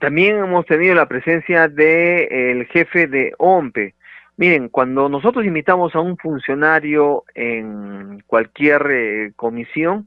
También 0.00 0.36
hemos 0.38 0.66
tenido 0.66 0.94
la 0.94 1.06
presencia 1.06 1.68
del 1.68 2.66
jefe 2.66 3.06
de 3.06 3.32
OMPE. 3.38 3.94
Miren, 4.40 4.70
cuando 4.70 5.10
nosotros 5.10 5.44
invitamos 5.44 5.94
a 5.94 6.00
un 6.00 6.16
funcionario 6.16 7.24
en 7.34 8.22
cualquier 8.26 8.86
eh, 8.90 9.32
comisión, 9.36 10.06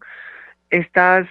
estas 0.72 1.28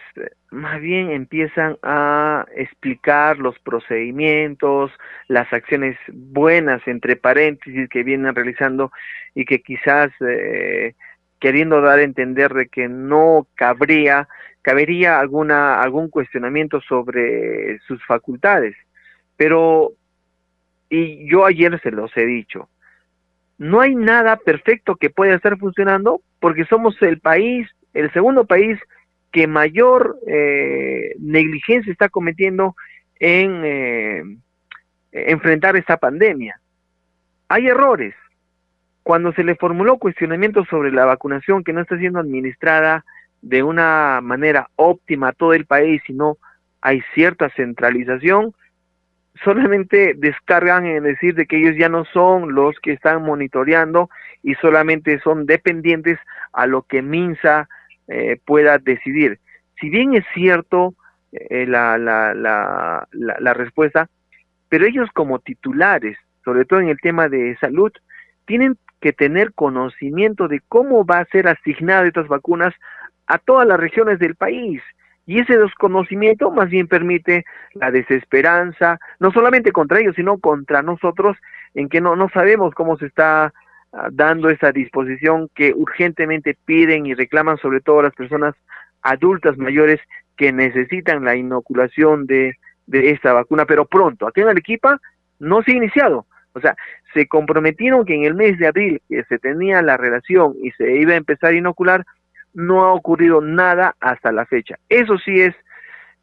más 0.52 0.80
bien 0.80 1.10
empiezan 1.10 1.78
a 1.82 2.46
explicar 2.54 3.38
los 3.38 3.58
procedimientos, 3.58 4.92
las 5.26 5.52
acciones 5.52 5.98
buenas, 6.12 6.80
entre 6.86 7.16
paréntesis, 7.16 7.88
que 7.88 8.04
vienen 8.04 8.36
realizando 8.36 8.92
y 9.34 9.46
que 9.46 9.62
quizás 9.62 10.12
eh, 10.20 10.94
queriendo 11.40 11.80
dar 11.80 11.98
a 11.98 12.04
entender 12.04 12.54
de 12.54 12.68
que 12.68 12.86
no 12.88 13.48
cabría, 13.56 14.28
cabería 14.62 15.18
alguna, 15.18 15.82
algún 15.82 16.08
cuestionamiento 16.08 16.80
sobre 16.82 17.80
sus 17.80 18.00
facultades. 18.06 18.76
Pero, 19.36 19.90
y 20.88 21.28
yo 21.28 21.44
ayer 21.44 21.80
se 21.82 21.90
los 21.90 22.16
he 22.16 22.26
dicho, 22.26 22.68
no 23.62 23.80
hay 23.80 23.94
nada 23.94 24.38
perfecto 24.38 24.96
que 24.96 25.08
pueda 25.08 25.36
estar 25.36 25.56
funcionando 25.56 26.20
porque 26.40 26.64
somos 26.64 27.00
el 27.00 27.20
país, 27.20 27.68
el 27.94 28.12
segundo 28.12 28.44
país 28.44 28.76
que 29.30 29.46
mayor 29.46 30.18
eh, 30.26 31.14
negligencia 31.20 31.92
está 31.92 32.08
cometiendo 32.08 32.74
en 33.20 33.62
eh, 33.64 34.24
enfrentar 35.12 35.76
esta 35.76 35.96
pandemia. 35.96 36.60
Hay 37.46 37.68
errores. 37.68 38.16
Cuando 39.04 39.32
se 39.32 39.44
le 39.44 39.54
formuló 39.54 39.96
cuestionamiento 39.98 40.64
sobre 40.64 40.90
la 40.90 41.04
vacunación 41.04 41.62
que 41.62 41.72
no 41.72 41.82
está 41.82 41.96
siendo 41.98 42.18
administrada 42.18 43.04
de 43.42 43.62
una 43.62 44.20
manera 44.22 44.70
óptima 44.74 45.28
a 45.28 45.32
todo 45.34 45.52
el 45.54 45.66
país, 45.66 46.02
sino 46.04 46.36
hay 46.80 47.00
cierta 47.14 47.48
centralización, 47.50 48.54
solamente 49.44 50.14
descargan 50.16 50.86
en 50.86 51.04
decir 51.04 51.34
de 51.34 51.46
que 51.46 51.58
ellos 51.58 51.76
ya 51.76 51.88
no 51.88 52.04
son 52.04 52.54
los 52.54 52.78
que 52.80 52.92
están 52.92 53.22
monitoreando 53.22 54.10
y 54.42 54.54
solamente 54.56 55.20
son 55.20 55.46
dependientes 55.46 56.18
a 56.52 56.66
lo 56.66 56.82
que 56.82 57.02
MINSA 57.02 57.68
eh, 58.08 58.38
pueda 58.44 58.78
decidir. 58.78 59.38
Si 59.80 59.88
bien 59.88 60.14
es 60.14 60.24
cierto 60.34 60.94
eh, 61.32 61.66
la, 61.66 61.96
la, 61.98 62.34
la, 62.34 63.08
la, 63.10 63.54
respuesta, 63.54 64.08
pero 64.68 64.86
ellos 64.86 65.08
como 65.14 65.38
titulares, 65.38 66.18
sobre 66.44 66.64
todo 66.64 66.80
en 66.80 66.88
el 66.88 67.00
tema 67.00 67.28
de 67.28 67.56
salud, 67.58 67.90
tienen 68.44 68.76
que 69.00 69.12
tener 69.12 69.52
conocimiento 69.54 70.46
de 70.46 70.60
cómo 70.68 71.04
va 71.04 71.18
a 71.18 71.24
ser 71.26 71.48
asignada 71.48 72.06
estas 72.06 72.28
vacunas 72.28 72.74
a 73.26 73.38
todas 73.38 73.66
las 73.66 73.80
regiones 73.80 74.18
del 74.18 74.34
país. 74.34 74.82
Y 75.26 75.40
ese 75.40 75.56
desconocimiento 75.56 76.50
más 76.50 76.68
bien 76.68 76.88
permite 76.88 77.44
la 77.74 77.90
desesperanza, 77.90 78.98
no 79.20 79.30
solamente 79.32 79.72
contra 79.72 80.00
ellos, 80.00 80.16
sino 80.16 80.38
contra 80.38 80.82
nosotros, 80.82 81.36
en 81.74 81.88
que 81.88 82.00
no, 82.00 82.16
no 82.16 82.28
sabemos 82.30 82.74
cómo 82.74 82.96
se 82.98 83.06
está 83.06 83.52
Ah, 83.94 84.08
dando 84.10 84.48
esa 84.48 84.72
disposición 84.72 85.50
que 85.54 85.74
urgentemente 85.74 86.56
piden 86.64 87.04
y 87.04 87.12
reclaman 87.12 87.58
sobre 87.58 87.80
todo 87.80 88.00
las 88.00 88.14
personas 88.14 88.54
adultas 89.02 89.58
mayores 89.58 90.00
que 90.34 90.50
necesitan 90.50 91.24
la 91.24 91.36
inoculación 91.36 92.26
de, 92.26 92.56
de 92.86 93.10
esta 93.10 93.34
vacuna, 93.34 93.66
pero 93.66 93.84
pronto. 93.84 94.26
Aquí 94.26 94.40
en 94.40 94.48
Arequipa 94.48 94.98
no 95.38 95.62
se 95.62 95.72
ha 95.72 95.74
iniciado. 95.74 96.24
O 96.54 96.60
sea, 96.60 96.74
se 97.12 97.26
comprometieron 97.26 98.06
que 98.06 98.14
en 98.14 98.24
el 98.24 98.34
mes 98.34 98.58
de 98.58 98.68
abril 98.68 99.02
que 99.10 99.24
se 99.24 99.38
tenía 99.38 99.82
la 99.82 99.98
relación 99.98 100.54
y 100.62 100.70
se 100.70 100.96
iba 100.96 101.12
a 101.12 101.16
empezar 101.16 101.50
a 101.52 101.56
inocular, 101.56 102.06
no 102.54 102.84
ha 102.84 102.92
ocurrido 102.92 103.40
nada 103.40 103.96
hasta 104.00 104.32
la 104.32 104.46
fecha. 104.46 104.78
Eso 104.88 105.18
sí 105.18 105.40
es 105.40 105.54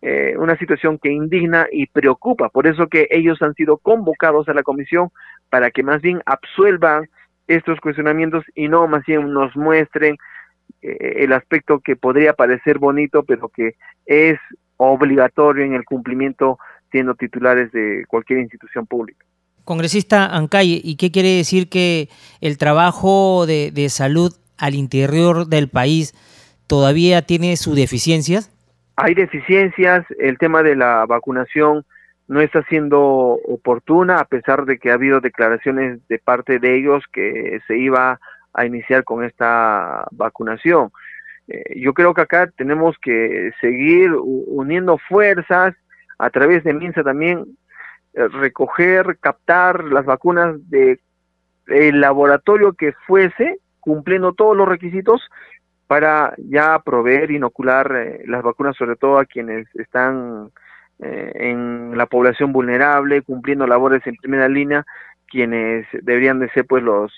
eh, 0.02 0.36
una 0.38 0.58
situación 0.58 0.98
que 0.98 1.12
indigna 1.12 1.68
y 1.72 1.88
preocupa. 1.88 2.50
Por 2.50 2.68
eso 2.68 2.88
que 2.88 3.08
ellos 3.12 3.42
han 3.42 3.54
sido 3.56 3.78
convocados 3.78 4.48
a 4.48 4.54
la 4.54 4.64
comisión 4.64 5.10
para 5.50 5.72
que 5.72 5.84
más 5.84 6.02
bien 6.02 6.22
absuelvan 6.26 7.10
estos 7.48 7.80
cuestionamientos 7.82 8.46
y 8.56 8.68
no 8.68 8.88
más 8.88 9.04
bien 9.06 9.34
nos 9.34 9.56
muestren 9.56 10.16
eh, 10.82 11.16
el 11.18 11.34
aspecto 11.34 11.80
que 11.80 11.96
podría 11.96 12.34
parecer 12.34 12.78
bonito, 12.78 13.24
pero 13.24 13.50
que 13.50 13.76
es 14.06 14.40
obligatorio 14.78 15.66
en 15.66 15.74
el 15.74 15.84
cumplimiento 15.84 16.60
siendo 16.92 17.16
titulares 17.16 17.72
de 17.72 18.06
cualquier 18.08 18.40
institución 18.40 18.86
pública. 18.88 19.26
Congresista 19.66 20.26
Ancay, 20.36 20.82
¿y 20.84 20.96
qué 20.96 21.12
quiere 21.12 21.36
decir 21.36 21.70
que 21.70 22.10
el 22.42 22.58
trabajo 22.58 23.46
de, 23.46 23.72
de 23.72 23.90
salud 23.90 24.34
al 24.60 24.76
interior 24.76 25.48
del 25.48 25.70
país 25.70 26.14
todavía 26.68 27.22
tiene 27.24 27.58
sus 27.58 27.76
deficiencias? 27.76 28.52
Hay 28.96 29.14
deficiencias, 29.16 30.06
el 30.20 30.38
tema 30.38 30.62
de 30.62 30.76
la 30.76 31.06
vacunación 31.06 31.86
no 32.28 32.42
está 32.42 32.64
siendo 32.66 33.00
oportuna 33.00 34.20
a 34.20 34.26
pesar 34.26 34.66
de 34.66 34.78
que 34.78 34.92
ha 34.92 34.94
habido 34.94 35.20
declaraciones 35.20 36.00
de 36.08 36.20
parte 36.20 36.60
de 36.60 36.78
ellos 36.78 37.04
que 37.12 37.60
se 37.66 37.78
iba 37.78 38.20
a 38.54 38.66
iniciar 38.66 39.04
con 39.04 39.24
esta 39.24 40.06
vacunación. 40.12 40.92
Eh, 41.48 41.80
yo 41.80 41.94
creo 41.94 42.14
que 42.14 42.22
acá 42.22 42.52
tenemos 42.56 42.98
que 43.02 43.52
seguir 43.60 44.12
uniendo 44.14 45.00
fuerzas 45.00 45.74
a 46.20 46.30
través 46.30 46.64
de 46.64 46.74
MINSA 46.74 47.04
también, 47.04 47.46
eh, 48.14 48.28
recoger, 48.28 49.18
captar 49.20 49.84
las 49.86 50.06
vacunas 50.06 50.56
de 50.70 51.00
el 51.68 52.02
laboratorio 52.02 52.74
que 52.74 52.94
fuese, 53.08 53.60
cumpliendo 53.90 54.34
todos 54.34 54.56
los 54.56 54.68
requisitos 54.68 55.28
para 55.88 56.34
ya 56.38 56.80
proveer, 56.80 57.32
inocular 57.32 57.92
eh, 57.96 58.24
las 58.28 58.44
vacunas, 58.44 58.76
sobre 58.78 58.96
todo 58.96 59.18
a 59.18 59.26
quienes 59.26 59.68
están 59.76 60.52
en 61.02 61.98
la 61.98 62.08
población 62.08 62.52
vulnerable, 62.52 63.22
cumpliendo 63.22 63.66
labores 63.66 64.06
en 64.06 64.18
primera 64.18 64.50
línea, 64.50 64.86
quienes 65.28 65.88
deberían 66.02 66.40
de 66.40 66.50
ser 66.50 66.66
pues 66.66 66.84
los 66.84 67.14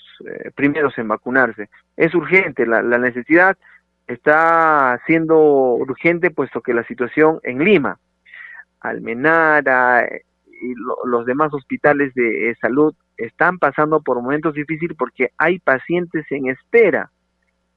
primeros 0.54 0.96
en 1.00 1.08
vacunarse. 1.08 1.68
Es 1.98 2.14
urgente 2.14 2.68
la, 2.68 2.84
la 2.84 3.00
necesidad 3.00 3.58
está 4.06 5.02
siendo 5.08 5.40
urgente 5.40 6.30
puesto 6.30 6.62
que 6.62 6.76
la 6.76 6.84
situación 6.84 7.40
en 7.42 7.64
Lima, 7.64 7.98
Almenara 8.82 10.08
y 10.62 10.74
los 11.06 11.26
demás 11.26 11.54
hospitales 11.54 12.14
de 12.14 12.56
salud 12.62 12.94
están 13.18 13.60
pasando 13.60 14.02
por 14.02 14.22
momentos 14.22 14.54
difíciles 14.54 14.96
porque 14.98 15.32
hay 15.38 15.60
pacientes 15.60 16.26
en 16.30 16.48
espera. 16.48 17.10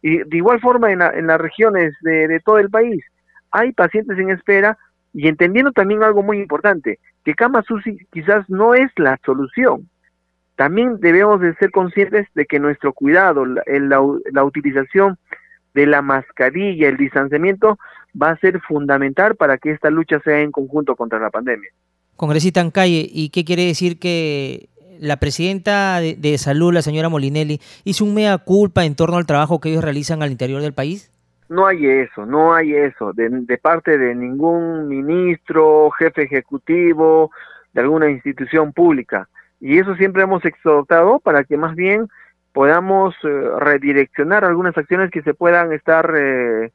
Y 0.02 0.18
de 0.18 0.36
igual 0.36 0.60
forma 0.60 0.92
en, 0.92 0.98
las 0.98 1.40
regiones 1.40 1.94
de, 2.02 2.40
todo 2.44 2.58
el 2.58 2.70
país 2.70 3.02
hay 3.50 3.72
pacientes 3.72 4.18
en 4.18 4.30
espera 4.30 4.76
y 5.12 5.28
entendiendo 5.28 5.70
también 5.70 6.02
algo 6.02 6.22
muy 6.22 6.40
importante, 6.40 6.98
que 7.24 7.34
cama 7.34 7.62
SUSI 7.62 7.98
quizás 8.12 8.50
no 8.50 8.74
es 8.74 8.90
la 8.96 9.18
solución. 9.24 9.88
También 10.56 10.98
debemos 11.00 11.40
de 11.40 11.54
ser 11.54 11.70
conscientes 11.70 12.26
de 12.34 12.46
que 12.46 12.58
nuestro 12.58 12.92
cuidado, 12.92 13.46
la, 13.46 13.62
la 13.66 14.44
utilización 14.44 15.18
de 15.72 15.86
la 15.86 16.02
mascarilla, 16.02 16.88
el 16.88 16.96
distanciamiento, 16.96 17.78
va 18.20 18.30
a 18.30 18.38
ser 18.38 18.60
fundamental 18.60 19.36
para 19.36 19.56
que 19.56 19.70
esta 19.70 19.88
lucha 19.88 20.20
sea 20.20 20.40
en 20.40 20.52
conjunto 20.52 20.96
contra 20.96 21.18
la 21.18 21.30
pandemia. 21.30 21.70
Congresista 22.16 22.60
en 22.60 22.70
calle, 22.70 23.06
¿y 23.10 23.30
qué 23.30 23.44
quiere 23.44 23.64
decir 23.64 23.98
que 23.98 24.68
la 24.98 25.16
presidenta 25.18 26.00
de, 26.00 26.38
salud, 26.38 26.72
la 26.72 26.82
señora 26.82 27.08
Molinelli, 27.08 27.60
hizo 27.84 28.04
un 28.04 28.14
mea 28.14 28.38
culpa 28.38 28.84
en 28.84 28.94
torno 28.94 29.16
al 29.16 29.26
trabajo 29.26 29.60
que 29.60 29.70
ellos 29.70 29.84
realizan 29.84 30.22
al 30.22 30.30
interior 30.30 30.62
del 30.62 30.72
país? 30.72 31.10
No 31.48 31.66
hay 31.66 31.86
eso, 31.86 32.24
no 32.24 32.54
hay 32.54 32.74
eso, 32.74 33.12
de, 33.12 33.28
de 33.28 33.58
parte 33.58 33.98
de 33.98 34.14
ningún 34.14 34.88
ministro, 34.88 35.90
jefe 35.90 36.22
ejecutivo, 36.22 37.30
de 37.74 37.80
alguna 37.82 38.10
institución 38.10 38.72
pública. 38.72 39.28
Y 39.60 39.78
eso 39.78 39.94
siempre 39.96 40.22
hemos 40.22 40.44
exhortado 40.44 41.18
para 41.20 41.44
que 41.44 41.56
más 41.56 41.74
bien 41.74 42.08
podamos 42.52 43.14
eh, 43.24 43.28
redireccionar 43.58 44.44
algunas 44.44 44.78
acciones 44.78 45.10
que 45.10 45.22
se 45.22 45.34
puedan 45.34 45.72
estar 45.72 46.14
eh, 46.16 46.70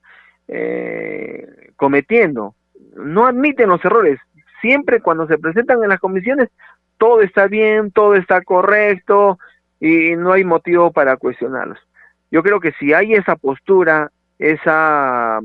eh, 0.47 1.47
cometiendo. 1.77 2.53
No 2.97 3.25
admiten 3.25 3.69
los 3.69 3.83
errores. 3.85 4.19
Siempre 4.61 5.01
cuando 5.01 5.27
se 5.27 5.37
presentan 5.37 5.83
en 5.83 5.89
las 5.89 5.99
comisiones, 5.99 6.49
todo 6.97 7.21
está 7.21 7.47
bien, 7.47 7.91
todo 7.91 8.15
está 8.15 8.41
correcto 8.41 9.39
y 9.79 10.15
no 10.15 10.33
hay 10.33 10.43
motivo 10.43 10.91
para 10.91 11.17
cuestionarlos. 11.17 11.79
Yo 12.31 12.43
creo 12.43 12.59
que 12.59 12.73
si 12.73 12.93
hay 12.93 13.13
esa 13.13 13.35
postura, 13.35 14.11
esa 14.37 15.39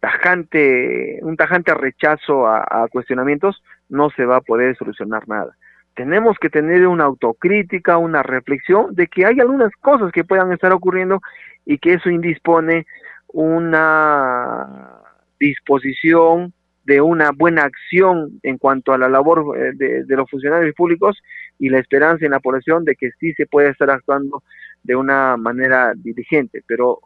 tajante, 0.00 1.20
un 1.22 1.36
tajante 1.36 1.74
rechazo 1.74 2.48
a 2.48 2.88
cuestionamientos, 2.90 3.62
no 3.88 4.10
se 4.10 4.24
va 4.24 4.36
a 4.36 4.40
poder 4.40 4.76
solucionar 4.76 5.28
nada 5.28 5.54
tenemos 6.00 6.38
que 6.38 6.48
tener 6.50 6.86
una 6.86 7.04
autocrítica, 7.04 7.98
una 7.98 8.22
reflexión 8.22 8.94
de 8.94 9.06
que 9.06 9.26
hay 9.26 9.40
algunas 9.40 9.70
cosas 9.80 10.12
que 10.12 10.24
puedan 10.24 10.50
estar 10.50 10.72
ocurriendo 10.72 11.20
y 11.66 11.78
que 11.78 11.94
eso 11.94 12.08
indispone 12.08 12.86
una 13.28 14.98
disposición 15.38 16.52
de 16.90 17.00
una 17.00 17.30
buena 17.30 17.62
acción 17.62 18.40
en 18.42 18.58
cuanto 18.58 18.92
a 18.92 18.98
la 18.98 19.08
labor 19.08 19.56
eh, 19.56 19.70
de, 19.76 20.16
los 20.16 20.28
funcionarios 20.28 20.74
públicos 20.74 21.16
y 21.56 21.68
la 21.68 21.78
esperanza 21.78 22.24
en 22.24 22.32
la 22.32 22.40
población 22.40 22.84
de 22.84 22.96
que 22.96 23.12
sí 23.20 23.32
se 23.34 23.46
puede 23.46 23.68
estar 23.68 23.88
actuando 23.90 24.42
de 24.82 24.96
una 24.96 25.36
manera 25.36 25.92
diligente, 25.94 26.64
pero 26.66 26.98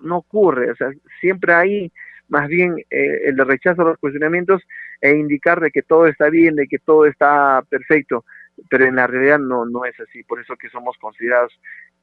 no 0.00 0.16
ocurre, 0.16 0.70
o 0.70 0.76
sea, 0.76 0.88
siempre 1.20 1.52
hay 1.52 1.92
más 2.28 2.48
bien 2.48 2.78
eh, 2.88 3.28
el 3.28 3.36
rechazo 3.36 3.82
a 3.82 3.90
los 3.90 3.98
cuestionamientos 3.98 4.62
e 5.02 5.10
indicar 5.10 5.60
de 5.60 5.70
que 5.70 5.82
todo 5.82 6.06
está 6.06 6.30
bien, 6.30 6.56
de 6.56 6.66
que 6.66 6.78
todo 6.78 7.04
está 7.04 7.62
perfecto, 7.68 8.24
pero 8.70 8.86
en 8.86 8.96
la 8.96 9.06
realidad 9.06 9.38
no, 9.38 9.66
no 9.66 9.84
es 9.84 10.00
así, 10.00 10.22
por 10.22 10.40
eso 10.40 10.56
que 10.56 10.70
somos 10.70 10.96
considerados 10.96 11.52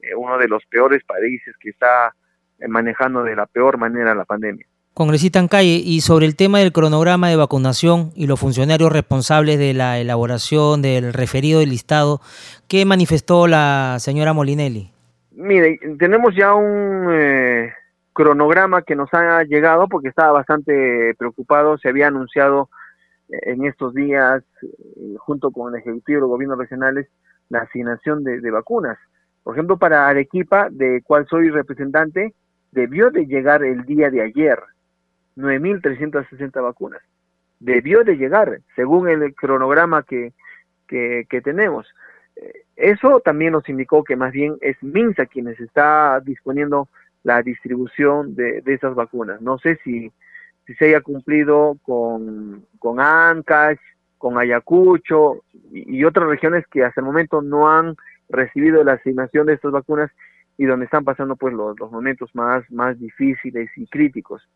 eh, 0.02 0.14
uno 0.14 0.38
de 0.38 0.48
los 0.48 0.64
peores 0.68 1.04
países 1.04 1.56
que 1.60 1.72
está 1.72 2.14
eh, 2.60 2.68
manejando 2.68 3.24
de 3.24 3.36
la 3.36 3.48
peor 3.48 3.80
manera 3.80 4.14
la 4.14 4.26
pandemia. 4.26 4.68
Congresista 4.94 5.40
en 5.40 5.48
calle, 5.48 5.82
y 5.84 6.02
sobre 6.02 6.28
el 6.28 6.36
tema 6.36 6.60
del 6.60 6.72
cronograma 6.72 7.28
de 7.28 7.36
vacunación 7.36 8.12
y 8.16 8.28
los 8.28 8.40
funcionarios 8.40 8.92
responsables 8.92 9.58
de 9.58 9.74
la 9.74 9.98
elaboración 9.98 10.84
del 10.84 11.14
referido 11.14 11.62
del 11.62 11.70
listado, 11.70 12.22
¿qué 12.68 12.86
manifestó 12.86 13.48
la 13.48 13.98
señora 13.98 14.34
Molinelli? 14.34 14.92
Mire, 15.32 15.80
tenemos 15.98 16.36
ya 16.36 16.54
un 16.54 17.10
cronograma 18.14 18.84
que 18.84 18.96
nos 18.96 19.12
ha 19.14 19.44
llegado 19.44 19.88
porque 19.88 20.10
estaba 20.10 20.32
bastante 20.32 21.16
preocupado, 21.18 21.80
se 21.80 21.90
había 21.90 22.08
anunciado 22.08 22.70
eh, 23.30 23.40
en 23.46 23.66
estos 23.66 23.96
días, 23.96 24.44
eh, 24.62 25.16
junto 25.18 25.50
con 25.50 25.74
el 25.74 25.82
Ejecutivo 25.82 26.20
y 26.20 26.22
los 26.22 26.30
gobiernos 26.30 26.60
regionales, 26.60 27.08
la 27.50 27.62
asignación 27.62 28.24
de, 28.24 28.52
vacunas. 28.52 29.00
Por 29.44 29.56
ejemplo, 29.56 29.78
para 29.78 30.08
Arequipa, 30.08 30.70
de 30.70 31.02
cual 31.04 31.26
soy 31.28 31.50
representante, 31.50 32.36
debió 32.72 33.10
de 33.10 33.26
llegar 33.26 33.64
el 33.64 33.86
día 33.86 34.12
de 34.12 34.22
ayer 34.22 34.60
9.360 35.38 36.62
vacunas. 36.62 37.02
Debió 37.60 38.04
de 38.04 38.18
llegar, 38.18 38.60
según 38.76 39.08
el 39.10 39.34
cronograma 39.36 40.04
que, 40.04 40.34
que, 40.88 41.42
tenemos. 41.44 41.88
Eh, 42.36 42.66
eso 42.76 43.20
también 43.20 43.54
nos 43.54 43.68
indicó 43.70 44.04
que 44.04 44.16
más 44.16 44.32
bien 44.32 44.58
es 44.62 44.82
MINSA 44.82 45.26
quienes 45.26 45.60
está 45.60 46.20
disponiendo 46.20 46.88
la 47.24 47.42
distribución 47.42 48.36
de, 48.36 48.62
esas 48.66 48.96
vacunas. 48.96 49.42
No 49.42 49.58
sé 49.58 49.80
si, 49.84 50.12
si 50.66 50.74
se 50.76 50.86
haya 50.86 51.02
cumplido 51.02 51.78
con, 51.84 52.66
con 52.80 53.00
Ancash, 53.00 53.80
con 54.18 54.38
Ayacucho 54.38 55.44
y, 55.72 56.04
otras 56.04 56.28
regiones 56.28 56.66
que 56.68 56.84
hasta 56.84 57.02
el 57.02 57.06
momento 57.06 57.42
no 57.42 57.70
han 57.70 57.96
recibido 58.30 58.84
la 58.84 58.94
asignación 58.94 59.48
de 59.48 59.54
estas 59.54 59.72
vacunas 59.72 60.12
y 60.58 60.66
donde 60.66 60.86
están 60.86 61.04
pasando 61.04 61.36
pues 61.36 61.54
los, 61.54 61.80
los 61.80 61.92
momentos 61.92 62.34
más, 62.36 62.70
más 62.72 63.00
difíciles 63.00 63.70
y 63.76 63.88
críticos. 63.88 64.48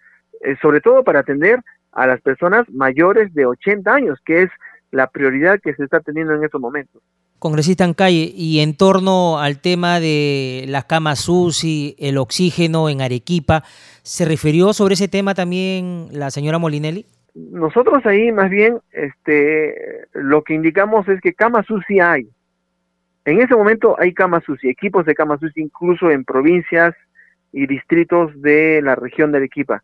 Eh, 0.42 0.56
sobre 0.62 0.82
todo 0.82 1.04
para 1.04 1.20
atender 1.20 1.60
a 1.92 2.08
las 2.08 2.22
personas 2.22 2.70
mayores 2.70 3.34
de 3.34 3.46
80 3.46 3.94
años, 3.94 4.20
que 4.26 4.44
es 4.44 4.50
la 4.92 5.08
prioridad 5.08 5.60
que 5.60 5.74
se 5.74 5.84
está 5.84 6.00
teniendo 6.00 6.34
en 6.34 6.44
estos 6.44 6.62
momentos. 6.62 7.02
Congresista 7.40 7.84
en 7.84 7.94
calle, 7.94 8.32
y 8.34 8.60
en 8.62 8.76
torno 8.76 9.40
al 9.40 9.60
tema 9.62 10.00
de 10.00 10.66
las 10.68 10.86
camas 10.86 11.28
UCI, 11.30 11.96
el 12.00 12.18
oxígeno 12.18 12.90
en 12.90 13.02
Arequipa, 13.02 13.64
¿se 14.02 14.26
refirió 14.26 14.74
sobre 14.74 14.96
ese 14.96 15.08
tema 15.08 15.36
también 15.36 16.08
la 16.12 16.32
señora 16.32 16.58
Molinelli? 16.58 17.06
Nosotros 17.36 18.04
ahí 18.08 18.32
más 18.32 18.50
bien 18.50 18.80
este, 18.92 20.08
lo 20.14 20.44
que 20.44 20.56
indicamos 20.56 21.08
es 21.08 21.22
que 21.22 21.34
camas 21.34 21.70
UCI 21.70 22.00
hay. 22.00 22.30
En 23.26 23.42
ese 23.42 23.56
momento 23.56 23.96
hay 24.00 24.14
camas 24.14 24.48
UCI, 24.48 24.70
equipos 24.70 25.06
de 25.06 25.14
camas 25.14 25.44
UCI 25.44 25.62
incluso 25.62 26.10
en 26.10 26.24
provincias 26.24 26.96
y 27.52 27.68
distritos 27.68 28.32
de 28.42 28.82
la 28.82 28.96
región 28.96 29.32
de 29.32 29.40
Arequipa. 29.40 29.84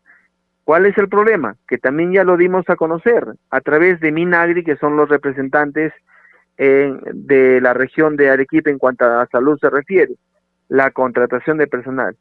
¿Cuál 0.64 0.86
es 0.86 0.96
el 0.96 1.08
problema? 1.08 1.56
Que 1.68 1.78
también 1.78 2.12
ya 2.12 2.24
lo 2.24 2.36
dimos 2.36 2.68
a 2.68 2.76
conocer 2.76 3.26
a 3.50 3.60
través 3.60 4.00
de 4.00 4.12
Minagri, 4.12 4.64
que 4.64 4.76
son 4.76 4.96
los 4.96 5.08
representantes 5.08 5.92
de 6.56 7.60
la 7.60 7.74
región 7.74 8.16
de 8.16 8.30
Arequipa 8.30 8.70
en 8.70 8.78
cuanto 8.78 9.04
a 9.04 9.26
salud 9.26 9.58
se 9.58 9.68
refiere, 9.68 10.14
la 10.68 10.92
contratación 10.92 11.58
de 11.58 11.66
personal, 11.66 12.16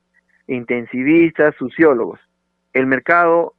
intensivistas, 0.48 1.56
sociólogos. 1.56 2.20
El 2.74 2.88
mercado, 2.88 3.54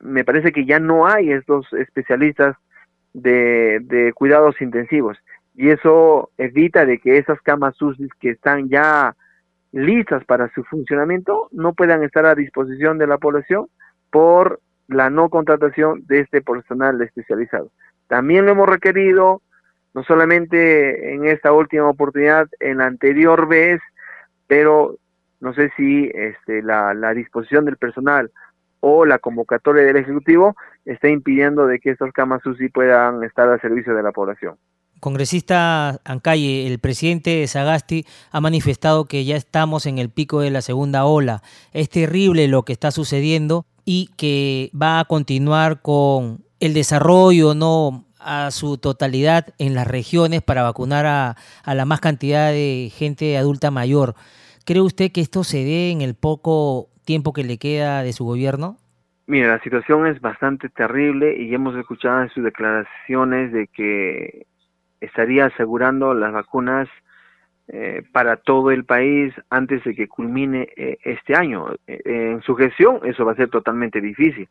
me 0.00 0.24
parece 0.24 0.52
que 0.52 0.66
ya 0.66 0.78
no 0.78 1.06
hay 1.06 1.32
estos 1.32 1.72
especialistas 1.72 2.56
de, 3.14 3.80
de 3.80 4.12
cuidados 4.12 4.60
intensivos 4.60 5.16
y 5.54 5.70
eso 5.70 6.30
evita 6.36 6.84
de 6.84 6.98
que 6.98 7.16
esas 7.16 7.40
camas 7.40 7.80
UCI 7.80 8.08
que 8.20 8.30
están 8.30 8.68
ya 8.68 9.14
listas 9.74 10.24
para 10.24 10.48
su 10.54 10.62
funcionamiento 10.64 11.48
no 11.50 11.74
puedan 11.74 12.04
estar 12.04 12.24
a 12.26 12.36
disposición 12.36 12.96
de 12.96 13.08
la 13.08 13.18
población 13.18 13.66
por 14.10 14.60
la 14.86 15.10
no 15.10 15.28
contratación 15.30 16.06
de 16.06 16.20
este 16.20 16.42
personal 16.42 17.00
especializado. 17.02 17.70
También 18.06 18.44
lo 18.44 18.52
hemos 18.52 18.68
requerido 18.68 19.42
no 19.92 20.04
solamente 20.04 21.14
en 21.14 21.26
esta 21.26 21.52
última 21.52 21.88
oportunidad, 21.88 22.48
en 22.60 22.78
la 22.78 22.86
anterior 22.86 23.48
vez, 23.48 23.80
pero 24.46 24.96
no 25.40 25.52
sé 25.54 25.72
si 25.76 26.10
este, 26.14 26.62
la, 26.62 26.94
disposición 27.12 27.64
del 27.64 27.76
personal 27.76 28.30
o 28.78 29.04
la 29.04 29.18
convocatoria 29.18 29.82
del 29.82 29.96
Ejecutivo 29.96 30.54
está 30.84 31.08
impidiendo 31.08 31.66
de 31.66 31.80
que 31.80 31.90
estas 31.90 32.12
camas 32.12 32.46
UCI 32.46 32.68
puedan 32.68 33.24
estar 33.24 33.48
al 33.48 33.60
servicio 33.60 33.94
de 33.94 34.02
la 34.02 34.12
población. 34.12 34.56
Congresista 35.04 36.00
Ancalle, 36.06 36.66
el 36.66 36.78
presidente 36.78 37.46
Sagasti 37.46 38.06
ha 38.30 38.40
manifestado 38.40 39.04
que 39.04 39.26
ya 39.26 39.36
estamos 39.36 39.84
en 39.84 39.98
el 39.98 40.08
pico 40.08 40.40
de 40.40 40.50
la 40.50 40.62
segunda 40.62 41.04
ola. 41.04 41.42
Es 41.74 41.90
terrible 41.90 42.48
lo 42.48 42.62
que 42.62 42.72
está 42.72 42.90
sucediendo 42.90 43.66
y 43.84 44.08
que 44.16 44.70
va 44.74 45.00
a 45.00 45.04
continuar 45.04 45.82
con 45.82 46.38
el 46.58 46.72
desarrollo 46.72 47.54
no 47.54 48.06
a 48.18 48.50
su 48.50 48.78
totalidad 48.78 49.48
en 49.58 49.74
las 49.74 49.86
regiones 49.86 50.40
para 50.40 50.62
vacunar 50.62 51.04
a, 51.04 51.36
a 51.64 51.74
la 51.74 51.84
más 51.84 52.00
cantidad 52.00 52.50
de 52.50 52.90
gente 52.90 53.36
adulta 53.36 53.70
mayor. 53.70 54.14
¿Cree 54.64 54.80
usted 54.80 55.12
que 55.12 55.20
esto 55.20 55.44
se 55.44 55.64
dé 55.64 55.90
en 55.90 56.00
el 56.00 56.14
poco 56.14 56.88
tiempo 57.04 57.34
que 57.34 57.44
le 57.44 57.58
queda 57.58 58.02
de 58.02 58.14
su 58.14 58.24
gobierno? 58.24 58.78
Mira, 59.26 59.48
la 59.48 59.62
situación 59.62 60.06
es 60.06 60.18
bastante 60.22 60.70
terrible 60.70 61.36
y 61.36 61.54
hemos 61.54 61.76
escuchado 61.76 62.22
en 62.22 62.30
sus 62.30 62.42
declaraciones 62.42 63.52
de 63.52 63.66
que 63.66 64.46
estaría 65.04 65.46
asegurando 65.46 66.14
las 66.14 66.32
vacunas 66.32 66.88
eh, 67.68 68.02
para 68.12 68.36
todo 68.36 68.70
el 68.70 68.84
país 68.84 69.32
antes 69.48 69.82
de 69.84 69.94
que 69.94 70.06
culmine 70.06 70.68
eh, 70.76 70.98
este 71.02 71.34
año. 71.34 71.68
Eh, 71.86 72.02
en 72.04 72.42
su 72.42 72.54
gestión 72.56 73.00
eso 73.04 73.24
va 73.24 73.32
a 73.32 73.36
ser 73.36 73.48
totalmente 73.48 74.02
difícil. 74.02 74.50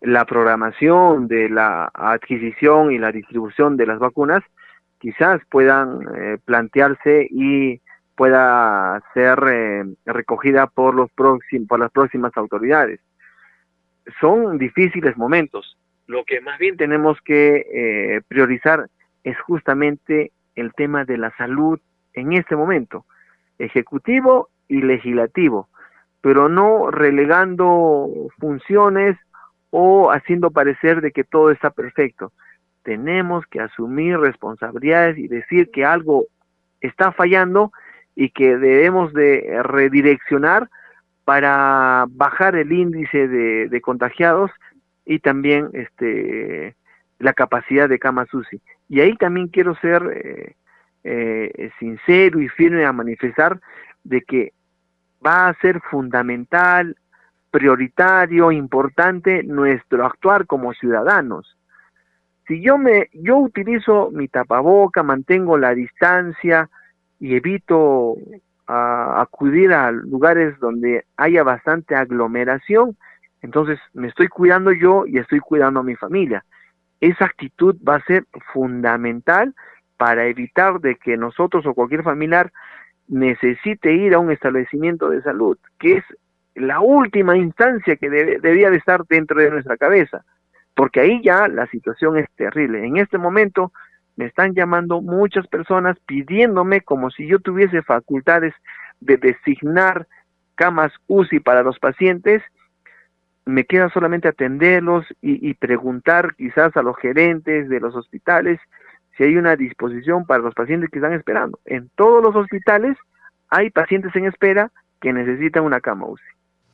La 0.00 0.24
programación 0.24 1.28
de 1.28 1.50
la 1.50 1.90
adquisición 1.92 2.90
y 2.90 2.98
la 2.98 3.12
distribución 3.12 3.76
de 3.76 3.86
las 3.86 3.98
vacunas 3.98 4.42
quizás 4.98 5.42
puedan 5.50 6.00
plantearse 6.46 7.28
y 7.30 7.80
pueda 8.16 9.02
ser 9.12 9.38
recogida 10.06 10.66
por 10.66 10.94
los 10.94 11.10
próximos 11.12 11.68
por 11.68 11.80
las 11.80 11.90
próximas 11.90 12.32
autoridades. 12.36 13.00
Son 14.20 14.56
difíciles 14.56 15.16
momentos. 15.18 15.76
Lo 16.06 16.24
que 16.24 16.40
más 16.40 16.58
bien 16.58 16.78
tenemos 16.78 17.18
que 17.22 18.22
priorizar 18.28 18.88
es 19.24 19.38
justamente 19.40 20.32
el 20.54 20.72
tema 20.74 21.04
de 21.04 21.18
la 21.18 21.34
salud 21.36 21.80
en 22.12 22.32
este 22.32 22.54
momento, 22.54 23.04
ejecutivo 23.58 24.48
y 24.68 24.82
legislativo, 24.82 25.68
pero 26.20 26.48
no 26.48 26.90
relegando 26.90 28.08
funciones 28.38 29.18
o 29.70 30.12
haciendo 30.12 30.50
parecer 30.50 31.00
de 31.00 31.10
que 31.10 31.24
todo 31.24 31.50
está 31.50 31.70
perfecto. 31.70 32.32
Tenemos 32.84 33.44
que 33.46 33.60
asumir 33.60 34.18
responsabilidades 34.18 35.18
y 35.18 35.26
decir 35.26 35.70
que 35.72 35.84
algo 35.84 36.26
está 36.80 37.12
fallando 37.12 37.72
y 38.14 38.30
que 38.30 38.56
debemos 38.56 39.12
de 39.12 39.60
redireccionar 39.62 40.68
para 41.24 42.06
bajar 42.10 42.54
el 42.54 42.72
índice 42.72 43.26
de, 43.26 43.80
contagiados 43.80 44.50
y 45.04 45.18
también 45.18 45.70
este 45.72 46.76
la 47.18 47.32
capacidad 47.32 47.88
de 47.88 47.98
camas 47.98 48.32
UCI. 48.32 48.60
Y 48.88 49.00
ahí 49.00 49.16
también 49.16 49.48
quiero 49.48 49.74
ser 49.76 50.02
eh, 50.14 50.56
eh, 51.04 51.70
sincero 51.78 52.40
y 52.40 52.48
firme 52.48 52.84
a 52.84 52.92
manifestar 52.92 53.60
de 54.02 54.22
que 54.22 54.52
va 55.24 55.48
a 55.48 55.54
ser 55.54 55.80
fundamental, 55.80 56.96
prioritario, 57.50 58.52
importante 58.52 59.42
nuestro 59.42 60.04
actuar 60.04 60.46
como 60.46 60.74
ciudadanos. 60.74 61.56
Si 62.46 62.60
yo 62.60 62.76
me 62.76 63.08
yo 63.14 63.38
utilizo 63.38 64.10
mi 64.10 64.28
tapaboca, 64.28 65.02
mantengo 65.02 65.56
la 65.56 65.74
distancia 65.74 66.68
y 67.18 67.36
evito 67.36 68.16
acudir 68.66 69.72
a 69.72 69.90
lugares 69.92 70.58
donde 70.58 71.04
haya 71.16 71.42
bastante 71.42 71.94
aglomeración, 71.94 72.96
entonces 73.42 73.78
me 73.92 74.08
estoy 74.08 74.28
cuidando 74.28 74.72
yo 74.72 75.04
y 75.06 75.18
estoy 75.18 75.40
cuidando 75.40 75.80
a 75.80 75.84
mi 75.84 75.96
familia 75.96 76.44
esa 77.00 77.26
actitud 77.26 77.76
va 77.86 77.96
a 77.96 78.04
ser 78.04 78.24
fundamental 78.52 79.54
para 79.96 80.26
evitar 80.26 80.80
de 80.80 80.96
que 80.96 81.16
nosotros 81.16 81.66
o 81.66 81.74
cualquier 81.74 82.02
familiar 82.02 82.52
necesite 83.08 83.92
ir 83.92 84.14
a 84.14 84.18
un 84.18 84.30
establecimiento 84.30 85.10
de 85.10 85.22
salud, 85.22 85.58
que 85.78 85.98
es 85.98 86.04
la 86.54 86.80
última 86.80 87.36
instancia 87.36 87.96
que 87.96 88.08
debía 88.08 88.70
de 88.70 88.76
estar 88.76 89.04
dentro 89.06 89.40
de 89.40 89.50
nuestra 89.50 89.76
cabeza, 89.76 90.24
porque 90.74 91.00
ahí 91.00 91.22
ya 91.22 91.48
la 91.48 91.66
situación 91.66 92.18
es 92.18 92.28
terrible. 92.36 92.84
En 92.84 92.96
este 92.96 93.18
momento 93.18 93.72
me 94.16 94.26
están 94.26 94.54
llamando 94.54 95.00
muchas 95.00 95.46
personas 95.48 95.98
pidiéndome 96.06 96.80
como 96.80 97.10
si 97.10 97.26
yo 97.26 97.40
tuviese 97.40 97.82
facultades 97.82 98.54
de 99.00 99.16
designar 99.16 100.06
camas 100.54 100.92
UCI 101.08 101.40
para 101.40 101.62
los 101.62 101.78
pacientes 101.78 102.42
me 103.46 103.64
queda 103.64 103.90
solamente 103.90 104.28
atenderlos 104.28 105.04
y, 105.20 105.52
preguntar 105.54 106.34
quizás 106.36 106.76
a 106.76 106.82
los 106.82 106.96
gerentes 106.96 107.68
de 107.68 107.80
los 107.80 107.94
hospitales 107.94 108.58
si 109.16 109.24
hay 109.24 109.36
una 109.36 109.54
disposición 109.54 110.24
para 110.26 110.42
los 110.42 110.54
pacientes 110.54 110.90
que 110.90 110.98
están 110.98 111.12
esperando. 111.12 111.58
En 111.66 111.90
todos 111.94 112.22
los 112.22 112.34
hospitales 112.34 112.96
hay 113.48 113.70
pacientes 113.70 114.14
en 114.16 114.26
espera 114.26 114.72
que 115.00 115.12
necesitan 115.12 115.64
una 115.64 115.80
cama. 115.80 116.06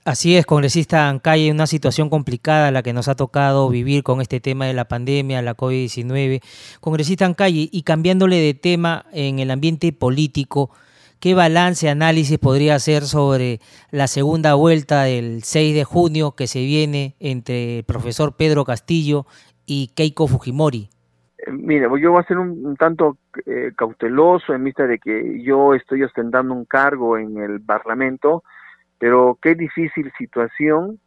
Así 0.04 0.36
es, 0.36 0.46
congresista 0.46 1.08
Ancalle, 1.08 1.50
una 1.50 1.66
situación 1.66 2.08
complicada 2.08 2.70
la 2.70 2.82
que 2.82 2.94
nos 2.94 3.08
ha 3.08 3.16
tocado 3.16 3.68
vivir 3.68 4.02
con 4.02 4.22
este 4.22 4.40
tema 4.40 4.64
de 4.64 4.72
la 4.72 4.86
pandemia, 4.86 5.42
la 5.42 5.56
COVID-19. 5.56 6.40
Congresista 6.80 7.26
Ancalle, 7.26 7.68
y 7.70 7.82
cambiándole 7.82 8.36
de 8.36 8.54
tema 8.54 9.04
en 9.12 9.40
el 9.40 9.50
ambiente 9.50 9.92
político, 9.92 10.70
¿Qué 11.20 11.34
balance, 11.34 11.90
análisis 11.90 12.38
podría 12.38 12.76
hacer 12.76 13.02
sobre 13.02 13.58
la 13.90 14.06
segunda 14.06 14.54
vuelta 14.54 15.02
del 15.02 15.42
6 15.42 15.74
de 15.74 15.84
junio 15.84 16.32
que 16.34 16.46
se 16.46 16.60
viene 16.60 17.14
entre 17.20 17.80
el 17.80 17.84
profesor 17.84 18.36
Pedro 18.38 18.64
Castillo 18.64 19.26
y 19.66 19.88
Keiko 19.94 20.26
Fujimori? 20.28 20.88
Eh, 21.36 21.50
mire, 21.50 21.88
yo 22.00 22.12
voy 22.12 22.22
a 22.22 22.26
ser 22.26 22.38
un, 22.38 22.74
tanto 22.76 23.18
eh, 23.44 23.72
cauteloso 23.76 24.54
en 24.54 24.64
vista 24.64 24.86
de 24.86 24.98
que 24.98 25.42
yo 25.42 25.74
estoy 25.74 26.04
ostentando 26.04 26.54
un 26.54 26.64
cargo 26.64 27.18
en 27.18 27.36
el 27.36 27.60
Parlamento, 27.60 28.42
pero 28.98 29.38
qué 29.42 29.54
difícil 29.54 30.10
situación 30.16 30.98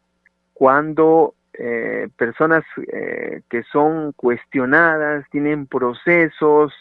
cuando 0.54 1.34
eh, 1.54 2.08
personas 2.16 2.64
que 3.50 3.64
son 3.72 4.12
cuestionadas, 4.12 5.26
tienen 5.32 5.66
procesos, 5.66 6.72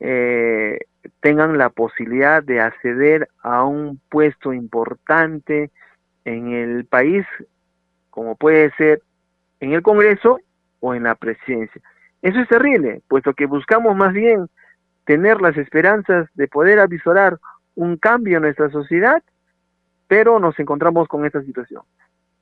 eh, 0.00 0.78
tengan 1.20 1.58
la 1.58 1.70
posibilidad 1.70 2.42
de 2.42 2.60
acceder 2.60 3.28
a 3.42 3.64
un 3.64 4.00
puesto 4.08 4.52
importante 4.52 5.70
en 6.24 6.52
el 6.52 6.84
país, 6.84 7.26
como 8.10 8.36
puede 8.36 8.70
ser 8.76 9.02
en 9.60 9.72
el 9.72 9.82
Congreso 9.82 10.40
o 10.80 10.94
en 10.94 11.04
la 11.04 11.14
presidencia. 11.14 11.80
Eso 12.22 12.40
es 12.40 12.48
terrible, 12.48 13.02
puesto 13.08 13.32
que 13.34 13.46
buscamos 13.46 13.96
más 13.96 14.12
bien 14.12 14.48
tener 15.04 15.40
las 15.40 15.56
esperanzas 15.56 16.28
de 16.34 16.48
poder 16.48 16.78
avisorar 16.78 17.38
un 17.74 17.96
cambio 17.96 18.36
en 18.36 18.42
nuestra 18.42 18.70
sociedad, 18.70 19.22
pero 20.06 20.38
nos 20.38 20.58
encontramos 20.58 21.08
con 21.08 21.24
esta 21.24 21.42
situación. 21.42 21.82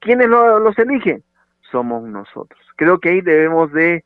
¿Quiénes 0.00 0.28
los 0.28 0.78
eligen? 0.78 1.22
Somos 1.70 2.02
nosotros. 2.02 2.61
Creo 2.76 2.98
que 2.98 3.11
ahí 3.11 3.20
debemos 3.20 3.72
de 3.72 4.04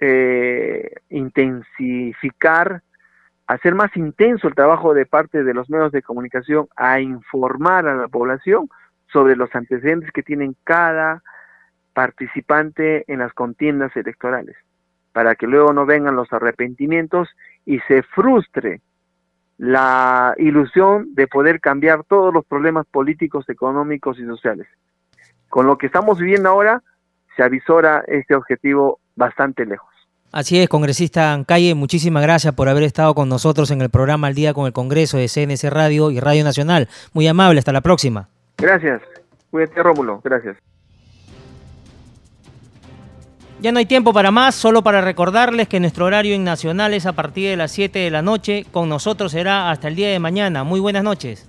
eh, 0.00 0.94
intensificar 1.08 2.82
hacer 3.46 3.74
más 3.74 3.94
intenso 3.96 4.48
el 4.48 4.54
trabajo 4.54 4.94
de 4.94 5.06
parte 5.06 5.44
de 5.44 5.54
los 5.54 5.68
medios 5.68 5.92
de 5.92 6.02
comunicación 6.02 6.68
a 6.76 7.00
informar 7.00 7.86
a 7.86 7.94
la 7.94 8.08
población 8.08 8.68
sobre 9.12 9.36
los 9.36 9.54
antecedentes 9.54 10.10
que 10.12 10.22
tienen 10.22 10.56
cada 10.64 11.22
participante 11.92 13.04
en 13.12 13.20
las 13.20 13.32
contiendas 13.32 13.94
electorales, 13.96 14.56
para 15.12 15.36
que 15.36 15.46
luego 15.46 15.72
no 15.72 15.86
vengan 15.86 16.16
los 16.16 16.32
arrepentimientos 16.32 17.28
y 17.64 17.78
se 17.80 18.02
frustre 18.02 18.80
la 19.56 20.34
ilusión 20.38 21.14
de 21.14 21.28
poder 21.28 21.60
cambiar 21.60 22.02
todos 22.04 22.34
los 22.34 22.44
problemas 22.44 22.86
políticos, 22.86 23.48
económicos 23.48 24.18
y 24.18 24.26
sociales. 24.26 24.66
Con 25.48 25.66
lo 25.66 25.78
que 25.78 25.86
estamos 25.86 26.18
viviendo 26.18 26.48
ahora, 26.48 26.82
se 27.36 27.44
avisora 27.44 28.02
este 28.08 28.34
objetivo 28.34 28.98
bastante 29.14 29.64
lejos. 29.64 29.93
Así 30.34 30.58
es, 30.58 30.68
congresista 30.68 31.32
Ancalle, 31.32 31.76
muchísimas 31.76 32.20
gracias 32.20 32.52
por 32.54 32.68
haber 32.68 32.82
estado 32.82 33.14
con 33.14 33.28
nosotros 33.28 33.70
en 33.70 33.80
el 33.80 33.88
programa 33.88 34.26
Al 34.26 34.34
Día 34.34 34.52
con 34.52 34.66
el 34.66 34.72
Congreso 34.72 35.16
de 35.16 35.28
CNC 35.28 35.70
Radio 35.70 36.10
y 36.10 36.18
Radio 36.18 36.42
Nacional. 36.42 36.88
Muy 37.12 37.28
amable, 37.28 37.60
hasta 37.60 37.70
la 37.70 37.82
próxima. 37.82 38.28
Gracias. 38.58 39.00
Cuídate, 39.52 39.80
Rómulo. 39.80 40.20
Gracias. 40.24 40.56
Ya 43.60 43.70
no 43.70 43.78
hay 43.78 43.86
tiempo 43.86 44.12
para 44.12 44.32
más, 44.32 44.56
solo 44.56 44.82
para 44.82 45.02
recordarles 45.02 45.68
que 45.68 45.78
nuestro 45.78 46.06
horario 46.06 46.34
en 46.34 46.42
Nacional 46.42 46.94
es 46.94 47.06
a 47.06 47.12
partir 47.12 47.50
de 47.50 47.56
las 47.56 47.70
7 47.70 48.00
de 48.00 48.10
la 48.10 48.22
noche. 48.22 48.66
Con 48.72 48.88
nosotros 48.88 49.30
será 49.30 49.70
hasta 49.70 49.86
el 49.86 49.94
día 49.94 50.08
de 50.08 50.18
mañana. 50.18 50.64
Muy 50.64 50.80
buenas 50.80 51.04
noches. 51.04 51.48